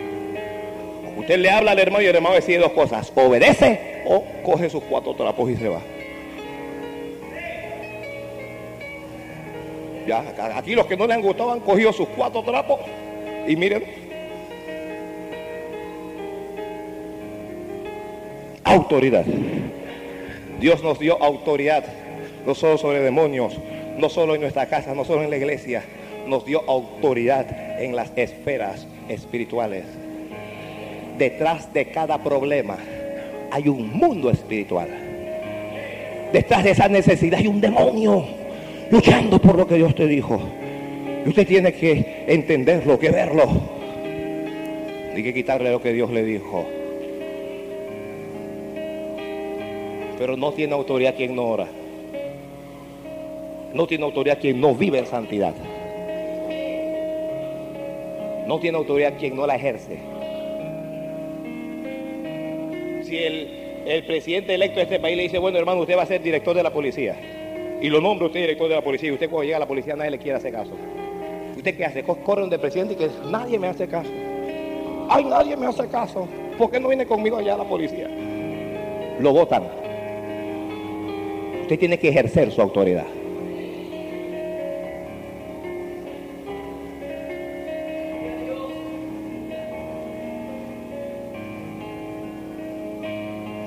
Usted 1.27 1.41
le 1.41 1.51
habla 1.51 1.72
al 1.72 1.79
hermano 1.81 2.05
y 2.05 2.07
el 2.07 2.14
hermano 2.14 2.37
decide 2.37 2.59
dos 2.59 2.70
cosas. 2.70 3.12
Obedece 3.16 4.05
o 4.07 4.24
coge 4.45 4.70
sus 4.70 4.85
cuatro 4.85 5.12
trapos 5.16 5.51
y 5.51 5.57
se 5.57 5.68
va. 5.68 5.81
Ya, 10.07 10.22
aquí 10.57 10.77
los 10.77 10.87
que 10.87 10.97
no 10.97 11.05
le 11.05 11.14
han 11.14 11.22
gustado 11.22 11.51
han 11.51 11.59
cogido 11.59 11.93
sus 11.93 12.07
cuatro 12.11 12.45
trapos 12.45 12.79
y 13.49 13.57
miren. 13.57 13.83
Autoridad. 18.62 19.24
Dios 20.61 20.81
nos 20.85 21.01
dio 21.01 21.20
autoridad, 21.20 21.87
no 22.47 22.55
solo 22.55 22.79
sobre 22.79 23.01
demonios, 23.01 23.59
no 23.99 24.09
solo 24.11 24.37
en 24.37 24.43
nuestra 24.43 24.66
casa, 24.66 24.95
no 24.95 25.05
solo 25.05 25.24
en 25.24 25.31
la 25.31 25.39
iglesia, 25.39 25.83
nos 26.29 26.47
dio 26.47 26.62
autoridad 26.70 27.83
en 27.83 27.97
las 27.97 28.12
esferas 28.14 28.87
espirituales. 29.09 30.05
Detrás 31.19 31.73
de 31.73 31.87
cada 31.87 32.23
problema 32.23 32.77
hay 33.51 33.69
un 33.69 33.91
mundo 33.93 34.31
espiritual. 34.31 34.89
Detrás 36.33 36.64
de 36.64 36.71
esa 36.73 36.89
necesidad 36.89 37.41
hay 37.41 37.47
un 37.47 37.61
demonio 37.61 38.25
luchando 38.91 39.39
por 39.41 39.57
lo 39.57 39.67
que 39.67 39.77
Dios 39.77 39.95
te 39.95 40.07
dijo. 40.07 40.39
Y 41.25 41.29
usted 41.29 41.47
tiene 41.47 41.73
que 41.73 42.25
entenderlo, 42.27 42.99
que 42.99 43.11
verlo. 43.11 43.45
Hay 45.14 45.23
que 45.23 45.33
quitarle 45.33 45.71
lo 45.71 45.81
que 45.81 45.93
Dios 45.93 46.11
le 46.11 46.23
dijo. 46.23 46.67
Pero 50.19 50.37
no 50.37 50.53
tiene 50.53 50.75
autoridad 50.75 51.14
quien 51.14 51.35
no 51.35 51.45
ora. 51.45 51.67
No 53.73 53.87
tiene 53.87 54.05
autoridad 54.05 54.39
quien 54.39 54.61
no 54.61 54.75
vive 54.75 54.99
en 54.99 55.07
santidad. 55.07 55.55
No 58.47 58.59
tiene 58.61 58.77
autoridad 58.79 59.14
quien 59.19 59.35
no 59.35 59.47
la 59.47 59.57
ejerce. 59.57 60.16
Si 63.07 63.16
el, 63.16 63.48
el 63.86 64.04
presidente 64.04 64.54
electo 64.54 64.76
de 64.76 64.82
este 64.84 64.98
país 65.00 65.16
le 65.16 65.24
dice, 65.24 65.38
bueno 65.38 65.59
hermano, 65.59 65.80
usted 65.80 65.96
va 65.96 66.02
a 66.02 66.07
ser 66.07 66.22
director 66.22 66.57
de 66.57 66.62
la 66.62 66.72
policía. 66.72 67.16
Y 67.80 67.88
lo 67.88 68.00
nombra 68.00 68.26
usted 68.26 68.40
director 68.40 68.68
de 68.68 68.74
la 68.74 68.82
policía. 68.82 69.11
Y 69.11 69.12
usted 69.12 69.28
cuando 69.30 69.44
llega 69.44 69.57
a 69.59 69.61
la 69.61 69.68
policía 69.68 69.94
nadie 69.96 70.11
le 70.12 70.18
quiere 70.18 70.38
hacer 70.38 70.52
caso. 70.52 70.72
¿Usted 71.57 71.76
qué 71.76 71.84
hace? 71.84 72.02
Co- 72.02 72.16
Corre 72.16 72.40
donde 72.42 72.57
el 72.57 72.61
presidente 72.61 72.94
y 72.94 72.96
que 72.96 73.09
nadie 73.30 73.59
me 73.59 73.68
hace 73.68 73.86
caso. 73.86 74.11
Ay, 75.09 75.24
nadie 75.24 75.57
me 75.57 75.66
hace 75.66 75.86
caso. 75.88 76.26
¿Por 76.59 76.70
qué 76.70 76.80
no 76.80 76.88
viene 76.88 77.07
conmigo 77.07 77.36
allá 77.36 77.57
la 77.57 77.64
policía? 77.64 78.09
Lo 79.20 79.32
votan. 79.32 79.62
Usted 81.62 81.78
tiene 81.78 81.98
que 81.98 82.09
ejercer 82.09 82.50
su 82.52 82.61
autoridad. 82.62 83.07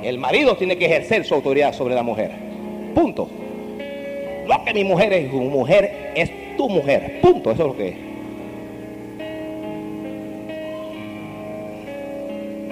El 0.10 0.18
marido 0.18 0.58
tiene 0.58 0.76
que 0.76 0.88
ejercer 0.88 1.24
su 1.24 1.36
autoridad 1.36 1.72
sobre 1.72 1.94
la 1.94 2.02
mujer. 2.02 2.32
Punto. 2.96 3.30
Lo 4.48 4.66
que 4.66 4.74
mi 4.74 4.84
mujer 4.84 5.14
es 5.14 5.32
mujer, 5.32 6.14
es 6.16 6.32
tu 6.58 6.68
mujer. 6.68 7.22
Punto. 7.22 7.52
Eso 7.52 7.62
es 7.62 7.68
lo 7.68 7.78
que 7.78 7.90
es. 7.90 7.96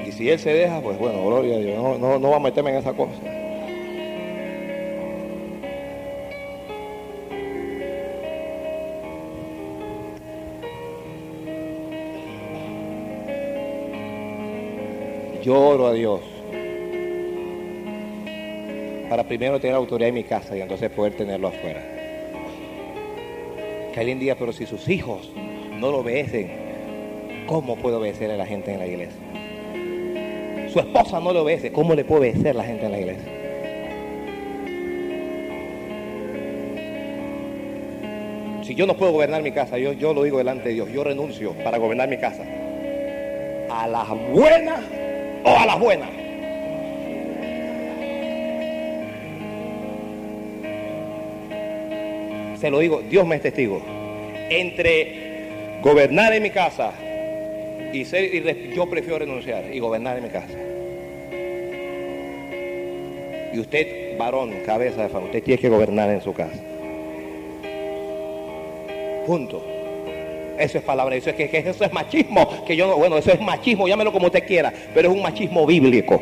Y 0.07 0.11
si 0.13 0.31
él 0.31 0.39
se 0.39 0.51
deja, 0.51 0.81
pues 0.81 0.97
bueno, 0.97 1.23
gloria 1.27 1.57
a 1.57 1.59
Dios. 1.59 1.77
No, 1.77 1.99
no, 1.99 2.17
no 2.17 2.31
va 2.31 2.37
a 2.37 2.39
meterme 2.39 2.71
en 2.71 2.77
esa 2.77 2.93
cosa. 2.93 3.13
Yo 15.43 15.55
oro 15.55 15.85
a 15.85 15.93
Dios 15.93 16.36
para 19.09 19.23
primero 19.23 19.59
tener 19.59 19.75
autoridad 19.75 20.09
en 20.09 20.15
mi 20.15 20.23
casa 20.23 20.55
y 20.57 20.61
entonces 20.61 20.89
poder 20.89 21.13
tenerlo 21.13 21.47
afuera. 21.47 21.81
Que 23.93 23.99
alguien 23.99 24.19
diga, 24.19 24.35
pero 24.35 24.51
si 24.51 24.65
sus 24.65 24.87
hijos 24.89 25.31
no 25.79 25.91
lo 25.91 25.99
obedecen, 25.99 26.51
¿cómo 27.47 27.75
puede 27.77 27.95
obedecer 27.95 28.29
a 28.31 28.37
la 28.37 28.45
gente 28.45 28.73
en 28.73 28.79
la 28.79 28.87
iglesia? 28.87 29.19
Su 30.71 30.79
esposa 30.79 31.19
no 31.19 31.31
lo 31.31 31.43
obedece, 31.43 31.71
¿cómo 31.71 31.95
le 31.95 32.03
puede 32.03 32.31
obedecer 32.31 32.55
la 32.55 32.63
gente 32.63 32.85
en 32.85 32.91
la 32.91 32.99
iglesia? 32.99 33.31
Si 38.63 38.75
yo 38.75 38.85
no 38.85 38.97
puedo 38.97 39.13
gobernar 39.13 39.41
mi 39.41 39.53
casa, 39.53 39.77
yo, 39.77 39.93
yo 39.93 40.13
lo 40.13 40.23
digo 40.23 40.39
delante 40.39 40.67
de 40.69 40.75
Dios, 40.75 40.89
yo 40.91 41.03
renuncio 41.03 41.53
para 41.63 41.77
gobernar 41.77 42.09
mi 42.09 42.17
casa. 42.17 42.43
A 43.71 43.87
las 43.87 44.09
buenas 44.29 44.81
o 45.45 45.57
a 45.57 45.65
las 45.65 45.79
buenas. 45.79 46.16
Se 52.59 52.69
lo 52.69 52.79
digo, 52.79 53.01
Dios 53.01 53.25
me 53.27 53.35
es 53.35 53.41
testigo. 53.41 53.81
Entre 54.49 55.79
gobernar 55.81 56.33
en 56.33 56.43
mi 56.43 56.49
casa 56.49 56.91
y 57.93 58.03
ser, 58.05 58.33
y 58.33 58.75
yo 58.75 58.89
prefiero 58.89 59.19
renunciar 59.19 59.65
y 59.73 59.79
gobernar 59.79 60.17
en 60.17 60.23
mi 60.23 60.29
casa. 60.29 60.53
Y 63.53 63.59
usted, 63.59 64.17
varón, 64.17 64.53
cabeza 64.65 65.03
de 65.03 65.09
familia, 65.09 65.37
usted 65.37 65.43
tiene 65.43 65.61
que 65.61 65.69
gobernar 65.69 66.09
en 66.09 66.21
su 66.21 66.33
casa. 66.33 66.59
Punto. 69.25 69.63
Eso 70.57 70.79
es 70.79 70.83
palabra, 70.83 71.15
eso 71.15 71.29
es 71.29 71.35
que 71.35 71.49
eso 71.57 71.83
es 71.83 71.93
machismo, 71.93 72.65
que 72.65 72.75
yo 72.75 72.87
no, 72.87 72.97
bueno, 72.97 73.17
eso 73.19 73.31
es 73.31 73.39
machismo, 73.39 73.87
llámelo 73.87 74.11
como 74.11 74.25
usted 74.25 74.43
quiera, 74.47 74.73
pero 74.93 75.09
es 75.09 75.15
un 75.15 75.21
machismo 75.21 75.67
bíblico. 75.67 76.19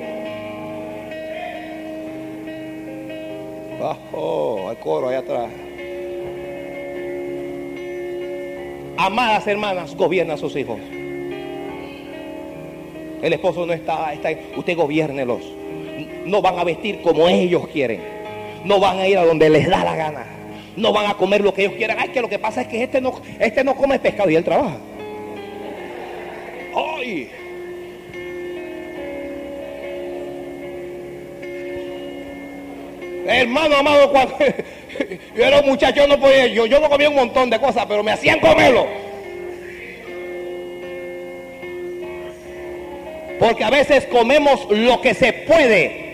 Amadas 9.06 9.46
hermanas, 9.46 9.96
gobierna 9.96 10.34
a 10.34 10.38
sus 10.38 10.56
hijos. 10.56 10.80
El 13.22 13.34
esposo 13.34 13.64
no 13.64 13.72
está, 13.72 14.12
está 14.12 14.30
usted 14.58 14.76
gobiérnelos. 14.76 15.44
No 16.26 16.42
van 16.42 16.58
a 16.58 16.64
vestir 16.64 17.04
como 17.04 17.30
ellos 17.30 17.68
quieren. 17.68 18.02
No 18.64 18.80
van 18.80 18.98
a 18.98 19.08
ir 19.08 19.20
a 19.20 19.26
donde 19.26 19.48
les 19.52 19.70
da 19.70 19.84
la 19.84 19.96
gana. 19.96 20.26
No 20.76 20.92
van 20.92 21.06
a 21.06 21.14
comer 21.14 21.42
lo 21.42 21.54
que 21.54 21.66
ellos 21.66 21.76
quieran. 21.76 21.98
Ay, 22.00 22.10
que 22.10 22.20
lo 22.20 22.28
que 22.28 22.40
pasa 22.40 22.62
es 22.62 22.68
que 22.68 22.82
este 22.82 23.00
no, 23.00 23.22
este 23.40 23.64
no 23.64 23.76
come 23.76 24.00
pescado 24.00 24.32
y 24.32 24.38
él 24.38 24.44
trabaja. 24.44 24.78
¡Ay! 26.76 27.30
Hermano 33.28 33.78
amado, 33.78 34.12
cuando 34.12 34.38
yo 35.36 35.44
era 35.44 35.60
un 35.60 35.66
muchacho, 35.68 36.08
no 36.08 36.20
podía, 36.20 36.48
yo, 36.48 36.66
yo 36.68 36.80
no 36.80 36.90
comía 36.90 37.10
un 37.10 37.16
montón 37.16 37.50
de 37.50 37.60
cosas, 37.60 37.86
pero 37.88 38.04
me 38.04 38.12
hacían 38.12 38.40
comerlo. 38.40 38.86
Porque 43.40 43.64
a 43.64 43.70
veces 43.70 44.06
comemos 44.06 44.68
lo 44.70 45.02
que 45.02 45.14
se 45.14 45.34
puede. 45.34 46.06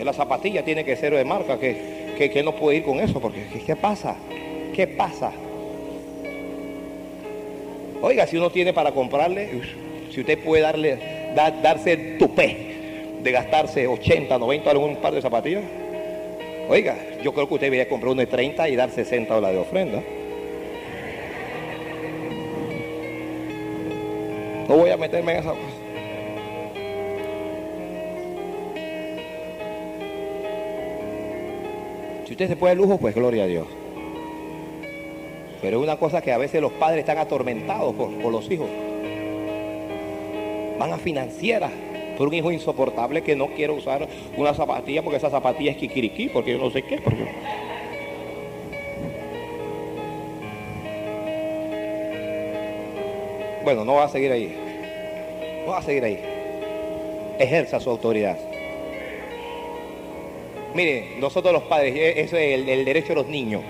Y 0.00 0.04
La 0.04 0.12
zapatilla 0.12 0.64
tiene 0.64 0.84
que 0.84 0.96
ser 0.96 1.14
de 1.14 1.24
marca, 1.24 1.58
que, 1.58 2.14
que, 2.16 2.30
que 2.30 2.42
no 2.42 2.54
puede 2.54 2.78
ir 2.78 2.84
con 2.84 3.00
eso, 3.00 3.20
porque 3.20 3.46
¿qué, 3.52 3.60
qué 3.60 3.76
pasa? 3.76 4.16
¿Qué 4.72 4.86
pasa? 4.86 5.32
Oiga, 8.00 8.26
si 8.26 8.36
uno 8.36 8.50
tiene 8.50 8.72
para 8.72 8.92
comprarle, 8.92 9.50
si 10.16 10.20
usted 10.22 10.38
puede 10.38 10.62
darle, 10.62 10.98
da- 11.34 11.50
darse 11.50 11.92
el 11.92 12.16
tupé 12.16 12.56
de 13.22 13.30
gastarse 13.32 13.86
80, 13.86 14.38
90 14.38 14.64
dólares 14.72 14.88
en 14.88 14.96
un 14.96 15.02
par 15.02 15.12
de 15.12 15.20
zapatillas? 15.20 15.62
Oiga, 16.70 16.96
yo 17.22 17.34
creo 17.34 17.46
que 17.46 17.52
usted 17.52 17.66
debería 17.66 17.86
comprar 17.86 18.12
uno 18.12 18.20
de 18.22 18.26
30 18.26 18.66
y 18.70 18.76
dar 18.76 18.88
60 18.90 19.34
dólares 19.34 19.56
de 19.58 19.62
ofrenda. 19.62 20.02
No 24.66 24.76
voy 24.78 24.88
a 24.88 24.96
meterme 24.96 25.32
en 25.32 25.38
esa 25.40 25.50
cosa. 25.50 25.60
Si 32.26 32.32
usted 32.32 32.48
se 32.48 32.56
puede 32.56 32.74
lujo, 32.74 32.98
pues 32.98 33.14
gloria 33.14 33.44
a 33.44 33.46
Dios. 33.46 33.66
Pero 35.62 35.78
es 35.78 35.82
una 35.82 35.96
cosa 35.96 36.20
que 36.20 36.32
a 36.32 36.38
veces 36.38 36.60
los 36.60 36.72
padres 36.72 37.00
están 37.00 37.18
atormentados 37.18 37.94
por, 37.94 38.10
por 38.18 38.32
los 38.32 38.50
hijos. 38.50 38.68
Van 40.78 40.92
a 40.92 40.98
financieras 40.98 41.72
por 42.16 42.28
un 42.28 42.34
hijo 42.34 42.50
insoportable 42.50 43.22
que 43.22 43.36
no 43.36 43.48
quiere 43.48 43.72
usar 43.72 44.08
una 44.36 44.54
zapatilla 44.54 45.02
porque 45.02 45.18
esa 45.18 45.30
zapatilla 45.30 45.72
es 45.72 45.76
kikiriki, 45.76 46.28
porque 46.28 46.52
yo 46.52 46.58
no 46.58 46.70
sé 46.70 46.82
qué. 46.82 46.98
Bueno, 53.64 53.84
no 53.84 53.94
va 53.94 54.04
a 54.04 54.08
seguir 54.08 54.30
ahí. 54.30 54.54
No 55.64 55.72
va 55.72 55.78
a 55.78 55.82
seguir 55.82 56.04
ahí. 56.04 56.20
Ejerza 57.38 57.80
su 57.80 57.90
autoridad. 57.90 58.38
Mire, 60.74 61.16
nosotros 61.18 61.52
los 61.52 61.64
padres, 61.64 61.96
e-, 61.96 62.20
eso 62.20 62.36
es 62.36 62.54
el, 62.54 62.68
el 62.68 62.84
derecho 62.84 63.08
de 63.08 63.14
los 63.16 63.26
niños. 63.26 63.62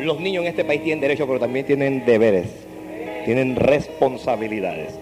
Los 0.00 0.18
niños 0.18 0.42
en 0.42 0.48
este 0.48 0.64
país 0.64 0.82
tienen 0.82 1.00
derecho, 1.00 1.26
pero 1.26 1.38
también 1.38 1.64
tienen 1.64 2.04
deberes, 2.04 2.48
tienen 3.24 3.54
responsabilidades. 3.54 4.98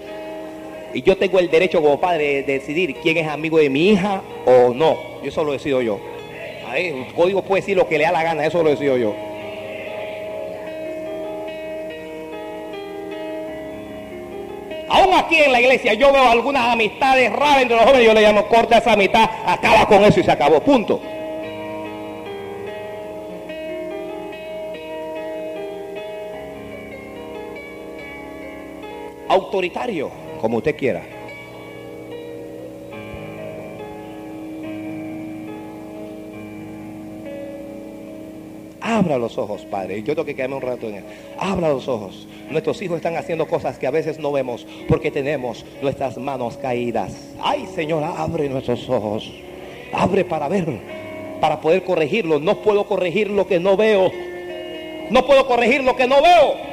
Y 0.95 1.03
yo 1.03 1.17
tengo 1.17 1.39
el 1.39 1.51
derecho 1.51 1.81
como 1.81 1.99
padre 1.99 2.43
de 2.43 2.55
decidir 2.55 2.97
quién 2.97 3.17
es 3.17 3.27
amigo 3.27 3.59
de 3.59 3.71
mi 3.71 3.91
hija 3.91 4.23
o 4.45 4.75
no. 4.75 4.97
Y 5.23 5.29
eso 5.29 5.43
lo 5.45 5.53
decido 5.53 5.81
yo. 5.81 5.99
Ahí, 6.69 6.87
el 6.87 7.15
código 7.15 7.43
puede 7.43 7.63
decir 7.63 7.77
lo 7.77 7.89
que 7.89 7.99
le 7.99 8.05
da 8.05 8.13
la 8.13 8.23
gana, 8.23 8.47
eso 8.47 8.63
lo 8.63 8.71
decido 8.71 8.97
yo. 8.97 9.15
Aún 14.89 15.15
aquí 15.15 15.37
en 15.37 15.53
la 15.53 15.61
iglesia 15.61 15.95
yo 15.95 16.13
veo 16.13 16.29
algunas 16.29 16.65
amistades 16.71 17.33
raras 17.33 17.63
entre 17.63 17.77
los 17.77 17.87
jóvenes, 17.87 18.07
yo 18.07 18.13
le 18.13 18.21
llamo 18.21 18.47
corta 18.47 18.77
esa 18.77 18.93
amistad, 18.93 19.25
acaba 19.47 19.87
con 19.87 20.05
eso 20.05 20.21
y 20.21 20.23
se 20.23 20.31
acabó, 20.31 20.61
punto. 20.61 21.01
Autoritario, 29.29 30.11
como 30.43 30.57
usted 30.57 30.77
quiera. 30.77 31.03
Abra 38.81 39.19
los 39.19 39.39
ojos, 39.39 39.65
Padre. 39.71 40.03
Yo 40.03 40.15
tengo 40.15 40.25
que 40.25 40.35
quedarme 40.35 40.57
un 40.57 40.63
rato 40.63 40.89
en 40.89 40.97
él. 40.97 41.05
Abra 41.39 41.69
los 41.69 41.87
ojos. 41.87 42.27
Nuestros 42.51 42.83
hijos 42.83 42.97
están 42.97 43.17
haciendo 43.17 43.47
cosas 43.47 43.79
que 43.79 43.87
a 43.87 43.93
veces 43.93 44.19
no 44.19 44.33
vemos 44.33 44.67
porque 44.89 45.13
tenemos 45.13 45.65
nuestras 45.81 46.19
manos 46.19 46.57
caídas. 46.57 47.13
Ay, 47.41 47.67
Señor, 47.73 48.03
abre 48.03 48.49
nuestros 48.49 48.91
ojos. 48.91 49.33
Abre 49.93 50.25
para 50.25 50.49
ver, 50.49 50.67
para 51.41 51.61
poder 51.61 51.85
corregirlo. 51.85 52.41
No 52.41 52.63
puedo 52.63 52.85
corregir 52.85 53.31
lo 53.31 53.47
que 53.47 53.61
no 53.61 53.77
veo. 53.77 54.11
No 55.09 55.25
puedo 55.25 55.47
corregir 55.47 55.85
lo 55.85 55.95
que 55.95 56.09
no 56.09 56.21
veo. 56.21 56.72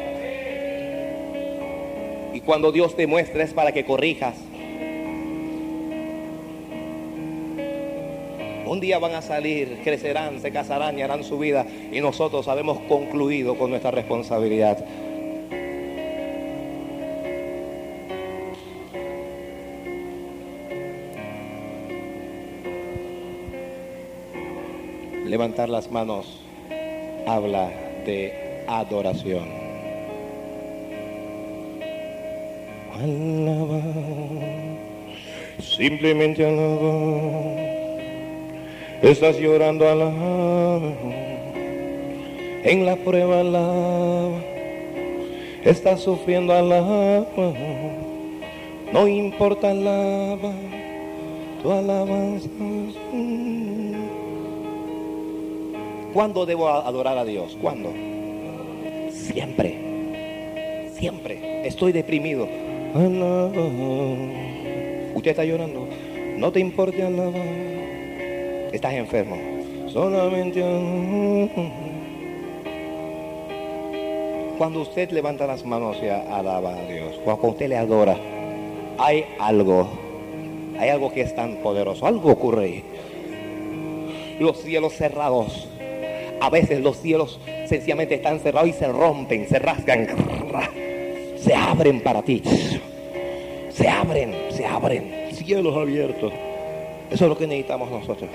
Y 2.39 2.41
cuando 2.41 2.71
Dios 2.71 2.95
te 2.95 3.05
muestra 3.05 3.43
es 3.43 3.53
para 3.53 3.73
que 3.73 3.83
corrijas. 3.83 4.33
Un 8.65 8.79
día 8.79 8.97
van 8.97 9.13
a 9.13 9.21
salir, 9.21 9.81
crecerán, 9.83 10.39
se 10.39 10.49
casarán 10.49 10.97
y 10.97 11.01
harán 11.01 11.25
su 11.25 11.37
vida. 11.37 11.67
Y 11.91 11.99
nosotros 11.99 12.47
habemos 12.47 12.79
concluido 12.87 13.57
con 13.57 13.71
nuestra 13.71 13.91
responsabilidad. 13.91 14.77
Levantar 25.25 25.67
las 25.67 25.91
manos 25.91 26.39
habla 27.27 27.69
de 28.05 28.63
adoración. 28.65 29.58
Alaba, 33.01 33.81
simplemente 35.57 36.45
alaba. 36.45 36.93
Estás 39.01 39.37
llorando 39.39 39.87
alaba, 39.87 40.91
en 42.63 42.85
la 42.85 42.97
prueba 42.97 43.39
alaba. 43.39 44.41
Estás 45.63 46.01
sufriendo 46.01 46.51
alaba, 46.51 47.25
no 48.91 49.07
importa 49.07 49.71
alaba, 49.71 50.51
tu 51.63 51.71
alabanza. 51.71 52.49
¿Cuándo 56.13 56.45
debo 56.45 56.67
adorar 56.67 57.17
a 57.17 57.23
Dios? 57.23 57.57
¿Cuándo? 57.61 57.93
Siempre. 59.09 59.77
Siempre. 60.97 61.65
Estoy 61.65 61.93
deprimido. 61.93 62.68
Alaba. 62.93 63.67
Usted 65.13 65.31
está 65.31 65.45
llorando. 65.45 65.87
No 66.37 66.51
te 66.51 66.59
importe 66.59 67.03
alabar. 67.03 67.33
Estás 68.71 68.93
enfermo. 68.93 69.37
Solamente 69.87 70.63
alaba. 70.63 71.89
Cuando 74.57 74.81
usted 74.81 75.09
levanta 75.11 75.47
las 75.47 75.63
manos 75.63 75.97
y 76.03 76.07
alaba 76.09 76.75
a 76.75 76.85
Dios, 76.85 77.17
cuando 77.23 77.47
usted 77.47 77.69
le 77.69 77.77
adora, 77.77 78.17
hay 78.97 79.23
algo, 79.39 79.87
hay 80.77 80.89
algo 80.89 81.13
que 81.13 81.21
es 81.21 81.33
tan 81.33 81.55
poderoso, 81.63 82.05
algo 82.05 82.31
ocurre. 82.31 82.83
Los 84.37 84.61
cielos 84.61 84.93
cerrados, 84.95 85.69
a 86.41 86.49
veces 86.49 86.81
los 86.81 86.97
cielos 86.97 87.39
sencillamente 87.67 88.15
están 88.15 88.41
cerrados 88.41 88.69
y 88.69 88.73
se 88.73 88.87
rompen, 88.89 89.47
se 89.47 89.59
rasgan, 89.59 90.07
se 91.41 91.55
abren 91.55 92.01
para 92.01 92.21
ti. 92.21 92.41
Se 93.69 93.87
abren, 93.87 94.33
se 94.51 94.65
abren. 94.65 95.29
Cielos 95.31 95.75
abiertos. 95.75 96.33
Eso 97.09 97.25
es 97.25 97.29
lo 97.29 97.37
que 97.37 97.47
necesitamos 97.47 97.89
nosotros. 97.89 98.29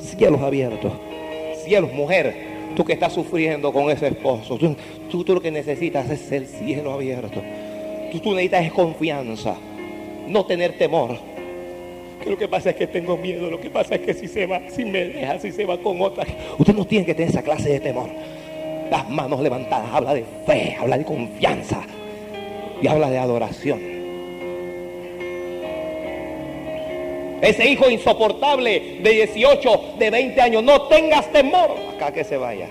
Cielos 0.00 0.40
abiertos. 0.40 0.92
Cielos, 1.64 1.92
mujer, 1.92 2.34
tú 2.74 2.84
que 2.84 2.94
estás 2.94 3.12
sufriendo 3.12 3.72
con 3.72 3.90
ese 3.90 4.08
esposo, 4.08 4.56
tú, 4.56 4.74
tú, 5.10 5.24
tú 5.24 5.34
lo 5.34 5.40
que 5.40 5.50
necesitas 5.50 6.10
es 6.10 6.32
el 6.32 6.46
cielo 6.46 6.92
abierto. 6.92 7.42
Tú, 8.10 8.20
tú 8.20 8.30
necesitas 8.30 8.64
es 8.64 8.72
confianza, 8.72 9.56
no 10.26 10.44
tener 10.46 10.76
temor. 10.78 11.16
Que 12.22 12.30
lo 12.30 12.38
que 12.38 12.48
pasa 12.48 12.70
es 12.70 12.76
que 12.76 12.86
tengo 12.86 13.16
miedo, 13.16 13.48
lo 13.50 13.60
que 13.60 13.70
pasa 13.70 13.94
es 13.94 14.00
que 14.00 14.14
si 14.14 14.26
se 14.26 14.46
va, 14.46 14.60
si 14.68 14.84
me 14.84 15.04
deja, 15.04 15.38
si 15.38 15.52
se 15.52 15.64
va 15.64 15.78
con 15.78 16.00
otra. 16.00 16.24
Usted 16.58 16.74
no 16.74 16.84
tiene 16.84 17.06
que 17.06 17.14
tener 17.14 17.30
esa 17.30 17.42
clase 17.42 17.68
de 17.68 17.80
temor. 17.80 18.08
Las 18.90 19.08
manos 19.08 19.40
levantadas, 19.40 19.90
habla 19.92 20.14
de 20.14 20.24
fe, 20.46 20.76
habla 20.80 20.98
de 20.98 21.04
confianza 21.04 21.84
y 22.80 22.86
habla 22.86 23.10
de 23.10 23.18
adoración. 23.18 23.98
Ese 27.40 27.68
hijo 27.68 27.88
insoportable 27.88 28.98
de 29.00 29.10
18, 29.10 29.94
de 29.98 30.10
20 30.10 30.40
años, 30.40 30.62
no 30.62 30.82
tengas 30.88 31.30
temor. 31.32 31.70
Acá 31.94 32.12
que 32.12 32.24
se 32.24 32.36
vaya. 32.36 32.66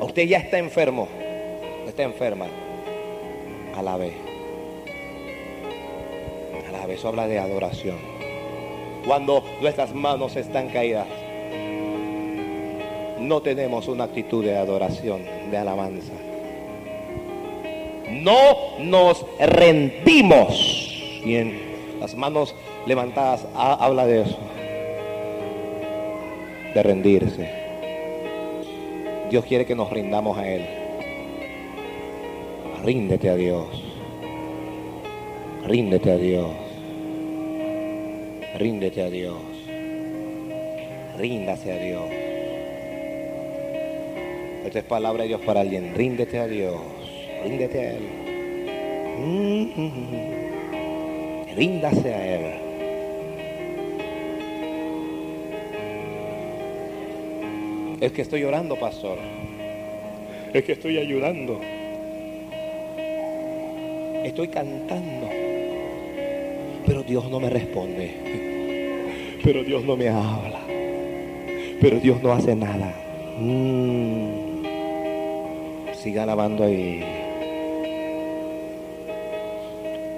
Usted 0.00 0.26
ya 0.26 0.38
está 0.38 0.58
enfermo. 0.58 1.08
Está 1.86 2.02
enferma. 2.02 2.46
Alabe. 3.76 4.12
Alabe. 6.68 6.94
Eso 6.94 7.08
habla 7.08 7.28
de 7.28 7.38
adoración. 7.38 7.98
Cuando 9.06 9.44
nuestras 9.60 9.94
manos 9.94 10.34
están 10.34 10.70
caídas, 10.70 11.06
no 13.20 13.42
tenemos 13.42 13.86
una 13.86 14.04
actitud 14.04 14.44
de 14.44 14.56
adoración, 14.56 15.22
de 15.50 15.56
alabanza. 15.56 16.12
No 18.22 18.78
nos 18.78 19.24
rendimos. 19.38 21.22
Y 21.24 21.36
las 22.00 22.14
manos 22.14 22.54
levantadas 22.86 23.46
habla 23.54 24.06
de 24.06 24.22
eso. 24.22 24.38
De 26.74 26.82
rendirse. 26.82 27.50
Dios 29.30 29.44
quiere 29.44 29.64
que 29.66 29.74
nos 29.74 29.90
rindamos 29.90 30.38
a 30.38 30.48
Él. 30.48 30.66
Ríndete 32.84 33.30
a 33.30 33.36
Dios. 33.36 33.66
Ríndete 35.66 36.10
a 36.10 36.16
Dios. 36.16 36.50
Ríndete 38.56 39.02
a 39.02 39.10
Dios. 39.10 39.38
Ríndase 41.16 41.72
a 41.72 41.76
Dios. 41.78 42.04
Esta 44.66 44.78
es 44.78 44.84
palabra 44.84 45.22
de 45.22 45.28
Dios 45.28 45.40
para 45.40 45.60
alguien. 45.60 45.94
Ríndete 45.94 46.38
a 46.38 46.46
Dios. 46.46 46.80
Ríndete 47.44 47.78
a 47.78 47.92
Él. 47.92 48.08
Ríndase 51.54 52.14
a 52.14 52.34
Él. 52.34 52.64
Es 58.00 58.12
que 58.12 58.22
estoy 58.22 58.44
orando, 58.44 58.76
pastor. 58.76 59.18
Es 60.54 60.64
que 60.64 60.72
estoy 60.72 60.98
ayudando. 60.98 61.60
Estoy 64.24 64.48
cantando. 64.48 65.28
Pero 66.86 67.02
Dios 67.02 67.30
no 67.30 67.40
me 67.40 67.50
responde. 67.50 68.10
Pero 69.44 69.62
Dios 69.64 69.84
no 69.84 69.96
me 69.96 70.08
habla. 70.08 70.60
Pero 71.80 72.00
Dios 72.00 72.22
no 72.22 72.32
hace 72.32 72.56
nada. 72.56 72.94
Mm. 73.38 74.62
Siga 75.94 76.22
alabando 76.22 76.64
ahí. 76.64 77.23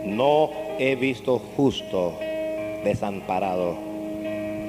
No 0.07 0.51
he 0.79 0.95
visto 0.95 1.41
justo 1.57 2.15
desamparado, 2.85 3.75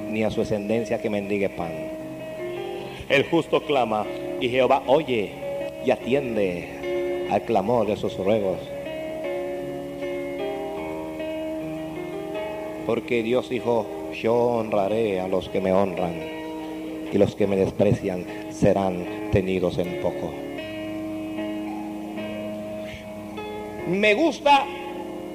ni 0.09 0.23
a 0.23 0.31
su 0.31 0.41
ascendencia 0.41 0.99
que 0.99 1.11
mendigue 1.11 1.47
pan. 1.49 1.71
El 3.07 3.23
justo 3.23 3.61
clama 3.61 4.05
y 4.41 4.49
Jehová 4.49 4.81
oye 4.87 5.31
y 5.85 5.91
atiende 5.91 7.27
al 7.29 7.43
clamor 7.43 7.85
de 7.85 7.97
sus 7.97 8.17
ruegos. 8.17 8.57
Porque 12.87 13.21
Dios 13.21 13.47
dijo, 13.49 13.85
yo 14.19 14.33
honraré 14.33 15.19
a 15.19 15.27
los 15.27 15.49
que 15.49 15.61
me 15.61 15.71
honran 15.71 16.15
y 17.13 17.17
los 17.17 17.35
que 17.35 17.45
me 17.45 17.57
desprecian 17.57 18.25
serán 18.49 19.29
tenidos 19.31 19.77
en 19.77 20.01
poco. 20.01 20.33
Me 23.87 24.15
gusta 24.15 24.65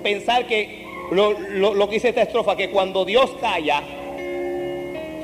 pensar 0.03 0.47
que 0.47 0.83
lo, 1.11 1.89
que 1.89 1.95
dice 1.95 2.09
esta 2.09 2.23
estrofa, 2.23 2.57
que 2.57 2.71
cuando 2.71 3.05
Dios 3.05 3.31
calla, 3.41 3.83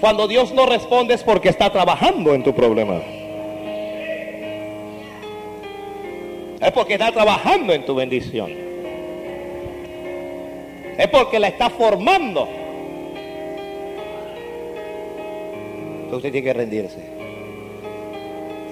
cuando 0.00 0.28
Dios 0.28 0.52
no 0.52 0.66
responde 0.66 1.14
es 1.14 1.22
porque 1.22 1.48
está 1.48 1.70
trabajando 1.70 2.34
en 2.34 2.42
tu 2.42 2.54
problema. 2.54 3.00
Es 6.60 6.72
porque 6.72 6.94
está 6.94 7.12
trabajando 7.12 7.72
en 7.72 7.84
tu 7.84 7.94
bendición. 7.94 8.52
Es 10.98 11.08
porque 11.08 11.38
la 11.38 11.48
está 11.48 11.70
formando. 11.70 12.48
Entonces 16.04 16.16
usted 16.16 16.32
tiene 16.32 16.44
que 16.44 16.52
rendirse. 16.52 16.98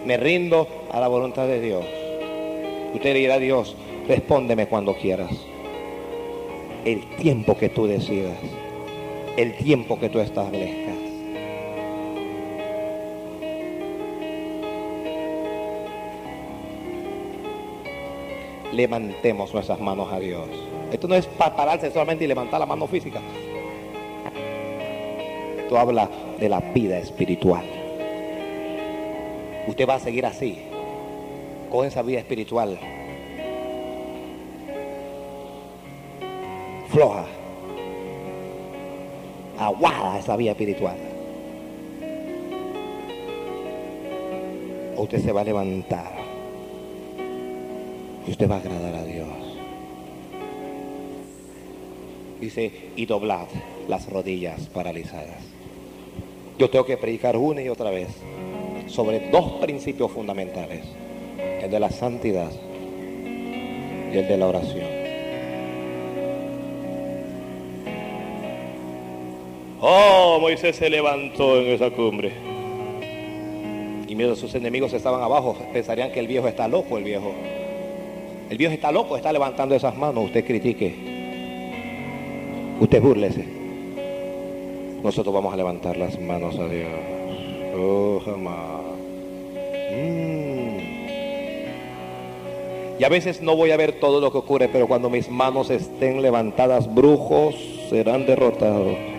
Me 0.04 0.16
rindo 0.16 0.68
a 0.90 1.00
la 1.00 1.08
voluntad 1.08 1.46
de 1.46 1.60
Dios. 1.60 1.84
Usted 2.94 3.12
le 3.12 3.18
dirá 3.20 3.34
a 3.34 3.38
Dios, 3.38 3.76
respóndeme 4.08 4.66
cuando 4.66 4.94
quieras 4.96 5.30
el 6.86 7.04
tiempo 7.16 7.58
que 7.58 7.68
tú 7.68 7.88
decidas, 7.88 8.38
el 9.36 9.56
tiempo 9.56 9.98
que 9.98 10.08
tú 10.08 10.20
establezcas. 10.20 10.94
Levantemos 18.72 19.52
nuestras 19.52 19.80
manos 19.80 20.12
a 20.12 20.20
Dios. 20.20 20.48
Esto 20.92 21.08
no 21.08 21.16
es 21.16 21.26
para 21.26 21.56
pararse 21.56 21.90
solamente 21.90 22.24
y 22.24 22.28
levantar 22.28 22.60
la 22.60 22.66
mano 22.66 22.86
física. 22.86 23.20
Esto 25.58 25.76
habla 25.76 26.08
de 26.38 26.48
la 26.48 26.60
vida 26.60 26.98
espiritual. 26.98 27.64
Usted 29.66 29.88
va 29.88 29.96
a 29.96 30.00
seguir 30.00 30.24
así, 30.24 30.60
con 31.68 31.84
esa 31.84 32.02
vida 32.02 32.20
espiritual 32.20 32.78
floja, 36.96 37.26
aguada 39.58 40.18
esa 40.18 40.34
vía 40.34 40.52
espiritual. 40.52 40.96
usted 44.96 45.22
se 45.22 45.30
va 45.30 45.42
a 45.42 45.44
levantar 45.44 46.10
y 48.26 48.30
usted 48.30 48.50
va 48.50 48.54
a 48.54 48.58
agradar 48.60 48.94
a 48.94 49.04
Dios. 49.04 49.28
Dice, 52.40 52.72
y 52.96 53.04
doblad 53.04 53.46
las 53.88 54.08
rodillas 54.08 54.66
paralizadas. 54.68 55.42
Yo 56.58 56.70
tengo 56.70 56.86
que 56.86 56.96
predicar 56.96 57.36
una 57.36 57.60
y 57.60 57.68
otra 57.68 57.90
vez 57.90 58.08
sobre 58.86 59.28
dos 59.28 59.52
principios 59.60 60.10
fundamentales, 60.12 60.86
el 61.60 61.70
de 61.70 61.78
la 61.78 61.90
santidad 61.90 62.50
y 64.10 64.16
el 64.16 64.26
de 64.26 64.36
la 64.38 64.46
oración. 64.46 64.95
Oh, 69.80 70.38
Moisés 70.40 70.76
se 70.76 70.88
levantó 70.88 71.60
en 71.60 71.66
esa 71.66 71.90
cumbre. 71.90 72.32
Y 74.08 74.14
mientras 74.14 74.38
sus 74.38 74.54
enemigos 74.54 74.92
estaban 74.94 75.22
abajo, 75.22 75.54
pensarían 75.72 76.12
que 76.12 76.20
el 76.20 76.26
viejo 76.26 76.48
está 76.48 76.66
loco, 76.66 76.96
el 76.96 77.04
viejo. 77.04 77.34
El 78.48 78.56
viejo 78.56 78.72
está 78.72 78.90
loco, 78.90 79.16
está 79.16 79.32
levantando 79.32 79.74
esas 79.74 79.94
manos. 79.96 80.24
Usted 80.26 80.46
critique. 80.46 80.94
Usted 82.80 83.02
burlese. 83.02 83.44
Nosotros 85.02 85.34
vamos 85.34 85.52
a 85.52 85.56
levantar 85.56 85.96
las 85.98 86.18
manos 86.18 86.58
a 86.58 86.68
Dios. 86.68 86.88
Oh, 87.76 88.20
jamás. 88.24 88.80
Mm. 89.92 90.78
Y 92.98 93.04
a 93.04 93.08
veces 93.10 93.42
no 93.42 93.54
voy 93.56 93.72
a 93.72 93.76
ver 93.76 94.00
todo 94.00 94.22
lo 94.22 94.32
que 94.32 94.38
ocurre, 94.38 94.68
pero 94.68 94.88
cuando 94.88 95.10
mis 95.10 95.28
manos 95.28 95.68
estén 95.68 96.22
levantadas, 96.22 96.92
brujos 96.94 97.54
serán 97.90 98.24
derrotados 98.24 99.15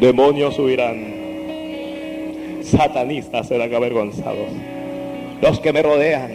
demonios 0.00 0.58
huirán, 0.58 2.62
satanistas 2.62 3.48
serán 3.48 3.74
avergonzados, 3.74 4.48
los 5.40 5.60
que 5.60 5.72
me 5.72 5.82
rodean 5.82 6.30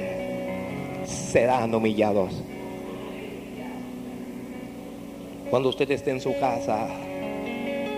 serán 1.05 1.73
humillados. 1.73 2.41
Cuando 5.49 5.69
usted 5.69 5.89
esté 5.91 6.11
en 6.11 6.19
su 6.19 6.37
casa, 6.39 6.87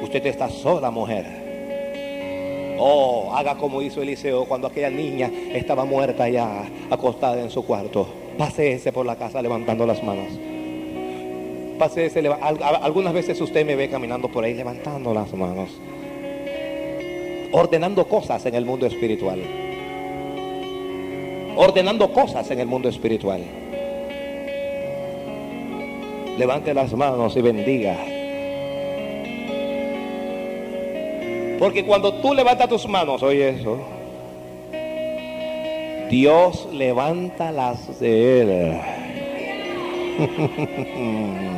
usted 0.03 0.25
está 0.25 0.49
sola, 0.49 0.91
mujer. 0.91 1.45
Oh, 2.77 3.31
haga 3.33 3.55
como 3.55 3.81
hizo 3.81 4.01
Eliseo 4.01 4.45
cuando 4.45 4.67
aquella 4.67 4.89
niña 4.89 5.31
estaba 5.53 5.85
muerta 5.85 6.27
ya, 6.27 6.65
acostada 6.89 7.41
en 7.41 7.49
su 7.49 7.65
cuarto. 7.65 8.05
Paseese 8.37 8.91
por 8.91 9.05
la 9.05 9.15
casa 9.15 9.41
levantando 9.41 9.85
las 9.85 10.03
manos. 10.03 10.27
Pase 11.77 12.09
algunas 12.81 13.13
veces 13.13 13.39
usted 13.41 13.65
me 13.65 13.75
ve 13.75 13.89
caminando 13.89 14.29
por 14.29 14.43
ahí 14.43 14.53
levantando 14.53 15.13
las 15.13 15.33
manos, 15.33 15.69
ordenando 17.51 18.07
cosas 18.07 18.45
en 18.45 18.55
el 18.55 18.65
mundo 18.65 18.85
espiritual. 18.85 19.41
Ordenando 21.57 22.11
cosas 22.11 22.49
en 22.51 22.59
el 22.59 22.67
mundo 22.67 22.89
espiritual. 22.89 23.41
Levante 26.37 26.73
las 26.73 26.93
manos 26.93 27.35
y 27.35 27.41
bendiga. 27.41 27.97
Porque 31.59 31.85
cuando 31.85 32.13
tú 32.15 32.33
levantas 32.33 32.67
tus 32.67 32.87
manos, 32.87 33.23
oye 33.23 33.49
eso, 33.49 33.79
Dios 36.09 36.67
levanta 36.73 37.51
las 37.51 37.99
de 37.99 38.41
él. 38.41 38.81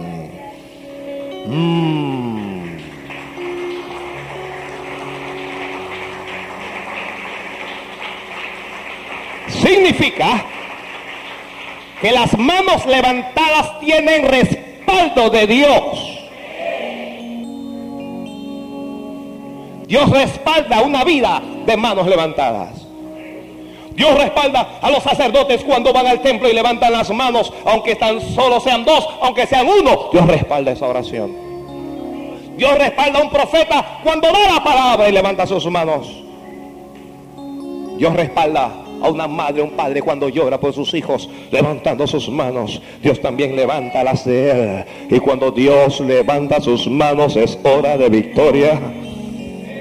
Mm. 1.45 2.77
Significa 9.47 10.45
que 12.01 12.11
las 12.11 12.37
manos 12.37 12.85
levantadas 12.85 13.79
tienen 13.79 14.27
respaldo 14.27 15.29
de 15.29 15.47
Dios. 15.47 16.17
Dios 19.87 20.09
respalda 20.09 20.81
una 20.81 21.03
vida 21.03 21.41
de 21.65 21.77
manos 21.77 22.07
levantadas. 22.07 22.86
Dios 23.97 24.15
respalda 24.15 24.77
a 24.79 24.91
los 24.91 25.01
sacerdotes 25.01 25.63
cuando 25.63 25.91
van 25.91 26.05
al 26.05 26.21
templo 26.21 26.47
y 26.47 26.53
levantan 26.53 26.91
las 26.91 27.09
manos, 27.09 27.51
aunque 27.65 27.95
tan 27.95 28.21
solo 28.21 28.59
sean 28.59 28.85
dos, 28.85 29.09
aunque 29.23 29.47
sean 29.47 29.67
uno. 29.67 30.09
Dios 30.13 30.27
respalda 30.27 30.71
esa 30.71 30.85
oración. 30.85 31.35
Dios 32.55 32.77
respalda 32.77 33.17
a 33.17 33.23
un 33.23 33.31
profeta 33.31 33.99
cuando 34.03 34.27
da 34.31 34.53
la 34.53 34.63
palabra 34.63 35.09
y 35.09 35.11
levanta 35.11 35.47
sus 35.47 35.65
manos. 35.65 36.07
Dios 37.97 38.13
respalda 38.15 38.71
a 39.01 39.09
una 39.09 39.27
madre, 39.27 39.63
un 39.63 39.71
padre 39.71 40.03
cuando 40.03 40.29
llora 40.29 40.59
por 40.59 40.73
sus 40.73 40.93
hijos, 40.93 41.27
levantando 41.49 42.05
sus 42.05 42.29
manos. 42.29 42.79
Dios 43.01 43.19
también 43.19 43.55
levanta 43.55 44.03
las 44.03 44.25
de 44.25 44.51
él. 44.51 44.85
Y 45.09 45.19
cuando 45.19 45.49
Dios 45.49 46.01
levanta 46.01 46.61
sus 46.61 46.87
manos 46.87 47.35
es 47.35 47.57
hora 47.63 47.97
de 47.97 48.09
victoria. 48.09 48.79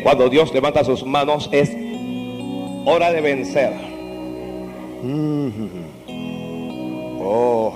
Cuando 0.03 0.31
Dios 0.31 0.55
levanta 0.55 0.85
sus 0.85 1.05
manos 1.05 1.51
es 1.53 1.71
hora 2.87 3.13
de 3.13 3.21
vencer. 3.21 3.86
Oh, 7.29 7.73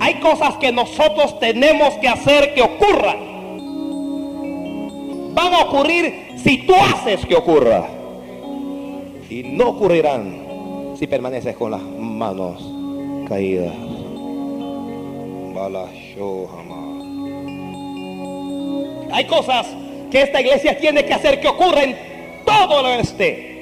Hay 0.00 0.14
cosas 0.14 0.56
que 0.56 0.72
nosotros 0.72 1.38
tenemos 1.38 1.94
que 1.94 2.08
hacer 2.08 2.54
que 2.54 2.62
ocurran. 2.62 3.34
Van 5.34 5.54
a 5.54 5.60
ocurrir 5.64 6.34
si 6.42 6.58
tú 6.66 6.74
haces 6.74 7.24
que 7.26 7.34
ocurra. 7.34 7.86
Y 9.30 9.42
no 9.42 9.70
ocurrirán 9.70 10.94
si 10.98 11.06
permaneces 11.06 11.56
con 11.56 11.70
las 11.70 11.82
manos 11.82 12.62
caídas. 13.28 13.74
Hay 19.12 19.24
cosas 19.26 19.66
que 20.10 20.22
esta 20.22 20.40
iglesia 20.40 20.78
tiene 20.78 21.04
que 21.04 21.14
hacer 21.14 21.40
que 21.40 21.48
ocurran 21.48 21.94
todo 22.44 22.82
lo 22.82 22.94
este. 22.94 23.53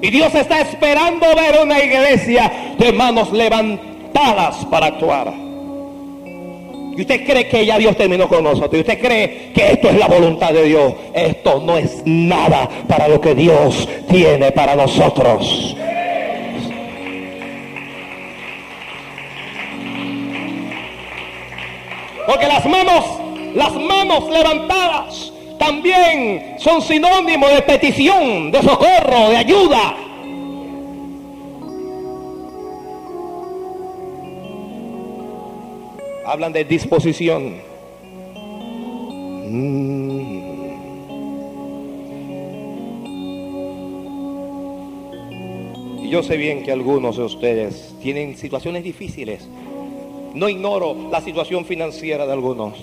Y 0.00 0.10
Dios 0.10 0.34
está 0.34 0.60
esperando 0.60 1.26
ver 1.34 1.60
una 1.62 1.82
iglesia 1.82 2.74
de 2.78 2.92
manos 2.92 3.32
levantadas 3.32 4.64
para 4.66 4.86
actuar. 4.86 5.32
Y 6.96 7.00
usted 7.02 7.26
cree 7.26 7.46
que 7.46 7.66
ya 7.66 7.78
Dios 7.78 7.96
terminó 7.96 8.26
con 8.26 8.42
nosotros. 8.42 8.74
Y 8.74 8.80
usted 8.80 9.00
cree 9.00 9.52
que 9.54 9.72
esto 9.72 9.88
es 9.88 9.98
la 9.98 10.06
voluntad 10.06 10.50
de 10.52 10.64
Dios. 10.64 10.94
Esto 11.12 11.60
no 11.60 11.76
es 11.76 12.02
nada 12.06 12.68
para 12.88 13.06
lo 13.06 13.20
que 13.20 13.34
Dios 13.34 13.86
tiene 14.08 14.50
para 14.52 14.74
nosotros. 14.74 15.76
Porque 22.26 22.46
las 22.46 22.66
manos, 22.66 23.04
las 23.54 23.72
manos 23.74 24.30
levantadas 24.30 25.32
también 25.66 26.56
son 26.60 26.80
sinónimo 26.80 27.48
de 27.48 27.62
petición, 27.62 28.52
de 28.52 28.62
socorro, 28.62 29.30
de 29.30 29.36
ayuda. 29.36 29.96
Hablan 36.24 36.52
de 36.52 36.64
disposición. 36.64 37.56
Mm. 39.48 40.26
Y 46.04 46.08
yo 46.08 46.22
sé 46.22 46.36
bien 46.36 46.62
que 46.62 46.70
algunos 46.70 47.16
de 47.16 47.24
ustedes 47.24 47.94
tienen 48.00 48.36
situaciones 48.36 48.84
difíciles. 48.84 49.48
No 50.34 50.48
ignoro 50.48 51.10
la 51.10 51.20
situación 51.20 51.64
financiera 51.64 52.24
de 52.24 52.32
algunos. 52.32 52.74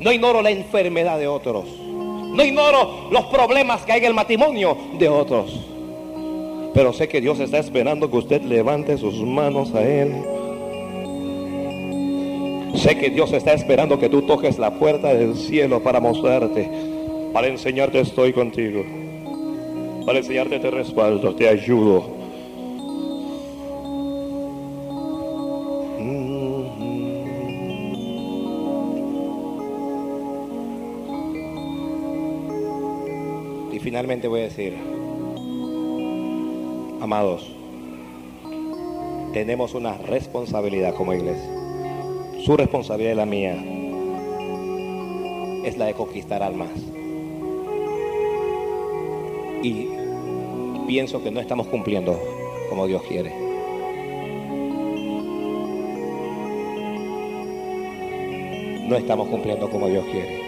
No 0.00 0.12
ignoro 0.12 0.42
la 0.42 0.50
enfermedad 0.50 1.18
de 1.18 1.26
otros. 1.26 1.64
No 1.68 2.44
ignoro 2.44 3.08
los 3.10 3.26
problemas 3.26 3.82
que 3.82 3.92
hay 3.92 4.00
en 4.00 4.06
el 4.06 4.14
matrimonio 4.14 4.76
de 4.98 5.08
otros. 5.08 5.58
Pero 6.74 6.92
sé 6.92 7.08
que 7.08 7.20
Dios 7.22 7.40
está 7.40 7.58
esperando 7.58 8.10
que 8.10 8.18
usted 8.18 8.42
levante 8.42 8.98
sus 8.98 9.14
manos 9.14 9.74
a 9.74 9.82
Él. 9.82 10.12
Sé 12.74 12.98
que 12.98 13.08
Dios 13.08 13.32
está 13.32 13.54
esperando 13.54 13.98
que 13.98 14.10
tú 14.10 14.22
toques 14.22 14.58
la 14.58 14.78
puerta 14.78 15.14
del 15.14 15.34
cielo 15.34 15.82
para 15.82 15.98
mostrarte, 15.98 16.68
para 17.32 17.46
enseñarte 17.46 18.00
estoy 18.00 18.34
contigo, 18.34 18.84
para 20.04 20.18
enseñarte 20.18 20.58
te 20.58 20.70
respaldo, 20.70 21.34
te 21.34 21.48
ayudo. 21.48 22.15
Finalmente 33.86 34.26
voy 34.26 34.40
a 34.40 34.42
decir, 34.42 34.76
amados, 37.00 37.48
tenemos 39.32 39.74
una 39.74 39.96
responsabilidad 39.96 40.92
como 40.92 41.14
iglesia. 41.14 41.48
Su 42.44 42.56
responsabilidad 42.56 43.12
y 43.12 43.14
la 43.14 43.26
mía 43.26 43.54
es 45.64 45.78
la 45.78 45.86
de 45.86 45.94
conquistar 45.94 46.42
almas. 46.42 46.70
Y 49.62 49.86
pienso 50.88 51.22
que 51.22 51.30
no 51.30 51.38
estamos 51.38 51.68
cumpliendo 51.68 52.20
como 52.68 52.88
Dios 52.88 53.02
quiere. 53.02 53.32
No 58.88 58.96
estamos 58.96 59.28
cumpliendo 59.28 59.70
como 59.70 59.86
Dios 59.86 60.04
quiere. 60.06 60.45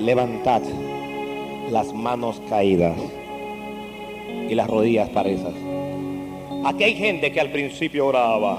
Levantad 0.00 0.62
las 1.70 1.92
manos 1.92 2.40
caídas 2.48 2.96
y 4.48 4.54
las 4.54 4.68
rodillas 4.68 5.08
paresas. 5.10 5.54
Aquí 6.64 6.84
hay 6.84 6.94
gente 6.94 7.32
que 7.32 7.40
al 7.40 7.50
principio 7.50 8.06
oraba 8.06 8.58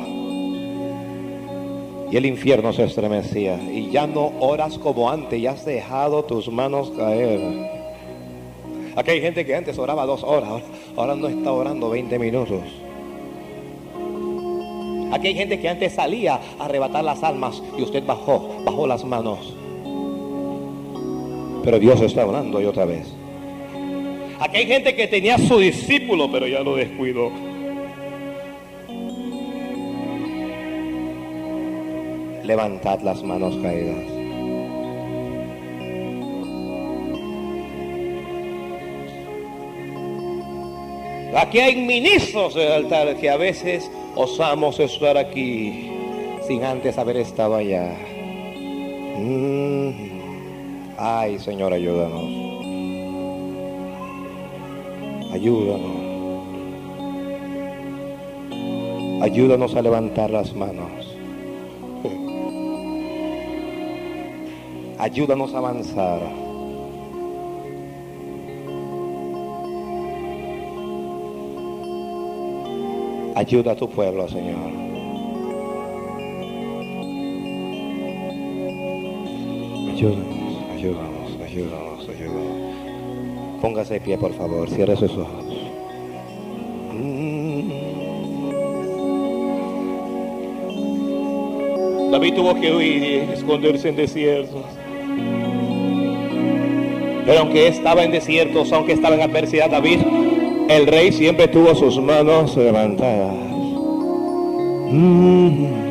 y 2.11 2.17
el 2.17 2.25
infierno 2.25 2.73
se 2.73 2.83
estremecía 2.83 3.59
y 3.71 3.89
ya 3.89 4.07
no 4.07 4.31
oras 4.39 4.77
como 4.77 5.09
antes, 5.09 5.41
ya 5.41 5.51
has 5.51 5.65
dejado 5.65 6.23
tus 6.23 6.49
manos 6.49 6.91
caer. 6.91 7.39
Aquí 8.95 9.11
hay 9.11 9.21
gente 9.21 9.45
que 9.45 9.55
antes 9.55 9.77
oraba 9.77 10.05
dos 10.05 10.23
horas, 10.23 10.63
ahora 10.95 11.15
no 11.15 11.27
está 11.27 11.51
orando 11.51 11.89
20 11.89 12.19
minutos. 12.19 12.61
Aquí 15.11 15.27
hay 15.27 15.33
gente 15.35 15.59
que 15.59 15.69
antes 15.69 15.93
salía 15.93 16.39
a 16.59 16.65
arrebatar 16.65 17.03
las 17.03 17.21
almas 17.23 17.61
y 17.77 17.81
usted 17.81 18.05
bajó, 18.05 18.49
bajó 18.65 18.87
las 18.87 19.03
manos. 19.03 19.60
Pero 21.63 21.79
Dios 21.79 22.01
está 22.01 22.23
hablando 22.23 22.61
y 22.61 22.65
otra 22.65 22.85
vez. 22.85 23.13
Aquí 24.39 24.57
hay 24.57 24.65
gente 24.65 24.95
que 24.95 25.07
tenía 25.07 25.37
su 25.37 25.59
discípulo, 25.59 26.31
pero 26.31 26.47
ya 26.47 26.61
lo 26.61 26.75
descuidó. 26.75 27.31
Levantad 32.43 33.01
las 33.01 33.21
manos 33.21 33.55
caídas. 33.61 34.21
Aquí 41.35 41.59
hay 41.59 41.75
ministros 41.75 42.55
del 42.55 42.71
altar 42.71 43.15
que 43.17 43.29
a 43.29 43.37
veces 43.37 43.89
osamos 44.15 44.79
estar 44.79 45.17
aquí 45.17 45.89
sin 46.47 46.63
antes 46.63 46.97
haber 46.97 47.17
estado 47.17 47.55
allá. 47.55 47.95
Mm. 49.17 50.10
Ay, 51.03 51.39
Señor, 51.39 51.73
ayúdanos. 51.73 52.29
Ayúdanos. 55.33 55.97
Ayúdanos 59.23 59.75
a 59.75 59.81
levantar 59.81 60.29
las 60.29 60.53
manos. 60.53 61.17
Ayúdanos 64.99 65.55
a 65.55 65.57
avanzar. 65.57 66.21
Ayuda 73.33 73.71
a 73.71 73.75
tu 73.75 73.89
pueblo, 73.89 74.27
Señor. 74.27 74.71
Ayúdanos 79.95 80.40
ayúdanos, 80.81 81.37
ayúdanos, 81.45 82.09
ayúdanos. 82.09 83.61
Póngase 83.61 83.93
de 83.95 84.01
pie, 84.01 84.17
por 84.17 84.33
favor, 84.33 84.67
cierre 84.67 84.95
sus 84.95 85.11
ojos. 85.11 85.45
David 92.11 92.33
tuvo 92.33 92.59
que 92.59 92.73
huir 92.73 93.03
y 93.03 93.15
esconderse 93.31 93.89
en 93.89 93.95
desiertos. 93.95 94.65
Pero 97.25 97.39
aunque 97.39 97.67
estaba 97.67 98.03
en 98.03 98.11
desiertos, 98.11 98.73
aunque 98.73 98.93
estaba 98.93 99.15
en 99.15 99.21
adversidad, 99.21 99.69
David, 99.69 99.99
el 100.67 100.87
rey 100.87 101.11
siempre 101.11 101.47
tuvo 101.47 101.75
sus 101.75 102.01
manos 102.01 102.57
levantadas. 102.57 103.35
Mm. 104.89 105.90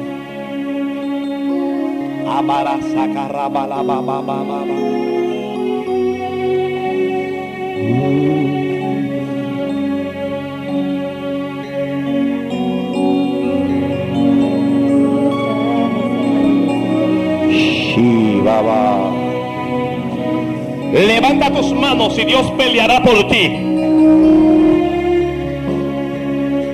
Levanta 20.92 21.52
tus 21.52 21.72
manos 21.72 22.18
y 22.18 22.24
Dios 22.24 22.50
peleará 22.52 23.02
por 23.02 23.28
ti. 23.28 23.48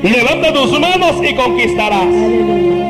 Levanta 0.03 0.53
tus 0.53 0.79
manos 0.81 1.17
y 1.23 1.35
conquistarás. 1.35 2.86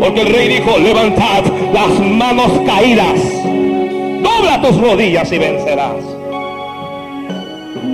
Porque 0.00 0.22
el 0.22 0.32
rey 0.32 0.48
dijo, 0.48 0.78
levantad 0.78 1.44
las 1.74 2.00
manos 2.00 2.50
caídas. 2.66 3.20
Dobla 3.44 4.60
tus 4.62 4.80
rodillas 4.80 5.30
y 5.30 5.38
vencerás. 5.38 6.02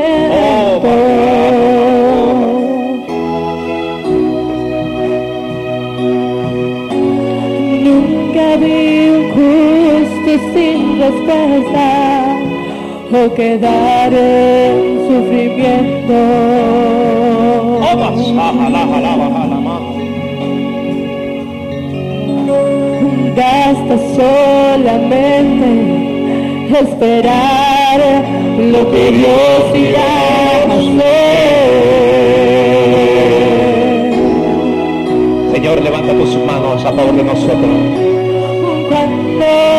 Nunca 7.84 8.56
vi 8.58 9.10
un 9.10 9.24
justo 9.32 10.32
sin 10.54 11.00
respuesta 11.00 12.05
o 13.16 13.34
quedar 13.34 14.14
en 14.14 15.08
sufrimiento. 15.08 16.20
Basta 23.36 23.96
solamente 24.16 25.70
esperar 26.80 28.00
lo 28.58 28.92
que 28.92 29.12
Dios 29.12 29.64
irá 29.76 30.14
a 30.62 30.74
hacer. 30.74 31.56
Señor, 35.54 35.82
levanta 35.82 36.14
tus 36.14 36.38
manos 36.46 36.86
a 36.86 36.92
favor 36.94 37.14
de 37.14 37.24
nosotros. 37.24 37.76
Cuando 38.90 39.75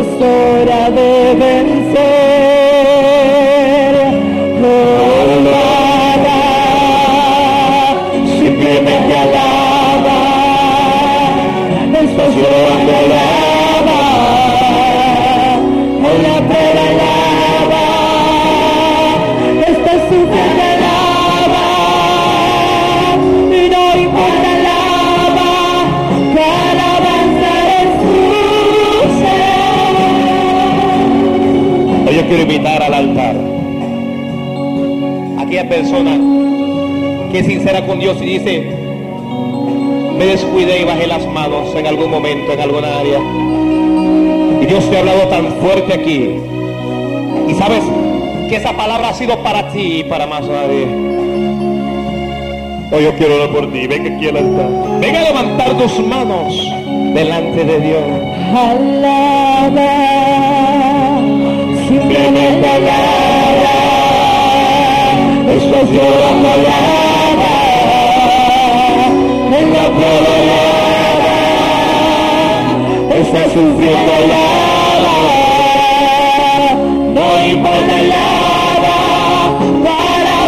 es 0.00 0.22
hora 0.22 0.90
de 0.90 1.34
vencer. 1.34 2.19
Quiero 32.30 32.44
invitar 32.44 32.80
al 32.80 32.94
altar 32.94 33.34
aquella 35.36 35.68
persona 35.68 36.16
que 37.32 37.40
es 37.40 37.46
sincera 37.46 37.84
con 37.84 37.98
Dios 37.98 38.18
y 38.22 38.24
dice, 38.24 38.60
me 40.16 40.26
descuidé 40.26 40.82
y 40.82 40.84
bajé 40.84 41.08
las 41.08 41.26
manos 41.26 41.74
en 41.74 41.88
algún 41.88 42.08
momento, 42.08 42.52
en 42.52 42.60
alguna 42.60 43.00
área. 43.00 43.18
Y 44.62 44.66
Dios 44.66 44.88
te 44.88 44.96
ha 44.96 45.00
hablado 45.00 45.22
tan 45.26 45.46
fuerte 45.54 45.92
aquí. 45.92 46.36
Y 47.48 47.54
sabes 47.54 47.82
que 48.48 48.54
esa 48.54 48.76
palabra 48.76 49.08
ha 49.08 49.14
sido 49.14 49.36
para 49.42 49.68
ti 49.72 49.98
y 49.98 50.04
para 50.04 50.28
más 50.28 50.42
nadie. 50.42 50.86
Hoy 52.92 53.04
yo 53.04 53.12
quiero 53.16 53.34
orar 53.36 53.50
por 53.50 53.72
ti. 53.72 53.88
Venga 53.88 54.14
aquí 54.14 54.28
al 54.28 54.36
altar. 54.36 54.68
Venga 55.00 55.18
a 55.18 55.24
levantar 55.24 55.78
tus 55.78 55.98
manos 56.06 56.54
delante 57.12 57.64
de 57.64 57.80
Dios. 57.80 58.04
Alaba, 58.54 59.90
alaba, 62.16 63.76
estás 65.56 65.88
llorando, 65.90 66.48
alaba, 66.48 67.54
en 69.58 69.66
la 69.72 69.86
prueba 69.96 70.60
estás 73.20 73.48
sufriendo, 73.52 74.12
alaba, 74.20 75.16
no 77.14 77.26
importa, 77.46 77.94
alaba, 77.98 78.96
para 79.84 80.40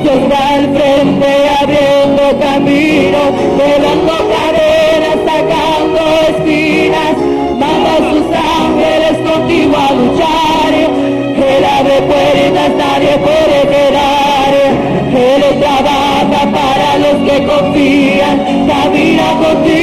Dios 0.00 0.20
va 0.30 0.42
al 0.54 0.64
frente 0.76 1.26
abriendo 1.60 2.22
camino, 2.38 3.18
velando 3.58 4.12
cadenas, 4.12 4.47
confían, 17.68 18.66
camina 18.66 19.36
contigo 19.38 19.77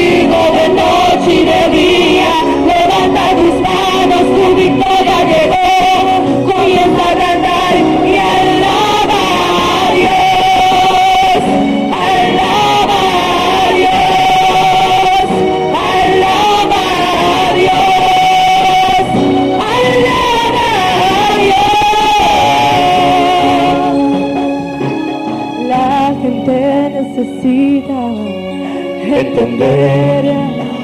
entender 29.20 30.26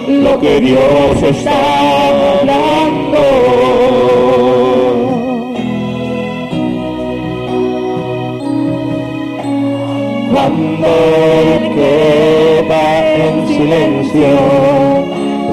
lo 0.07 0.39
que 0.39 0.59
Dios 0.61 1.23
está 1.23 1.51
hablando. 2.07 3.19
Cuando 10.31 10.87
Él 10.87 11.75
queda 11.75 13.15
en 13.15 13.47
silencio, 13.47 14.29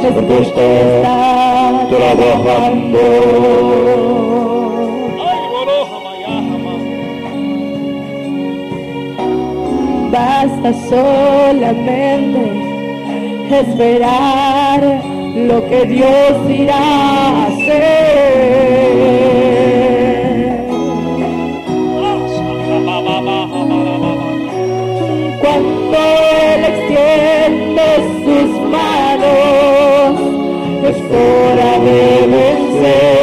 es 0.02 0.12
porque 0.12 0.38
está 0.42 1.86
trabajando. 1.90 2.98
Basta 10.10 10.72
solamente 10.88 12.67
esperar 13.56 14.80
lo 15.34 15.68
que 15.68 15.84
Dios 15.84 16.50
irá 16.50 16.78
a 16.78 17.46
hacer. 17.46 18.68
Cuando 25.40 25.98
Él 26.52 26.64
extiende 26.72 27.86
sus 28.24 28.50
manos, 28.70 30.10
es 30.84 30.98
hora 31.12 31.70
de 31.80 32.00
vencer. 32.26 33.17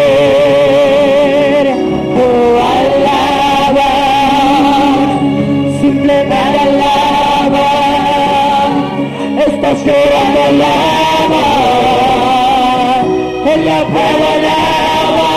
En 13.65 13.71
la 13.71 13.85
prueba 13.85 14.33
alaba, 14.33 15.29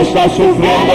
estás 0.00 0.32
sufriendo, 0.32 0.92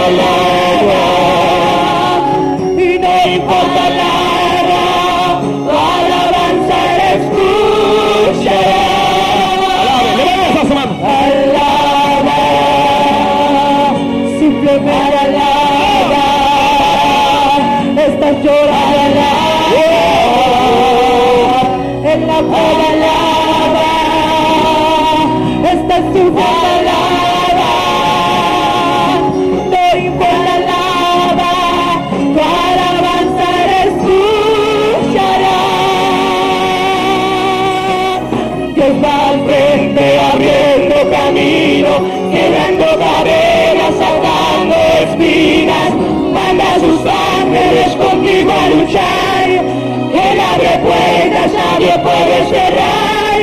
rompiendo 42.78 42.98
cadenas, 42.98 43.94
sacando 43.98 44.76
espinas, 45.02 45.94
manda 46.32 46.74
a 46.74 46.80
sus 46.80 47.00
ángeles 47.06 47.96
contigo 47.96 48.50
a 48.52 48.68
luchar. 48.70 49.48
Él 49.48 50.40
abre 50.40 50.78
puertas, 50.78 51.52
nadie 51.52 51.98
puede 51.98 52.46
cerrar. 52.46 53.40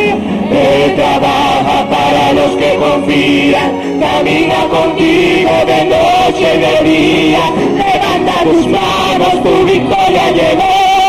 Él 0.51 0.95
trabaja 0.95 1.87
para 1.89 2.33
los 2.33 2.51
que 2.55 2.75
confían, 2.75 3.99
camina 3.99 4.67
contigo 4.69 5.51
de 5.65 5.85
noche 5.85 6.55
y 6.55 6.59
de 6.59 6.89
día. 6.89 7.39
Levanta 7.75 8.43
tus 8.43 8.67
manos, 8.67 9.43
tu 9.43 9.65
victoria 9.65 10.31
llegó, 10.31 11.04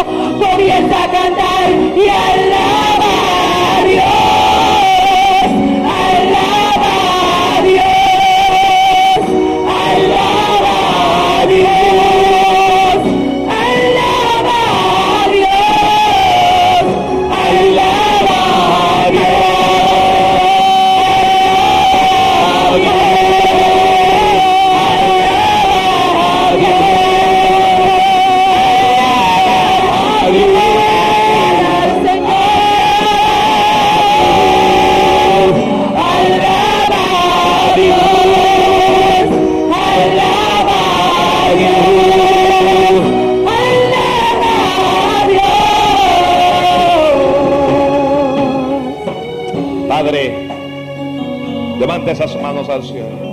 esas 52.12 52.41
manos 52.41 52.69
al 52.69 52.83
cielo. 52.83 53.27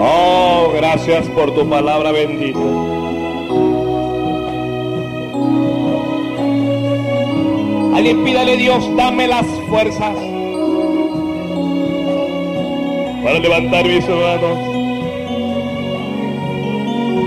Oh, 0.00 0.72
gracias 0.74 1.26
por 1.28 1.52
tu 1.54 1.68
palabra 1.68 2.12
bendita. 2.12 2.58
Alguien 7.96 8.24
pídale 8.24 8.56
Dios, 8.56 8.88
dame 8.96 9.26
las 9.26 9.46
fuerzas 9.68 10.14
para 13.24 13.38
levantar 13.40 13.84
mis 13.86 14.08
manos. 14.08 14.58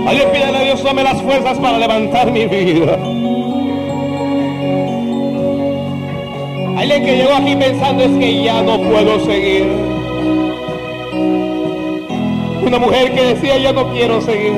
Alguien 0.06 0.32
pídale 0.32 0.58
a 0.58 0.62
Dios, 0.62 0.82
dame 0.82 1.02
las 1.02 1.22
fuerzas 1.22 1.58
para 1.58 1.78
levantar 1.78 2.32
mi 2.32 2.46
vida. 2.46 3.11
Que 7.04 7.16
llegó 7.16 7.34
aquí 7.34 7.56
pensando 7.56 8.04
es 8.04 8.16
que 8.16 8.44
ya 8.44 8.62
no 8.62 8.80
puedo 8.80 9.18
seguir. 9.26 9.66
Una 12.64 12.78
mujer 12.78 13.12
que 13.12 13.24
decía 13.24 13.58
ya 13.58 13.72
no 13.72 13.88
quiero 13.92 14.20
seguir. 14.20 14.52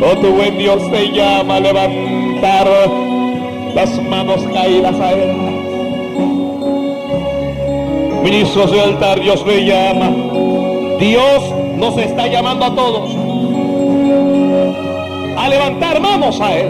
Oh, 0.00 0.16
tu 0.20 0.28
buen 0.28 0.58
Dios 0.58 0.90
te 0.90 1.10
llama 1.10 1.56
a 1.56 1.60
levantar 1.60 2.68
las 3.74 4.02
manos 4.04 4.42
caídas 4.52 5.00
a 5.00 5.12
Él. 5.12 5.36
Ministros 8.22 8.70
del 8.70 8.80
altar, 8.80 9.20
Dios 9.20 9.44
me 9.46 9.64
llama. 9.64 10.10
Dios 10.98 11.54
nos 11.76 11.96
está 11.96 12.26
llamando 12.26 12.66
a 12.66 12.74
todos 12.74 13.27
levantar 15.48 16.00
manos 16.00 16.40
a 16.40 16.56
Él. 16.56 16.68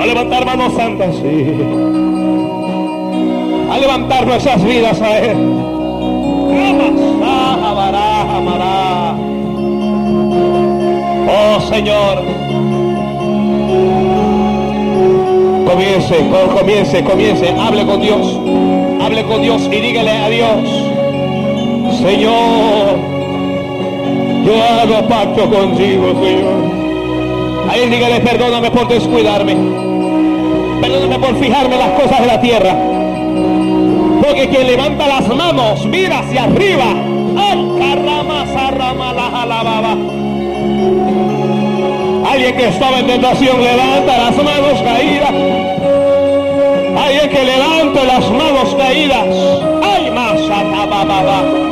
A 0.00 0.06
levantar 0.06 0.46
manos 0.46 0.72
santas, 0.74 1.14
sí. 1.16 1.54
A 3.70 3.78
levantar 3.78 4.26
nuestras 4.26 4.64
vidas 4.64 5.00
a 5.00 5.18
Él. 5.18 5.36
Oh 11.28 11.60
Señor. 11.68 12.22
Comience, 15.68 16.16
co- 16.30 16.56
comience, 16.58 17.04
comience. 17.04 17.48
Hable 17.58 17.84
con 17.86 18.00
Dios. 18.00 18.38
Hable 19.02 19.24
con 19.24 19.42
Dios 19.42 19.62
y 19.70 19.80
dígale 19.80 20.10
a 20.10 20.28
Dios. 20.28 20.68
Señor, 22.02 22.98
yo 24.44 24.54
hago 24.62 25.08
pacto 25.08 25.50
contigo, 25.50 26.12
Señor. 26.22 26.80
Ahí 27.70 27.88
dígale, 27.88 28.20
perdóname 28.20 28.70
por 28.70 28.88
descuidarme. 28.88 29.54
Perdóname 30.80 31.18
por 31.18 31.38
fijarme 31.38 31.76
las 31.76 31.90
cosas 32.00 32.20
de 32.20 32.26
la 32.26 32.40
tierra. 32.40 32.76
Porque 34.22 34.48
quien 34.48 34.66
levanta 34.66 35.06
las 35.06 35.28
manos 35.28 35.86
mira 35.86 36.20
hacia 36.20 36.44
arriba. 36.44 36.94
Alguien 42.30 42.56
que 42.56 42.68
estaba 42.68 43.00
en 43.00 43.06
tentación 43.06 43.62
levanta 43.62 44.18
las 44.18 44.36
manos 44.36 44.82
caídas. 44.82 45.32
Alguien 46.96 47.28
que 47.28 47.44
levante 47.44 48.04
las 48.06 48.30
manos 48.30 48.74
caídas. 48.76 49.26
¡Ay, 49.82 50.10
tabababa! 50.90 51.69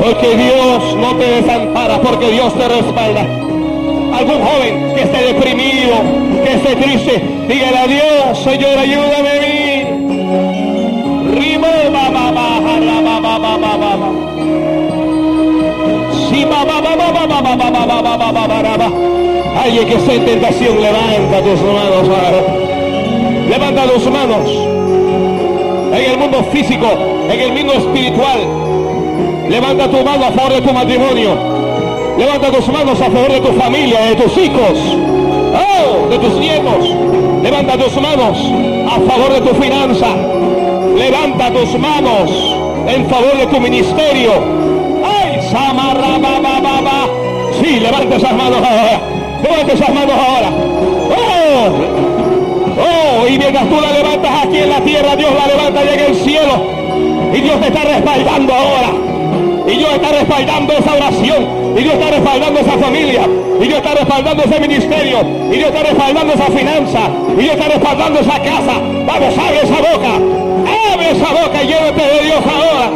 Porque 0.00 0.36
Dios 0.36 0.94
no 0.96 1.16
te 1.16 1.26
desampara, 1.26 2.00
porque 2.00 2.30
Dios 2.30 2.54
te 2.54 2.68
respalda. 2.68 3.22
Algún 4.12 4.40
joven 4.40 4.94
que 4.94 5.02
esté 5.02 5.32
deprimido, 5.32 5.94
que 6.44 6.52
esté 6.54 6.76
triste, 6.76 7.22
dígale 7.48 7.78
a 7.78 7.86
Dios, 7.86 8.38
Señor, 8.44 8.78
ayúdame 8.78 9.30
a 9.30 9.40
mí. 9.40 9.84
Rimo, 11.34 11.66
mamá, 11.92 12.30
mamá, 12.30 12.60
mamá, 13.20 13.58
mamá, 13.58 14.12
Sí, 16.30 16.46
mamá, 16.46 16.80
mamá, 16.80 17.12
mamá, 17.12 17.42
mamá, 17.42 17.86
mamá, 17.86 18.16
mamá, 18.16 18.62
mamá, 18.62 18.92
Alguien 19.62 19.86
que 19.88 19.94
esté 19.94 20.14
en 20.14 20.24
tentación, 20.24 20.80
levanta 20.80 21.42
tus 21.42 21.60
manos 21.60 22.08
ahora. 22.08 22.40
Levanta 23.48 23.82
tus 23.82 24.10
manos. 24.10 24.48
En 25.92 26.10
el 26.12 26.18
mundo 26.18 26.44
físico, 26.52 26.86
en 27.30 27.40
el 27.40 27.52
mundo 27.52 27.72
espiritual, 27.72 28.40
Levanta 29.48 29.88
tu 29.88 30.04
mano 30.04 30.26
a 30.26 30.30
favor 30.32 30.52
de 30.52 30.60
tu 30.60 30.72
matrimonio. 30.72 31.30
Levanta 32.18 32.50
tus 32.50 32.68
manos 32.68 33.00
a 33.00 33.04
favor 33.04 33.32
de 33.32 33.40
tu 33.40 33.52
familia, 33.52 34.00
de 34.00 34.16
tus 34.16 34.36
hijos, 34.36 34.78
oh, 35.54 36.08
de 36.08 36.18
tus 36.18 36.34
nietos. 36.34 36.84
Levanta 37.42 37.78
tus 37.78 37.94
manos 38.00 38.38
a 38.90 39.00
favor 39.08 39.32
de 39.32 39.40
tu 39.40 39.54
finanza. 39.54 40.08
Levanta 40.96 41.50
tus 41.52 41.78
manos 41.78 42.30
en 42.88 43.08
favor 43.08 43.36
de 43.38 43.46
tu 43.46 43.60
ministerio. 43.60 44.32
¡Ay, 45.04 45.40
samarra, 45.50 46.18
ba, 46.18 46.40
ba, 46.42 46.60
ba, 46.60 46.80
ba! 46.80 47.06
Sí, 47.62 47.80
levanta 47.80 48.16
esas 48.16 48.32
manos 48.32 48.58
ahora. 48.58 49.00
Levanta 49.42 49.72
esas 49.72 49.94
manos 49.94 50.14
ahora. 50.14 50.50
¡Oh! 51.16 51.68
Oh, 52.80 53.28
y 53.28 53.38
mientras 53.38 53.68
tú 53.68 53.80
la 53.80 53.92
levantas 53.92 54.44
aquí 54.44 54.58
en 54.58 54.70
la 54.70 54.80
tierra, 54.80 55.16
Dios 55.16 55.30
la 55.34 55.46
levanta 55.46 55.80
allá 55.80 55.94
en 55.94 56.00
el 56.00 56.14
cielo. 56.16 56.78
Y 57.32 57.40
Dios 57.40 57.60
te 57.60 57.68
está 57.68 57.84
respaldando 57.84 58.52
ahora. 58.52 59.07
Dios 59.88 60.02
está 60.02 60.18
respaldando 60.18 60.72
esa 60.74 60.92
oración. 60.92 61.48
Y 61.76 61.82
Dios 61.82 61.94
está 61.94 62.10
respaldando 62.10 62.60
esa 62.60 62.78
familia. 62.78 63.22
Y 63.60 63.66
Dios 63.66 63.78
está 63.78 63.94
respaldando 63.94 64.42
ese 64.44 64.60
ministerio. 64.60 65.20
Y 65.50 65.56
Dios 65.56 65.68
está 65.68 65.82
respaldando 65.82 66.34
esa 66.34 66.44
finanza. 66.46 67.00
Y 67.36 67.40
Dios 67.40 67.54
está 67.54 67.68
respaldando 67.68 68.20
esa 68.20 68.38
casa. 68.42 68.74
Vamos, 69.06 69.38
abre 69.38 69.60
esa 69.62 69.76
boca. 69.76 70.12
Abre 70.92 71.10
esa 71.10 71.28
boca 71.42 71.62
y 71.62 71.66
llévate 71.66 72.02
de 72.02 72.24
Dios 72.24 72.40
ahora. 72.44 72.90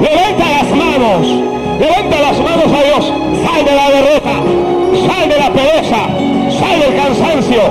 Levanta 0.00 0.44
las 0.48 0.70
manos. 0.70 1.26
Levanta 1.78 2.20
las 2.20 2.40
manos 2.40 2.72
a 2.72 2.82
Dios. 2.82 3.12
Sal 3.44 3.64
de 3.64 3.74
la 3.74 3.90
derrota. 3.90 4.34
Sal 5.06 5.28
de 5.28 5.38
la 5.38 5.50
pereza. 5.52 6.00
Sal 6.58 6.80
del 6.80 6.96
cansancio. 6.96 7.62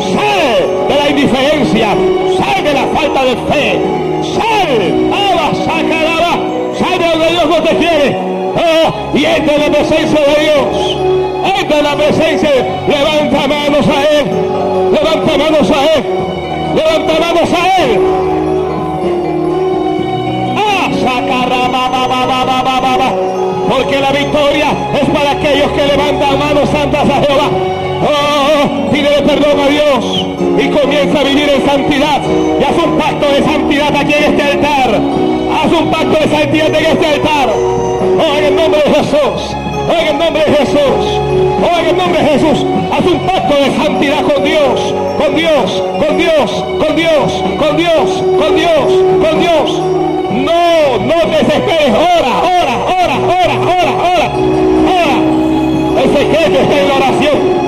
Sal 0.00 0.88
de 0.88 0.94
la 0.96 1.10
indiferencia. 1.10 1.88
Sal 2.36 2.64
de 2.64 2.74
la 2.74 2.86
falta 2.88 3.24
de 3.24 3.36
fe. 3.52 4.05
Sal. 4.34 5.10
Abasacaraba. 5.12 6.32
Sal 6.78 6.98
de 6.98 7.06
donde 7.06 7.28
Dios 7.30 7.46
no 7.48 7.62
te 7.62 7.76
quiere. 7.76 8.16
Oh, 8.56 9.16
y 9.16 9.24
entra 9.24 9.54
en 9.54 9.60
la 9.60 9.70
presencia 9.70 10.20
de 10.20 10.42
Dios. 10.42 10.96
Entra 11.60 11.78
en 11.78 11.84
la 11.84 11.96
presencia. 11.96 12.50
Levanta 12.88 13.48
manos 13.48 13.86
a 13.88 14.02
Él. 14.18 14.24
Levanta 14.92 15.38
manos 15.38 15.70
a 15.70 15.94
Él. 15.94 16.04
Levanta 16.74 17.20
manos 17.20 17.50
a 17.52 17.82
Él. 17.82 18.00
Ah, 20.56 20.90
sacaraba, 21.00 21.88
ba, 21.88 22.06
ba, 22.08 22.26
ba, 22.26 22.96
ba, 22.96 23.10
porque 23.68 24.00
la 24.00 24.12
victoria 24.12 24.68
es 25.00 25.08
para 25.10 25.30
aquellos 25.32 25.70
que 25.72 25.86
levantan 25.86 26.38
manos 26.38 26.68
santas 26.70 27.02
a 27.02 27.20
Jehová. 27.22 27.48
Oh, 28.02 28.35
perdón 29.26 29.60
a 29.60 29.68
Dios 29.68 30.26
y 30.58 30.68
comienza 30.68 31.20
a 31.20 31.24
vivir 31.24 31.48
en 31.48 31.66
santidad. 31.66 32.22
Y 32.60 32.62
haz 32.62 32.84
un 32.84 32.96
pacto 32.96 33.26
de 33.26 33.42
santidad 33.44 33.96
aquí 33.96 34.12
en 34.12 34.24
este 34.24 34.42
altar. 34.42 35.00
Haz 35.52 35.72
un 35.72 35.90
pacto 35.90 36.18
de 36.18 36.36
santidad 36.36 36.68
en 36.68 36.86
este 36.86 37.06
altar. 37.06 37.50
Oh, 37.50 38.38
en 38.38 38.44
el 38.44 38.56
nombre 38.56 38.80
de 38.84 38.94
Jesús. 38.94 39.56
Oh, 39.88 40.00
en 40.00 40.08
el 40.08 40.18
nombre 40.18 40.44
de 40.44 40.52
Jesús. 40.56 41.20
Oh, 41.62 41.78
en 41.80 41.86
el 41.86 41.96
nombre 41.96 42.22
de 42.22 42.28
Jesús. 42.28 42.66
Haz 42.92 43.06
un 43.06 43.18
pacto 43.26 43.54
de 43.54 43.84
santidad 43.84 44.22
con 44.22 44.44
Dios. 44.44 44.94
Con 45.18 45.34
Dios. 45.34 45.82
Con 45.98 46.16
Dios. 46.16 46.64
Con 46.78 46.96
Dios. 46.96 47.42
Con 47.58 47.76
Dios. 47.76 48.22
Con 48.38 48.56
Dios. 48.56 48.86
Con 49.22 49.40
Dios. 49.40 49.82
No, 50.30 50.98
no 51.00 51.30
desesperes. 51.30 51.90
Ora, 51.90 52.32
ora, 52.60 52.76
ora, 53.02 53.16
ora, 53.26 53.56
ora, 53.60 53.94
ora. 54.14 54.30
Ora. 54.94 56.02
El 56.02 56.16
secreto 56.16 56.60
está 56.60 56.80
en 56.80 56.88
la 56.88 56.94
oración. 56.94 57.65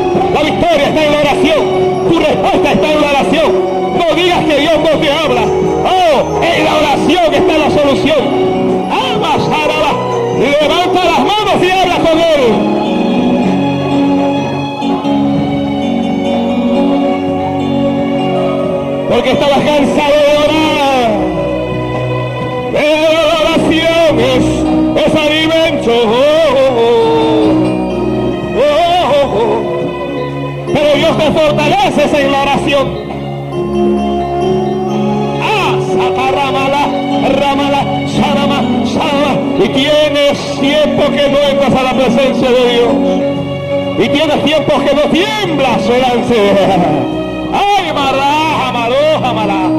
Delante. 46.35 47.19
Ay, 47.53 47.93
mará, 47.93 48.73
maroja, 48.73 49.33
mará. 49.33 49.71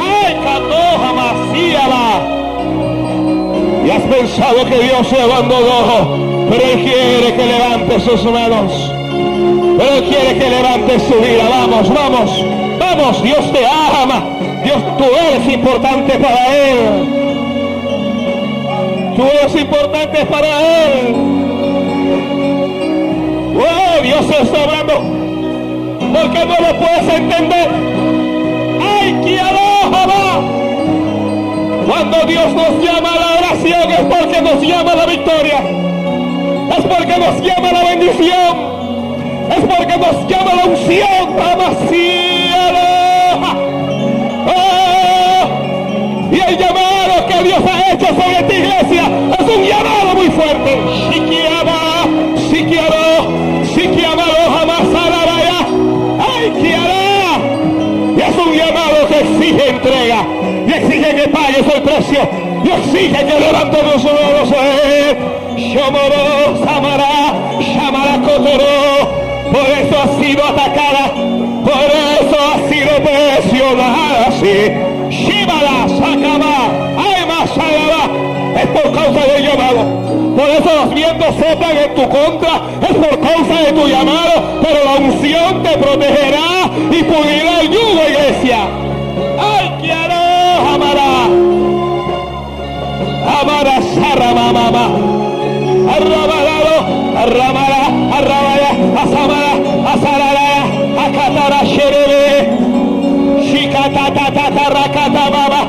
Ay, 0.00 0.34
catoja, 0.44 1.12
macíala. 1.12 2.36
Y 3.84 3.90
has 3.90 4.02
pensado 4.02 4.64
que 4.66 4.78
Dios 4.78 5.06
se 5.08 5.20
abandonó. 5.20 6.46
Pero 6.48 6.62
Él 6.64 6.84
quiere 6.84 7.34
que 7.34 7.46
levante 7.46 8.00
sus 8.00 8.24
manos. 8.24 8.92
Pero 9.78 9.94
Él 9.94 10.04
quiere 10.04 10.38
que 10.38 10.50
levante 10.50 11.00
su 11.00 11.14
vida. 11.14 11.48
Vamos, 11.50 11.92
vamos, 11.92 12.44
vamos. 12.78 13.22
Dios 13.22 13.52
te 13.52 13.66
ama. 13.66 14.24
Dios, 14.64 14.82
tú 14.96 15.04
eres 15.04 15.52
importante 15.52 16.18
para 16.18 16.56
Él. 16.56 16.78
Tú 19.16 19.22
eres 19.22 19.56
importante 19.56 20.26
para 20.26 20.48
Él. 20.60 21.14
Oh, 23.58 24.02
Dios 24.02 24.30
está 24.30 24.62
hablando. 24.64 25.25
Porque 26.12 26.44
no 26.46 26.54
lo 26.60 26.78
puedes 26.78 27.08
entender. 27.14 27.68
¡Ay, 28.80 29.20
que 29.24 29.40
aloja 29.40 30.40
Cuando 31.86 32.26
Dios 32.26 32.54
nos 32.54 32.84
llama 32.84 33.10
a 33.12 33.20
la 33.20 33.38
oración 33.38 33.90
es 33.90 34.00
porque 34.00 34.42
nos 34.42 34.62
llama 34.62 34.92
a 34.92 34.96
la 34.96 35.06
victoria. 35.06 35.58
Es 36.76 36.84
porque 36.84 37.18
nos 37.18 37.40
llama 37.42 37.68
a 37.68 37.72
la 37.72 37.84
bendición 37.84 38.76
es 39.48 39.60
porque 39.60 39.96
nos 39.96 40.28
llama 40.28 40.54
la 40.54 40.64
unción, 40.64 41.36
aloja. 42.60 43.56
Oh, 44.46 45.48
y 46.32 46.40
el 46.40 46.58
llamado 46.58 47.26
que 47.26 47.42
Dios 47.44 47.60
ha 47.64 47.92
hecho 47.92 48.06
sobre 48.06 48.38
esta 48.40 48.54
iglesia 48.54 49.04
es 49.38 49.56
un 49.56 49.64
llamado 49.64 50.14
muy 50.14 50.30
fuerte. 50.30 50.80
Exige 59.46 59.68
entrega, 59.68 60.26
y 60.66 60.72
exige 60.72 61.14
que 61.14 61.28
pagues 61.28 61.74
el 61.74 61.82
precio, 61.82 62.20
y 62.64 62.68
exige 62.68 63.24
que 63.26 63.40
levantemos 63.40 64.04
los 64.04 64.52
eh. 64.52 65.16
Shomoro, 65.56 66.64
Samara, 66.64 67.32
Shamara 67.60 68.20
Kotoro. 68.20 69.26
Por 69.52 69.62
eso 69.62 69.96
ha 70.02 70.20
sido 70.20 70.44
atacada, 70.44 71.12
por 71.64 71.86
eso 71.86 72.36
ha 72.36 72.68
sido 72.68 72.90
presionada 72.96 74.26
así. 74.26 74.72
Shibala, 75.08 75.86
Sakaba, 75.88 76.66
Aima, 76.98 77.46
Sagaba, 77.46 78.60
es 78.60 78.66
por 78.66 78.92
causa 78.92 79.32
del 79.32 79.46
llamado. 79.46 80.36
Por 80.36 80.50
eso 80.50 80.84
los 80.84 80.94
vientos 80.94 81.34
soplan 81.36 81.78
en 81.78 81.94
tu 81.94 82.08
contra, 82.08 82.60
es 82.82 82.96
por 82.96 83.20
causa 83.20 83.62
de 83.62 83.72
tu 83.72 83.86
llamado, 83.86 84.60
pero 84.60 84.84
la 84.84 85.06
unción 85.06 85.62
te 85.62 85.78
protegerá 85.78 86.70
y 86.90 87.02
pudrirá 87.04 87.60
el 87.60 87.70
yugo, 87.70 88.02
iglesia. 88.08 88.85
Mamá. 94.24 94.86
Arrabalado, 95.94 96.76
arramara, 97.22 97.82
arrabaya, 98.16 98.70
asamara, 99.02 99.52
asarara, 99.92 100.48
akatara, 101.04 101.60
sherebe, 101.66 102.24
shikatatatata, 103.44 104.64
rakata, 104.74 105.24
baba, 105.30 105.60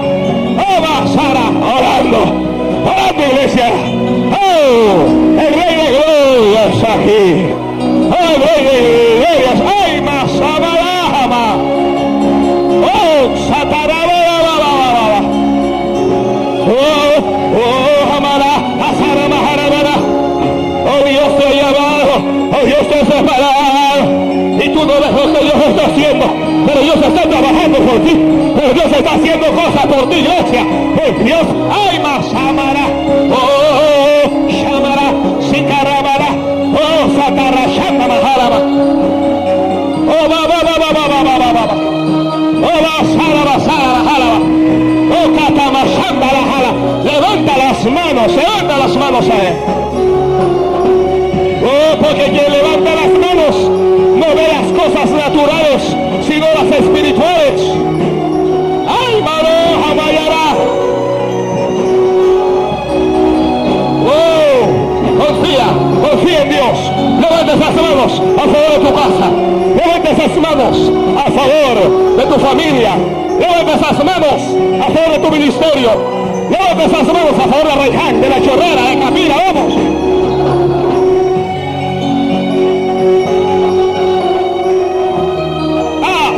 oba, 0.63 0.93
sara, 1.13 1.45
orando, 1.75 2.23
orando 2.89 3.23
iglesia, 3.31 3.69
oh, 4.31 4.95
el 5.39 5.53
rey 5.53 5.73
de 5.75 5.87
gloria 5.91 6.61
está 6.73 6.93
aquí, 6.93 7.46
Samara, 32.31 32.85
oh, 33.39 34.23
Shamara, 34.49 35.07
Sikarabara, 35.47 36.29
oh, 36.81 37.01
Fatara, 37.15 37.63
Shatama, 37.75 38.17
Haraba, 38.25 38.59
oh, 40.13 40.25
Baba, 40.31 40.57
Baba, 40.67 40.87
Baba, 40.97 41.19
Baba, 41.27 41.49
Baba, 41.55 41.65
oh, 42.67 43.01
Saraba, 43.15 43.55
Sara, 43.67 43.93
Haraba, 44.07 44.39
oh, 45.15 45.27
Katama, 45.37 45.81
Shatara, 45.95 46.41
Hala, 46.51 46.71
levanta 47.03 47.53
las 47.57 47.79
manos, 47.85 48.29
levanta 48.35 48.73
las 48.77 48.93
manos 48.95 49.25
a 49.29 49.37
él, 49.47 49.55
oh, 51.63 51.91
porque 52.01 52.23
quien 52.31 52.49
levanta 52.51 52.76
levantes 67.47 67.59
las 67.59 67.75
manos 67.75 68.21
a 68.35 68.41
favor 68.41 68.71
de 68.71 68.79
tu 68.79 68.95
casa. 68.95 69.27
Levantes 69.75 70.17
las 70.17 70.37
manos 70.37 70.91
a 71.17 71.31
favor 71.31 72.17
de 72.17 72.23
tu 72.25 72.39
familia. 72.39 72.95
Levantes 73.39 73.81
las 73.81 74.03
manos 74.03 74.41
a 74.81 74.91
favor 74.91 75.11
de 75.11 75.19
tu 75.19 75.31
ministerio. 75.31 75.89
Levantes 76.49 76.91
las 76.91 77.07
manos 77.07 77.33
a 77.33 77.47
favor 77.47 77.67
de 77.67 77.75
Reyhan, 77.75 78.21
de 78.21 78.29
la 78.29 78.41
Chorrera, 78.41 78.89
de 78.89 78.99
Camila, 78.99 79.35
vamos. 79.53 79.73
Ah, 86.03 86.31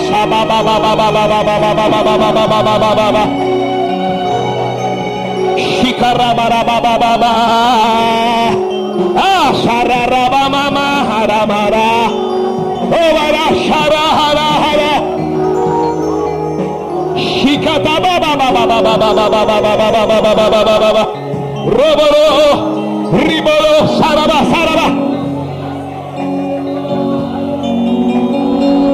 Roboro, 21.66 23.10
riboro, 23.12 23.88
saraba, 24.00 24.40
saraba. 24.52 24.88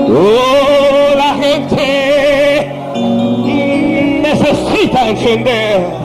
Oh, 0.10 1.16
la 1.16 1.32
gente 1.42 1.86
necesita 4.22 5.10
entender 5.10 6.05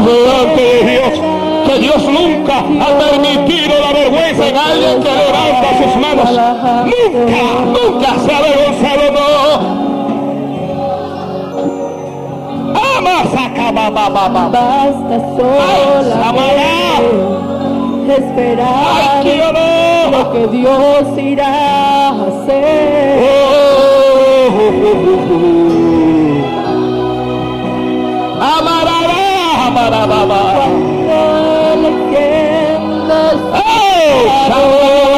delante 0.00 0.62
de 0.62 0.90
Dios. 0.90 1.20
Que 1.66 1.78
Dios 1.78 2.02
nunca 2.04 2.58
ha 2.58 2.98
permitido 2.98 3.72
la 3.80 3.92
vergüenza 3.92 4.48
en 4.48 4.56
alguien 4.56 5.02
que 5.02 5.10
levanta 5.10 5.68
sus 5.78 5.96
manos. 5.96 6.28
Nunca, 6.84 7.42
nunca 7.66 8.08
se 8.24 8.32
ha 8.32 8.38
avergonzado, 8.38 9.12
no. 9.12 9.92
Basta 14.50 15.16
solamente 15.36 15.82
esperar 18.18 19.24
lo 20.10 20.32
que 20.32 20.46
Dios 20.48 21.18
irá 21.18 22.08
a 22.08 22.10
hacer. 22.10 23.22
Baba. 30.06 30.62
From 34.48 34.54
oh, 34.54 35.11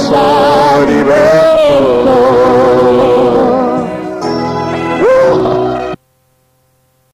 Yes, 0.00 0.29